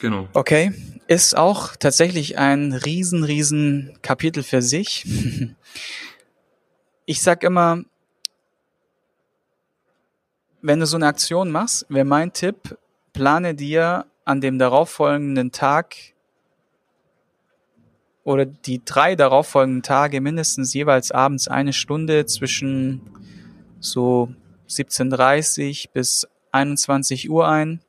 Genau. 0.00 0.28
Okay. 0.32 0.72
Ist 1.06 1.36
auch 1.36 1.76
tatsächlich 1.76 2.38
ein 2.38 2.72
riesen, 2.72 3.22
riesen 3.22 3.98
Kapitel 4.02 4.42
für 4.42 4.62
sich. 4.62 5.06
Ich 7.06 7.22
sag 7.22 7.42
immer, 7.42 7.82
wenn 10.62 10.78
du 10.78 10.86
so 10.86 10.96
eine 10.96 11.08
Aktion 11.08 11.50
machst, 11.50 11.84
wäre 11.88 12.04
mein 12.04 12.32
Tipp, 12.32 12.78
plane 13.12 13.56
dir 13.56 14.06
an 14.24 14.40
dem 14.40 14.60
darauffolgenden 14.60 15.50
Tag 15.50 15.96
oder 18.24 18.44
die 18.44 18.84
drei 18.84 19.16
darauffolgenden 19.16 19.82
Tage 19.82 20.20
mindestens 20.20 20.74
jeweils 20.74 21.10
abends 21.10 21.48
eine 21.48 21.72
Stunde 21.72 22.26
zwischen 22.26 23.00
so 23.80 24.28
17.30 24.68 25.88
bis 25.92 26.28
21 26.52 27.30
Uhr 27.30 27.48
ein 27.48 27.80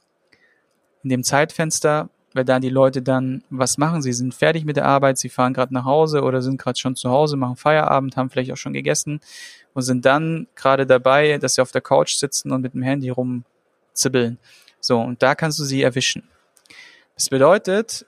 in 1.04 1.10
dem 1.10 1.24
Zeitfenster, 1.24 2.10
weil 2.34 2.46
da 2.46 2.60
die 2.60 2.70
Leute 2.70 3.02
dann 3.02 3.44
was 3.50 3.78
machen. 3.78 4.02
Sie 4.02 4.14
sind 4.14 4.34
fertig 4.34 4.64
mit 4.66 4.78
der 4.78 4.86
Arbeit, 4.86 5.18
sie 5.18 5.30
fahren 5.30 5.54
gerade 5.54 5.74
nach 5.74 5.86
Hause 5.86 6.22
oder 6.22 6.42
sind 6.42 6.62
gerade 6.62 6.80
schon 6.80 6.96
zu 6.96 7.10
Hause, 7.10 7.36
machen 7.36 7.58
Feierabend, 7.58 8.16
haben 8.16 8.30
vielleicht 8.30 8.52
auch 8.52 8.58
schon 8.58 8.74
gegessen 8.74 9.20
und 9.74 9.82
sind 9.82 10.06
dann 10.06 10.48
gerade 10.56 10.86
dabei, 10.86 11.38
dass 11.38 11.56
sie 11.56 11.62
auf 11.62 11.72
der 11.72 11.82
Couch 11.82 12.16
sitzen 12.16 12.52
und 12.52 12.62
mit 12.62 12.74
dem 12.74 12.84
Handy 12.84 13.10
rumzibbeln. 13.10 14.38
So, 14.80 15.00
und 15.00 15.22
da 15.22 15.36
kannst 15.36 15.60
du 15.60 15.64
sie 15.64 15.82
erwischen. 15.82 16.24
Das 17.16 17.30
bedeutet, 17.30 18.06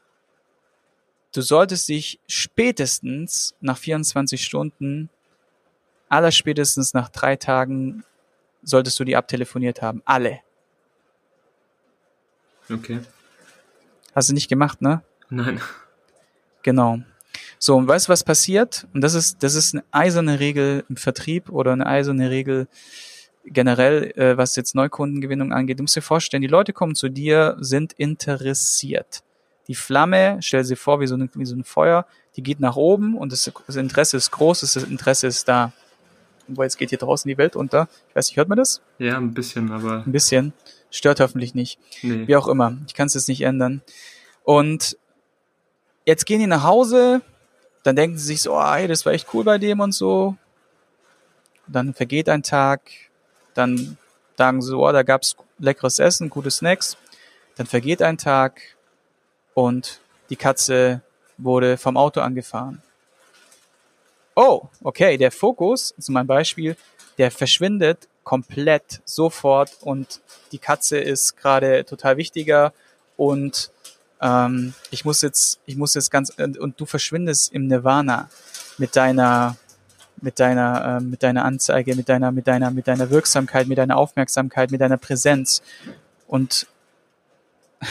du 1.33 1.41
solltest 1.41 1.89
dich 1.89 2.19
spätestens 2.27 3.55
nach 3.59 3.77
24 3.77 4.43
Stunden, 4.43 5.09
allerspätestens 6.09 6.93
nach 6.93 7.09
drei 7.09 7.35
Tagen, 7.35 8.03
solltest 8.61 8.99
du 8.99 9.03
die 9.03 9.15
abtelefoniert 9.15 9.81
haben. 9.81 10.01
Alle. 10.05 10.39
Okay. 12.69 13.01
Hast 14.15 14.29
du 14.29 14.33
nicht 14.33 14.47
gemacht, 14.47 14.81
ne? 14.81 15.01
Nein. 15.29 15.59
Genau. 16.61 16.99
So, 17.59 17.75
und 17.75 17.87
weißt 17.87 18.07
du, 18.07 18.11
was 18.11 18.23
passiert? 18.23 18.87
Und 18.93 19.01
das 19.01 19.15
ist, 19.15 19.41
das 19.43 19.55
ist 19.55 19.73
eine 19.73 19.83
eiserne 19.91 20.39
Regel 20.39 20.85
im 20.87 20.97
Vertrieb 20.97 21.49
oder 21.49 21.73
eine 21.73 21.85
eiserne 21.85 22.29
Regel 22.29 22.67
generell, 23.45 24.11
äh, 24.15 24.37
was 24.37 24.55
jetzt 24.55 24.75
Neukundengewinnung 24.75 25.51
angeht. 25.51 25.79
Du 25.79 25.83
musst 25.83 25.95
dir 25.95 26.01
vorstellen, 26.01 26.41
die 26.41 26.47
Leute 26.47 26.73
kommen 26.73 26.95
zu 26.95 27.09
dir, 27.09 27.57
sind 27.59 27.93
interessiert. 27.93 29.23
Die 29.67 29.75
Flamme, 29.75 30.37
stell 30.41 30.63
sie 30.63 30.75
vor, 30.75 30.99
wie 30.99 31.07
so, 31.07 31.15
eine, 31.15 31.29
wie 31.33 31.45
so 31.45 31.55
ein 31.55 31.63
Feuer, 31.63 32.05
die 32.35 32.43
geht 32.43 32.59
nach 32.59 32.75
oben 32.75 33.17
und 33.17 33.31
das, 33.31 33.49
das 33.67 33.75
Interesse 33.75 34.17
ist 34.17 34.31
groß, 34.31 34.61
das 34.61 34.75
Interesse 34.75 35.27
ist 35.27 35.47
da. 35.47 35.71
Wobei 36.47 36.65
jetzt 36.65 36.77
geht 36.77 36.89
hier 36.89 36.97
draußen 36.97 37.29
die 37.29 37.37
Welt 37.37 37.55
unter. 37.55 37.87
Ich 38.09 38.15
weiß 38.15 38.27
nicht, 38.27 38.37
hört 38.37 38.49
man 38.49 38.57
das? 38.57 38.81
Ja, 38.99 39.17
ein 39.17 39.33
bisschen, 39.33 39.71
aber. 39.71 40.03
Ein 40.05 40.11
bisschen. 40.11 40.53
Stört 40.91 41.19
hoffentlich 41.21 41.55
nicht. 41.55 41.79
Nee. 42.01 42.27
Wie 42.27 42.35
auch 42.35 42.47
immer. 42.47 42.77
Ich 42.85 42.93
kann 42.93 43.07
es 43.07 43.13
jetzt 43.13 43.29
nicht 43.29 43.41
ändern. 43.41 43.81
Und 44.43 44.97
jetzt 46.05 46.25
gehen 46.25 46.39
die 46.39 46.47
nach 46.47 46.63
Hause, 46.63 47.21
dann 47.83 47.95
denken 47.95 48.17
sie 48.17 48.25
sich 48.25 48.41
so, 48.41 48.55
oh, 48.55 48.63
hey, 48.63 48.87
das 48.87 49.05
war 49.05 49.13
echt 49.13 49.27
cool 49.33 49.43
bei 49.43 49.57
dem 49.57 49.79
und 49.79 49.93
so. 49.93 50.35
Dann 51.67 51.93
vergeht 51.93 52.27
ein 52.27 52.43
Tag, 52.43 52.81
dann 53.53 53.97
sagen 54.37 54.61
sie, 54.61 54.75
oh, 54.75 54.91
da 54.91 55.03
gab's 55.03 55.35
leckeres 55.59 55.99
Essen, 55.99 56.29
gute 56.29 56.51
Snacks. 56.51 56.97
Dann 57.55 57.67
vergeht 57.67 58.01
ein 58.01 58.17
Tag 58.17 58.61
und 59.53 59.99
die 60.29 60.35
Katze 60.35 61.01
wurde 61.37 61.77
vom 61.77 61.97
Auto 61.97 62.21
angefahren. 62.21 62.81
oh, 64.35 64.63
okay, 64.83 65.17
der 65.17 65.31
Fokus, 65.31 65.93
zu 65.99 66.11
meinem 66.11 66.27
Beispiel, 66.27 66.75
der 67.17 67.29
verschwindet 67.29 68.07
komplett 68.23 69.01
sofort 69.05 69.77
und 69.81 70.21
die 70.51 70.57
Katze 70.57 70.97
ist 70.97 71.37
gerade 71.37 71.85
total 71.85 72.17
wichtiger 72.17 72.73
und 73.17 73.71
ähm, 74.21 74.73
ich 74.89 75.05
muss 75.05 75.21
jetzt, 75.21 75.59
ich 75.65 75.75
muss 75.75 75.93
jetzt 75.93 76.09
ganz 76.09 76.29
und, 76.31 76.57
und 76.57 76.79
du 76.79 76.85
verschwindest 76.85 77.53
im 77.53 77.67
Nirvana 77.67 78.29
mit 78.77 78.95
deiner 78.95 79.57
mit 80.23 80.39
deiner, 80.39 80.97
äh, 80.97 81.03
mit 81.03 81.21
deiner 81.21 81.43
Anzeige, 81.43 81.95
mit 81.95 82.07
deiner, 82.07 82.31
mit 82.31 82.47
deiner, 82.47 82.71
mit 82.71 82.87
deiner 82.87 83.09
Wirksamkeit, 83.09 83.67
mit 83.67 83.77
deiner 83.77 83.97
Aufmerksamkeit, 83.97 84.71
mit 84.71 84.79
deiner 84.79 84.97
Präsenz. 84.97 85.61
Und 86.27 86.65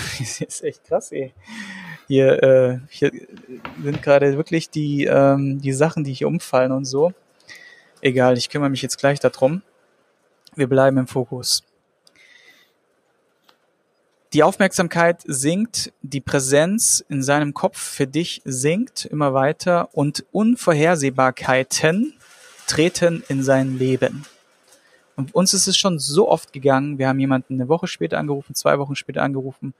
das 0.18 0.40
ist 0.40 0.64
echt 0.64 0.84
krass, 0.84 1.12
ey. 1.12 1.32
Hier, 2.08 2.42
äh, 2.42 2.78
hier 2.88 3.12
sind 3.82 4.02
gerade 4.02 4.36
wirklich 4.36 4.70
die, 4.70 5.04
ähm, 5.04 5.60
die 5.60 5.72
Sachen, 5.72 6.04
die 6.04 6.12
hier 6.12 6.28
umfallen 6.28 6.72
und 6.72 6.84
so. 6.84 7.12
Egal, 8.00 8.36
ich 8.36 8.50
kümmere 8.50 8.70
mich 8.70 8.82
jetzt 8.82 8.98
gleich 8.98 9.20
darum. 9.20 9.62
Wir 10.54 10.68
bleiben 10.68 10.98
im 10.98 11.06
Fokus. 11.06 11.64
Die 14.32 14.42
Aufmerksamkeit 14.42 15.20
sinkt, 15.26 15.92
die 16.00 16.20
Präsenz 16.20 17.04
in 17.08 17.22
seinem 17.22 17.52
Kopf 17.52 17.78
für 17.78 18.06
dich 18.06 18.40
sinkt 18.44 19.04
immer 19.04 19.34
weiter 19.34 19.90
und 19.92 20.24
Unvorhersehbarkeiten 20.32 22.14
treten 22.66 23.22
in 23.28 23.42
sein 23.42 23.78
Leben. 23.78 24.24
Und 25.16 25.34
uns 25.34 25.52
ist 25.54 25.66
es 25.66 25.76
schon 25.76 25.98
so 25.98 26.28
oft 26.28 26.52
gegangen, 26.52 26.98
wir 26.98 27.08
haben 27.08 27.20
jemanden 27.20 27.54
eine 27.54 27.68
Woche 27.68 27.86
später 27.86 28.18
angerufen, 28.18 28.54
zwei 28.54 28.78
Wochen 28.78 28.96
später 28.96 29.22
angerufen. 29.22 29.74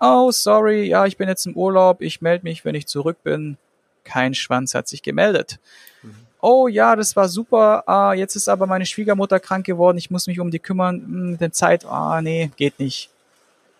Oh, 0.00 0.30
sorry, 0.30 0.84
ja, 0.84 1.06
ich 1.06 1.16
bin 1.16 1.28
jetzt 1.28 1.46
im 1.46 1.56
Urlaub, 1.56 2.00
ich 2.00 2.20
melde 2.20 2.44
mich, 2.44 2.64
wenn 2.64 2.74
ich 2.74 2.86
zurück 2.86 3.18
bin. 3.24 3.56
Kein 4.04 4.34
Schwanz 4.34 4.74
hat 4.74 4.86
sich 4.86 5.02
gemeldet. 5.02 5.58
Mhm. 6.02 6.14
Oh 6.40 6.68
ja, 6.68 6.94
das 6.94 7.16
war 7.16 7.28
super, 7.28 7.82
ah, 7.88 8.12
jetzt 8.12 8.36
ist 8.36 8.48
aber 8.48 8.66
meine 8.66 8.86
Schwiegermutter 8.86 9.40
krank 9.40 9.66
geworden, 9.66 9.98
ich 9.98 10.10
muss 10.10 10.28
mich 10.28 10.38
um 10.38 10.52
die 10.52 10.60
kümmern, 10.60 11.00
hm, 11.00 11.30
mit 11.32 11.40
der 11.40 11.52
Zeit, 11.52 11.84
ah, 11.84 12.22
nee, 12.22 12.50
geht 12.56 12.78
nicht. 12.78 13.10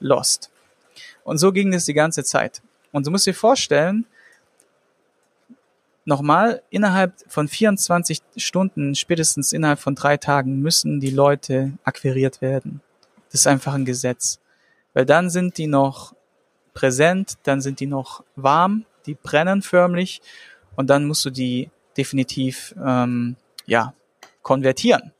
Lost. 0.01 0.51
Und 1.23 1.39
so 1.39 1.53
ging 1.53 1.73
es 1.73 1.85
die 1.85 1.95
ganze 1.95 2.25
Zeit. 2.25 2.63
Und 2.91 3.07
du 3.07 3.11
musst 3.11 3.27
dir 3.27 3.35
vorstellen, 3.35 4.07
nochmal, 6.09 6.63
innerhalb 6.71 7.13
von 7.29 7.47
24 7.47 8.23
Stunden, 8.37 8.95
spätestens 8.95 9.53
innerhalb 9.53 9.79
von 9.79 9.95
drei 9.95 10.17
Tagen 10.17 10.61
müssen 10.61 11.01
die 11.01 11.11
Leute 11.11 11.75
akquiriert 11.85 12.41
werden. 12.41 12.81
Das 13.31 13.43
ist 13.43 13.47
einfach 13.47 13.75
ein 13.75 13.85
Gesetz. 13.85 14.41
Weil 14.95 15.05
dann 15.05 15.31
sind 15.31 15.59
die 15.59 15.67
noch 15.67 16.15
präsent, 16.73 17.35
dann 17.43 17.61
sind 17.61 17.79
die 17.81 17.87
noch 17.87 18.25
warm, 18.37 18.87
die 19.07 19.15
brennen 19.15 19.63
förmlich 19.63 20.23
und 20.77 20.89
dann 20.89 21.05
musst 21.05 21.25
du 21.25 21.31
die 21.31 21.71
definitiv 21.97 22.75
ähm, 22.85 23.37
ja 23.67 23.93
konvertieren. 24.43 25.13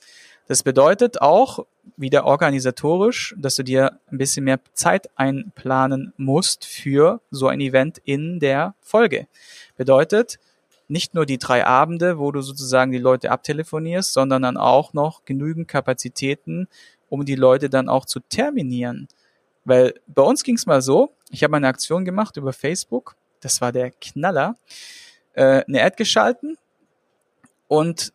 Das 0.47 0.63
bedeutet 0.63 1.21
auch 1.21 1.67
wieder 1.97 2.25
organisatorisch, 2.25 3.35
dass 3.37 3.57
du 3.57 3.63
dir 3.63 3.99
ein 4.11 4.19
bisschen 4.19 4.45
mehr 4.45 4.61
Zeit 4.73 5.11
einplanen 5.17 6.15
musst 6.17 6.65
für 6.65 7.21
so 7.31 7.49
ein 7.49 7.61
Event 7.61 7.99
in 8.05 8.41
der 8.41 8.75
Folge. 8.81 9.27
Bedeutet, 9.77 10.39
nicht 10.89 11.15
nur 11.15 11.27
die 11.27 11.39
drei 11.39 11.67
Abende, 11.67 12.19
wo 12.19 12.33
du 12.33 12.41
sozusagen 12.41 12.93
die 12.93 12.99
Leute 12.99 13.31
abtelefonierst, 13.31 14.13
sondern 14.13 14.43
dann 14.43 14.57
auch 14.57 14.95
noch 14.95 15.25
genügend 15.25 15.69
Kapazitäten, 15.69 16.69
um 17.09 17.25
die 17.25 17.35
Leute 17.35 17.71
dann 17.71 17.89
auch 17.89 18.07
zu 18.07 18.21
terminieren. 18.21 19.09
Weil 19.65 19.95
bei 20.07 20.23
uns 20.23 20.43
ging 20.43 20.57
es 20.57 20.67
mal 20.67 20.81
so, 20.81 21.13
ich 21.31 21.45
habe 21.45 21.57
eine 21.57 21.69
Aktion 21.69 22.05
gemacht 22.05 22.37
über 22.39 22.53
Facebook, 22.53 23.17
das 23.41 23.61
war 23.61 23.71
der 23.71 23.91
Knaller, 23.91 24.57
äh, 25.35 25.63
eine 25.67 25.83
Ad 25.83 25.97
geschalten 25.97 26.57
und 27.69 28.13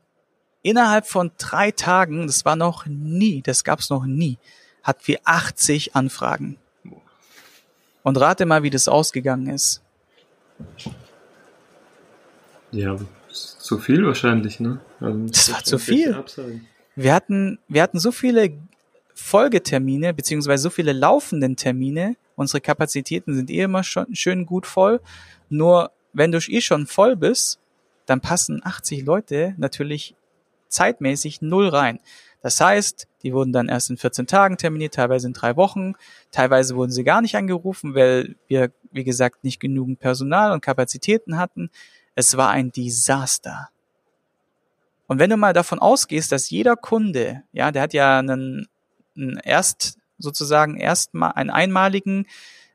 innerhalb 0.63 1.05
von 1.05 1.31
drei 1.37 1.71
Tagen, 1.71 2.25
das 2.25 2.43
war 2.43 2.55
noch 2.55 2.87
nie, 2.87 3.41
das 3.43 3.63
gab's 3.63 3.89
noch 3.91 4.05
nie, 4.05 4.39
hat 4.81 5.07
wir 5.07 5.19
80 5.25 5.95
Anfragen. 5.95 6.57
Und 8.01 8.17
rate 8.17 8.45
mal, 8.45 8.63
wie 8.63 8.69
das 8.69 8.87
ausgegangen 8.87 9.47
ist. 9.47 9.81
Ja, 12.73 12.97
zu 13.29 13.79
viel 13.79 14.05
wahrscheinlich, 14.05 14.59
ne? 14.59 14.81
Also, 14.99 15.25
das 15.27 15.53
war 15.53 15.63
zu 15.63 15.79
viel. 15.79 16.15
Wir 16.95 17.13
hatten, 17.13 17.59
wir 17.67 17.81
hatten 17.81 17.99
so 17.99 18.11
viele 18.11 18.51
Folgetermine, 19.13 20.13
beziehungsweise 20.13 20.63
so 20.63 20.69
viele 20.69 20.91
laufenden 20.93 21.55
Termine. 21.55 22.15
Unsere 22.35 22.61
Kapazitäten 22.61 23.35
sind 23.35 23.49
eh 23.49 23.61
immer 23.61 23.83
schon 23.83 24.13
schön 24.15 24.45
gut 24.45 24.65
voll. 24.65 24.99
Nur 25.49 25.91
wenn 26.13 26.31
du 26.31 26.39
eh 26.39 26.61
schon 26.61 26.87
voll 26.87 27.15
bist, 27.15 27.59
dann 28.05 28.21
passen 28.21 28.61
80 28.63 29.05
Leute 29.05 29.55
natürlich 29.57 30.15
zeitmäßig 30.67 31.41
null 31.41 31.69
rein. 31.69 31.99
Das 32.41 32.59
heißt, 32.59 33.07
die 33.21 33.33
wurden 33.33 33.53
dann 33.53 33.69
erst 33.69 33.89
in 33.89 33.97
14 33.97 34.27
Tagen 34.27 34.57
terminiert, 34.57 34.95
teilweise 34.95 35.27
in 35.27 35.33
drei 35.33 35.55
Wochen, 35.55 35.93
teilweise 36.31 36.75
wurden 36.75 36.91
sie 36.91 37.05
gar 37.05 37.21
nicht 37.21 37.35
angerufen, 37.35 37.95
weil 37.95 38.35
wir, 38.47 38.71
wie 38.91 39.05
gesagt, 39.05 39.43
nicht 39.43 39.61
genügend 39.61 39.99
Personal 39.99 40.51
und 40.51 40.61
Kapazitäten 40.61 41.37
hatten. 41.37 41.69
Es 42.15 42.37
war 42.37 42.49
ein 42.49 42.71
Desaster. 42.71 43.69
Und 45.07 45.19
wenn 45.19 45.29
du 45.29 45.37
mal 45.37 45.53
davon 45.53 45.79
ausgehst, 45.79 46.31
dass 46.31 46.49
jeder 46.49 46.75
Kunde, 46.75 47.43
ja, 47.51 47.71
der 47.71 47.81
hat 47.81 47.93
ja 47.93 48.19
einen, 48.19 48.67
einen 49.15 49.37
erst 49.43 49.97
sozusagen 50.17 50.77
erstmal 50.77 51.33
einen 51.33 51.49
einmaligen 51.49 52.25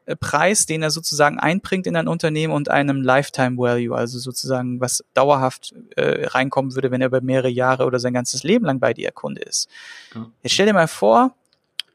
äh, 0.06 0.16
Preis, 0.16 0.66
den 0.66 0.82
er 0.82 0.90
sozusagen 0.90 1.38
einbringt 1.38 1.86
in 1.86 1.96
ein 1.96 2.08
Unternehmen 2.08 2.52
und 2.52 2.68
einem 2.68 3.02
Lifetime 3.02 3.56
Value, 3.56 3.96
also 3.96 4.18
sozusagen 4.18 4.80
was 4.80 5.04
dauerhaft 5.14 5.74
äh, 5.96 6.26
reinkommen 6.26 6.74
würde, 6.74 6.90
wenn 6.90 7.00
er 7.00 7.08
über 7.08 7.20
mehrere 7.20 7.48
Jahre 7.48 7.86
oder 7.86 7.98
sein 7.98 8.14
ganzes 8.14 8.42
Leben 8.42 8.64
lang 8.66 8.80
bei 8.80 8.94
dir 8.94 9.10
Kunde 9.12 9.42
ist. 9.42 9.68
Ja. 10.14 10.30
Jetzt 10.42 10.52
stell 10.52 10.66
dir 10.66 10.74
mal 10.74 10.88
vor, 10.88 11.34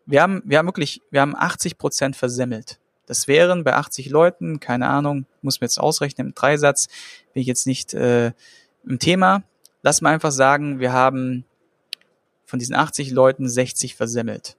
wir 0.06 0.22
haben, 0.22 0.42
wir 0.46 0.58
haben 0.58 0.68
wirklich, 0.68 1.02
wir 1.12 1.22
haben 1.22 1.36
80 1.36 1.78
Prozent 1.78 2.16
versemmelt. 2.16 2.80
Das 3.06 3.28
wären 3.28 3.64
bei 3.64 3.74
80 3.74 4.10
Leuten, 4.10 4.60
keine 4.60 4.88
Ahnung, 4.88 5.26
muss 5.42 5.60
mir 5.60 5.66
jetzt 5.66 5.80
ausrechnen 5.80 6.28
im 6.28 6.36
Dreisatz, 6.36 6.88
bin 7.34 7.42
ich 7.42 7.48
jetzt 7.48 7.68
nicht 7.68 7.94
äh, 7.94 8.32
im 8.86 9.00
Thema. 9.00 9.44
Lass 9.82 10.02
mal 10.02 10.14
einfach 10.14 10.32
sagen, 10.32 10.80
wir 10.80 10.94
haben 10.94 11.46
von 12.46 12.60
diesen 12.60 12.76
80 12.76 13.12
Leuten 13.12 13.50
60 13.50 13.96
versemmelt. 13.96 14.56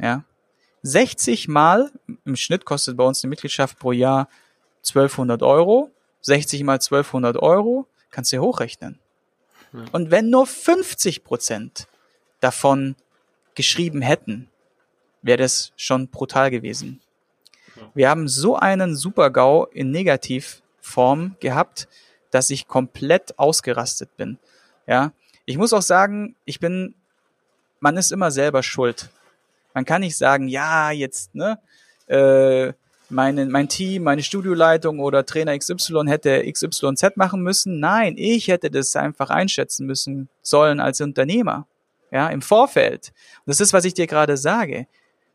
Ja. 0.00 0.24
60 0.82 1.48
mal, 1.48 1.90
im 2.24 2.36
Schnitt 2.36 2.64
kostet 2.64 2.96
bei 2.96 3.04
uns 3.04 3.22
eine 3.22 3.30
Mitgliedschaft 3.30 3.78
pro 3.78 3.92
Jahr 3.92 4.28
1200 4.78 5.42
Euro. 5.42 5.90
60 6.22 6.64
mal 6.64 6.74
1200 6.74 7.36
Euro, 7.36 7.86
kannst 8.10 8.32
du 8.32 8.36
dir 8.36 8.42
hochrechnen. 8.42 8.98
Ja. 9.72 9.84
Und 9.92 10.10
wenn 10.10 10.30
nur 10.30 10.46
50 10.46 11.24
Prozent 11.24 11.86
davon 12.40 12.96
geschrieben 13.54 14.02
hätten, 14.02 14.48
wäre 15.22 15.38
das 15.38 15.72
schon 15.76 16.08
brutal 16.08 16.50
gewesen. 16.50 17.00
Wir 17.94 18.10
haben 18.10 18.28
so 18.28 18.56
einen 18.56 18.96
Super-GAU 18.96 19.66
in 19.72 19.90
Negativform 19.90 21.36
gehabt, 21.40 21.88
dass 22.30 22.50
ich 22.50 22.68
komplett 22.68 23.38
ausgerastet 23.38 24.16
bin. 24.16 24.38
Ja, 24.86 25.12
ich 25.44 25.56
muss 25.58 25.72
auch 25.72 25.82
sagen, 25.82 26.36
ich 26.44 26.60
bin, 26.60 26.94
man 27.80 27.96
ist 27.96 28.12
immer 28.12 28.30
selber 28.30 28.62
schuld. 28.62 29.08
Man 29.74 29.84
kann 29.84 30.00
nicht 30.00 30.16
sagen, 30.16 30.48
ja, 30.48 30.90
jetzt, 30.90 31.34
ne, 31.34 31.58
äh, 32.06 32.72
meine, 33.10 33.46
mein 33.46 33.68
Team, 33.68 34.02
meine 34.02 34.22
Studioleitung 34.22 35.00
oder 35.00 35.24
Trainer 35.24 35.58
XY 35.58 36.04
hätte 36.06 36.44
XYZ 36.50 37.16
machen 37.16 37.42
müssen. 37.42 37.80
Nein, 37.80 38.14
ich 38.18 38.48
hätte 38.48 38.70
das 38.70 38.94
einfach 38.96 39.30
einschätzen 39.30 39.86
müssen 39.86 40.28
sollen 40.42 40.80
als 40.80 41.00
Unternehmer. 41.00 41.66
Ja, 42.10 42.28
im 42.28 42.42
Vorfeld. 42.42 43.12
Und 43.38 43.48
das 43.48 43.60
ist, 43.60 43.72
was 43.72 43.84
ich 43.84 43.94
dir 43.94 44.06
gerade 44.06 44.36
sage. 44.36 44.86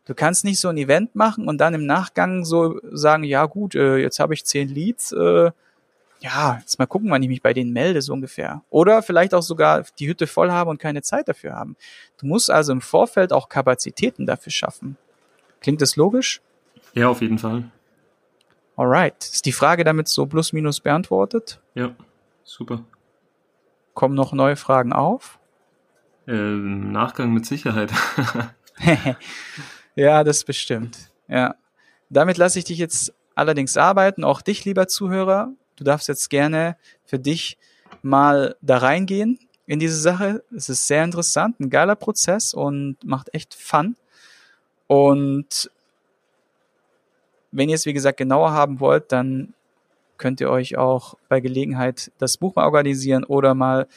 Du 0.05 0.13
kannst 0.13 0.43
nicht 0.43 0.59
so 0.59 0.67
ein 0.67 0.77
Event 0.77 1.15
machen 1.15 1.47
und 1.47 1.59
dann 1.59 1.73
im 1.73 1.85
Nachgang 1.85 2.43
so 2.43 2.79
sagen, 2.91 3.23
ja 3.23 3.45
gut, 3.45 3.73
äh, 3.75 3.97
jetzt 3.97 4.19
habe 4.19 4.33
ich 4.33 4.43
zehn 4.43 4.67
Leads, 4.67 5.13
äh, 5.13 5.51
ja, 6.19 6.57
jetzt 6.59 6.79
mal 6.79 6.85
gucken, 6.85 7.09
wann 7.09 7.21
ich 7.21 7.29
mich 7.29 7.41
bei 7.41 7.53
denen 7.53 7.73
melde, 7.73 8.01
so 8.01 8.13
ungefähr. 8.13 8.63
Oder 8.69 9.03
vielleicht 9.03 9.33
auch 9.33 9.41
sogar 9.41 9.85
die 9.99 10.07
Hütte 10.07 10.25
voll 10.25 10.51
haben 10.51 10.69
und 10.69 10.79
keine 10.79 11.01
Zeit 11.01 11.27
dafür 11.27 11.53
haben. 11.53 11.75
Du 12.17 12.27
musst 12.27 12.49
also 12.49 12.71
im 12.71 12.81
Vorfeld 12.81 13.33
auch 13.33 13.49
Kapazitäten 13.49 14.25
dafür 14.25 14.51
schaffen. 14.51 14.97
Klingt 15.59 15.81
das 15.81 15.97
logisch? 15.97 16.41
Ja, 16.93 17.09
auf 17.09 17.21
jeden 17.21 17.39
Fall. 17.39 17.65
Alright. 18.77 19.21
Ist 19.21 19.45
die 19.45 19.51
Frage 19.51 19.83
damit 19.83 20.07
so 20.07 20.25
plus 20.25 20.53
minus 20.53 20.79
beantwortet? 20.79 21.59
Ja, 21.75 21.93
super. 22.43 22.83
Kommen 23.93 24.15
noch 24.15 24.31
neue 24.31 24.55
Fragen 24.55 24.93
auf? 24.93 25.39
Äh, 26.25 26.33
Nachgang 26.33 27.33
mit 27.33 27.45
Sicherheit. 27.45 27.91
Ja, 29.95 30.23
das 30.23 30.43
bestimmt. 30.43 30.97
Ja. 31.27 31.55
Damit 32.09 32.37
lasse 32.37 32.59
ich 32.59 32.65
dich 32.65 32.77
jetzt 32.77 33.13
allerdings 33.35 33.77
arbeiten, 33.77 34.23
auch 34.23 34.41
dich, 34.41 34.65
lieber 34.65 34.87
Zuhörer. 34.87 35.51
Du 35.75 35.83
darfst 35.83 36.07
jetzt 36.07 36.29
gerne 36.29 36.77
für 37.05 37.19
dich 37.19 37.57
mal 38.01 38.55
da 38.61 38.77
reingehen 38.77 39.39
in 39.65 39.79
diese 39.79 39.99
Sache. 39.99 40.43
Es 40.55 40.69
ist 40.69 40.87
sehr 40.87 41.03
interessant, 41.03 41.59
ein 41.59 41.69
geiler 41.69 41.95
Prozess 41.95 42.53
und 42.53 42.97
macht 43.03 43.33
echt 43.33 43.53
Fun. 43.53 43.95
Und 44.87 45.71
wenn 47.51 47.69
ihr 47.69 47.75
es, 47.75 47.85
wie 47.85 47.93
gesagt, 47.93 48.17
genauer 48.17 48.51
haben 48.51 48.79
wollt, 48.79 49.11
dann 49.11 49.53
könnt 50.17 50.41
ihr 50.41 50.49
euch 50.49 50.77
auch 50.77 51.15
bei 51.29 51.39
Gelegenheit 51.39 52.11
das 52.17 52.37
Buch 52.37 52.55
mal 52.55 52.65
organisieren 52.65 53.23
oder 53.23 53.53
mal 53.55 53.87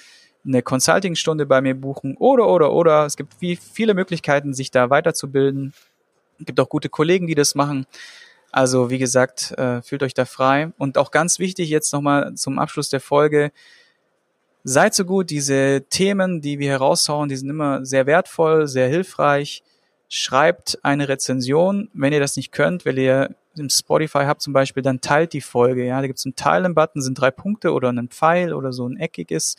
eine 0.46 0.62
Consulting-Stunde 0.62 1.46
bei 1.46 1.60
mir 1.60 1.74
buchen 1.74 2.16
oder, 2.16 2.48
oder, 2.48 2.72
oder. 2.72 3.06
Es 3.06 3.16
gibt 3.16 3.40
wie 3.40 3.56
viele 3.56 3.94
Möglichkeiten, 3.94 4.54
sich 4.54 4.70
da 4.70 4.90
weiterzubilden. 4.90 5.74
Es 6.38 6.46
gibt 6.46 6.60
auch 6.60 6.68
gute 6.68 6.88
Kollegen, 6.88 7.26
die 7.26 7.34
das 7.34 7.54
machen. 7.54 7.86
Also, 8.52 8.90
wie 8.90 8.98
gesagt, 8.98 9.52
äh, 9.52 9.82
fühlt 9.82 10.02
euch 10.02 10.14
da 10.14 10.24
frei. 10.24 10.72
Und 10.78 10.98
auch 10.98 11.10
ganz 11.10 11.38
wichtig 11.38 11.68
jetzt 11.68 11.92
nochmal 11.92 12.34
zum 12.34 12.58
Abschluss 12.58 12.88
der 12.88 13.00
Folge. 13.00 13.52
Seid 14.64 14.94
so 14.94 15.04
gut, 15.04 15.30
diese 15.30 15.84
Themen, 15.90 16.40
die 16.40 16.58
wir 16.58 16.70
heraushauen, 16.70 17.28
die 17.28 17.36
sind 17.36 17.50
immer 17.50 17.84
sehr 17.84 18.06
wertvoll, 18.06 18.66
sehr 18.66 18.88
hilfreich. 18.88 19.62
Schreibt 20.08 20.78
eine 20.82 21.08
Rezension. 21.08 21.90
Wenn 21.92 22.12
ihr 22.12 22.20
das 22.20 22.36
nicht 22.36 22.52
könnt, 22.52 22.86
weil 22.86 22.98
ihr 22.98 23.34
im 23.56 23.70
Spotify 23.70 24.24
habt 24.24 24.42
zum 24.42 24.52
Beispiel, 24.52 24.82
dann 24.82 25.00
teilt 25.00 25.32
die 25.32 25.40
Folge. 25.40 25.84
Ja, 25.84 26.00
da 26.00 26.06
gibt 26.06 26.18
es 26.18 26.26
einen 26.26 26.36
Teilen-Button, 26.36 27.02
sind 27.02 27.20
drei 27.20 27.30
Punkte 27.30 27.72
oder 27.72 27.88
einen 27.88 28.08
Pfeil 28.08 28.52
oder 28.52 28.72
so 28.72 28.86
ein 28.86 28.96
eckiges 28.96 29.56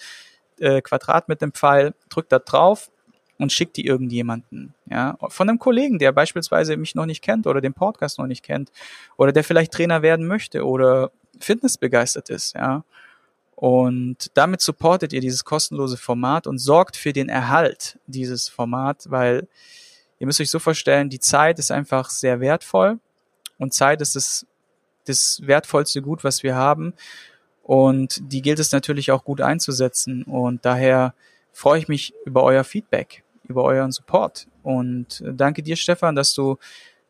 äh, 0.60 0.82
Quadrat 0.82 1.30
mit 1.30 1.41
dem 1.41 1.51
Pfeil. 1.51 1.93
Drückt 2.10 2.32
da 2.32 2.39
drauf 2.39 2.91
und 3.38 3.51
schickt 3.51 3.78
die 3.78 3.86
irgendjemanden. 3.86 4.74
Ja, 4.89 5.18
von 5.30 5.49
einem 5.49 5.60
Kollegen, 5.60 5.99
der 5.99 6.12
beispielsweise 6.12 6.78
mich 6.78 6.95
noch 6.95 7.05
nicht 7.05 7.22
kennt 7.22 7.47
oder 7.47 7.62
den 7.62 7.74
Podcast 7.74 8.20
noch 8.20 8.28
nicht 8.28 8.43
kennt 8.43 8.72
oder 9.16 9.32
der 9.32 9.43
vielleicht 9.43 9.74
Trainer 9.74 10.01
werden 10.01 10.28
möchte 10.28 10.66
oder 10.66 11.12
Fitness 11.39 11.78
begeistert 11.78 12.30
ist. 12.30 12.55
Ja. 12.55 12.84
Und 13.55 14.32
damit 14.36 14.62
supportet 14.62 15.14
ihr 15.14 15.22
dieses 15.22 15.43
kostenlose 15.43 15.97
Format 15.97 16.47
und 16.47 16.60
sorgt 16.60 16.95
für 16.95 17.14
den 17.14 17.30
Erhalt 17.30 17.97
dieses 18.05 18.49
Format, 18.49 19.05
weil 19.10 19.47
ihr 20.20 20.28
müsst 20.28 20.39
euch 20.41 20.51
so 20.51 20.60
vorstellen, 20.60 21.10
die 21.10 21.20
Zeit 21.20 21.60
ist 21.60 21.72
einfach 21.72 22.10
sehr 22.10 22.39
wertvoll 22.39 22.99
und 23.58 23.74
Zeit 23.74 24.01
ist 24.01 24.16
das, 24.16 24.45
das 25.05 25.41
wertvollste 25.43 26.01
Gut, 26.01 26.24
was 26.24 26.43
wir 26.43 26.55
haben. 26.55 26.93
Und 27.68 28.32
die 28.32 28.41
gilt 28.41 28.59
es 28.59 28.72
natürlich 28.72 29.11
auch 29.11 29.26
gut 29.26 29.41
einzusetzen. 29.41 30.24
Und 30.24 30.63
daher 30.63 31.13
freue 31.51 31.80
ich 31.80 31.89
mich 31.89 32.13
über 32.26 32.43
euer 32.43 32.63
Feedback, 32.63 33.24
über 33.45 33.65
euren 33.65 33.91
Support. 33.91 34.47
Und 34.63 35.22
danke 35.22 35.61
dir, 35.63 35.76
Stefan, 35.76 36.15
dass 36.15 36.34
du 36.34 36.57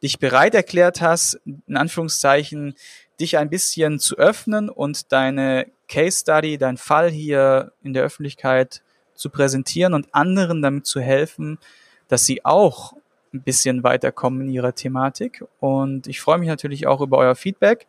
dich 0.01 0.17
bereit 0.17 0.55
erklärt 0.55 0.99
hast, 0.99 1.39
in 1.45 1.77
Anführungszeichen, 1.77 2.73
dich 3.19 3.37
ein 3.37 3.51
bisschen 3.51 3.99
zu 3.99 4.17
öffnen 4.17 4.69
und 4.69 5.11
deine 5.11 5.67
Case 5.87 6.21
Study, 6.21 6.57
dein 6.57 6.77
Fall 6.77 7.11
hier 7.11 7.71
in 7.83 7.93
der 7.93 8.03
Öffentlichkeit 8.03 8.81
zu 9.13 9.29
präsentieren 9.29 9.93
und 9.93 10.13
anderen 10.15 10.63
damit 10.63 10.87
zu 10.87 10.99
helfen, 10.99 11.59
dass 12.07 12.25
sie 12.25 12.43
auch 12.45 12.93
ein 13.31 13.43
bisschen 13.43 13.83
weiterkommen 13.83 14.41
in 14.41 14.49
ihrer 14.49 14.73
Thematik. 14.73 15.43
Und 15.59 16.07
ich 16.07 16.19
freue 16.19 16.39
mich 16.39 16.47
natürlich 16.47 16.87
auch 16.87 17.01
über 17.01 17.19
euer 17.19 17.35
Feedback 17.35 17.85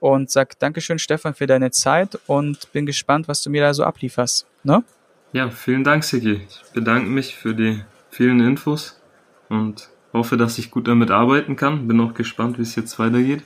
und 0.00 0.30
sag 0.30 0.58
Dankeschön, 0.58 0.98
Stefan, 0.98 1.34
für 1.34 1.46
deine 1.46 1.70
Zeit 1.70 2.18
und 2.26 2.72
bin 2.72 2.86
gespannt, 2.86 3.28
was 3.28 3.42
du 3.42 3.50
mir 3.50 3.62
da 3.62 3.74
so 3.74 3.84
ablieferst. 3.84 4.46
Ne? 4.62 4.84
Ja, 5.32 5.50
vielen 5.50 5.84
Dank, 5.84 6.04
Sigi. 6.04 6.46
Ich 6.48 6.72
bedanke 6.72 7.08
mich 7.08 7.34
für 7.34 7.54
die 7.54 7.82
vielen 8.10 8.40
Infos 8.40 9.00
und 9.48 9.90
hoffe, 10.12 10.36
dass 10.36 10.58
ich 10.58 10.70
gut 10.70 10.88
damit 10.88 11.10
arbeiten 11.10 11.56
kann. 11.56 11.86
Bin 11.86 12.00
auch 12.00 12.14
gespannt, 12.14 12.58
wie 12.58 12.62
es 12.62 12.74
jetzt 12.76 12.98
weitergeht. 12.98 13.42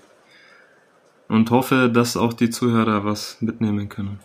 Und 1.29 1.51
hoffe, 1.51 1.91
dass 1.93 2.17
auch 2.17 2.35
die 2.35 2.51
Zuhörer 2.51 3.05
was 3.05 3.39
mitnehmen 3.41 3.89
können. 3.89 4.21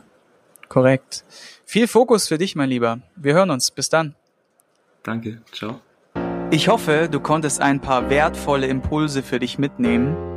Korrekt. 0.67 1.23
Viel 1.65 1.87
Fokus 1.87 2.27
für 2.27 2.37
dich, 2.37 2.55
mein 2.55 2.69
Lieber. 2.69 2.99
Wir 3.15 3.33
hören 3.33 3.49
uns. 3.49 3.71
Bis 3.71 3.89
dann. 3.89 4.15
Danke. 5.03 5.41
Ciao. 5.51 5.79
Ich 6.51 6.67
hoffe, 6.67 7.07
du 7.09 7.19
konntest 7.19 7.61
ein 7.61 7.79
paar 7.81 8.09
wertvolle 8.09 8.67
Impulse 8.67 9.23
für 9.23 9.39
dich 9.39 9.57
mitnehmen. 9.57 10.36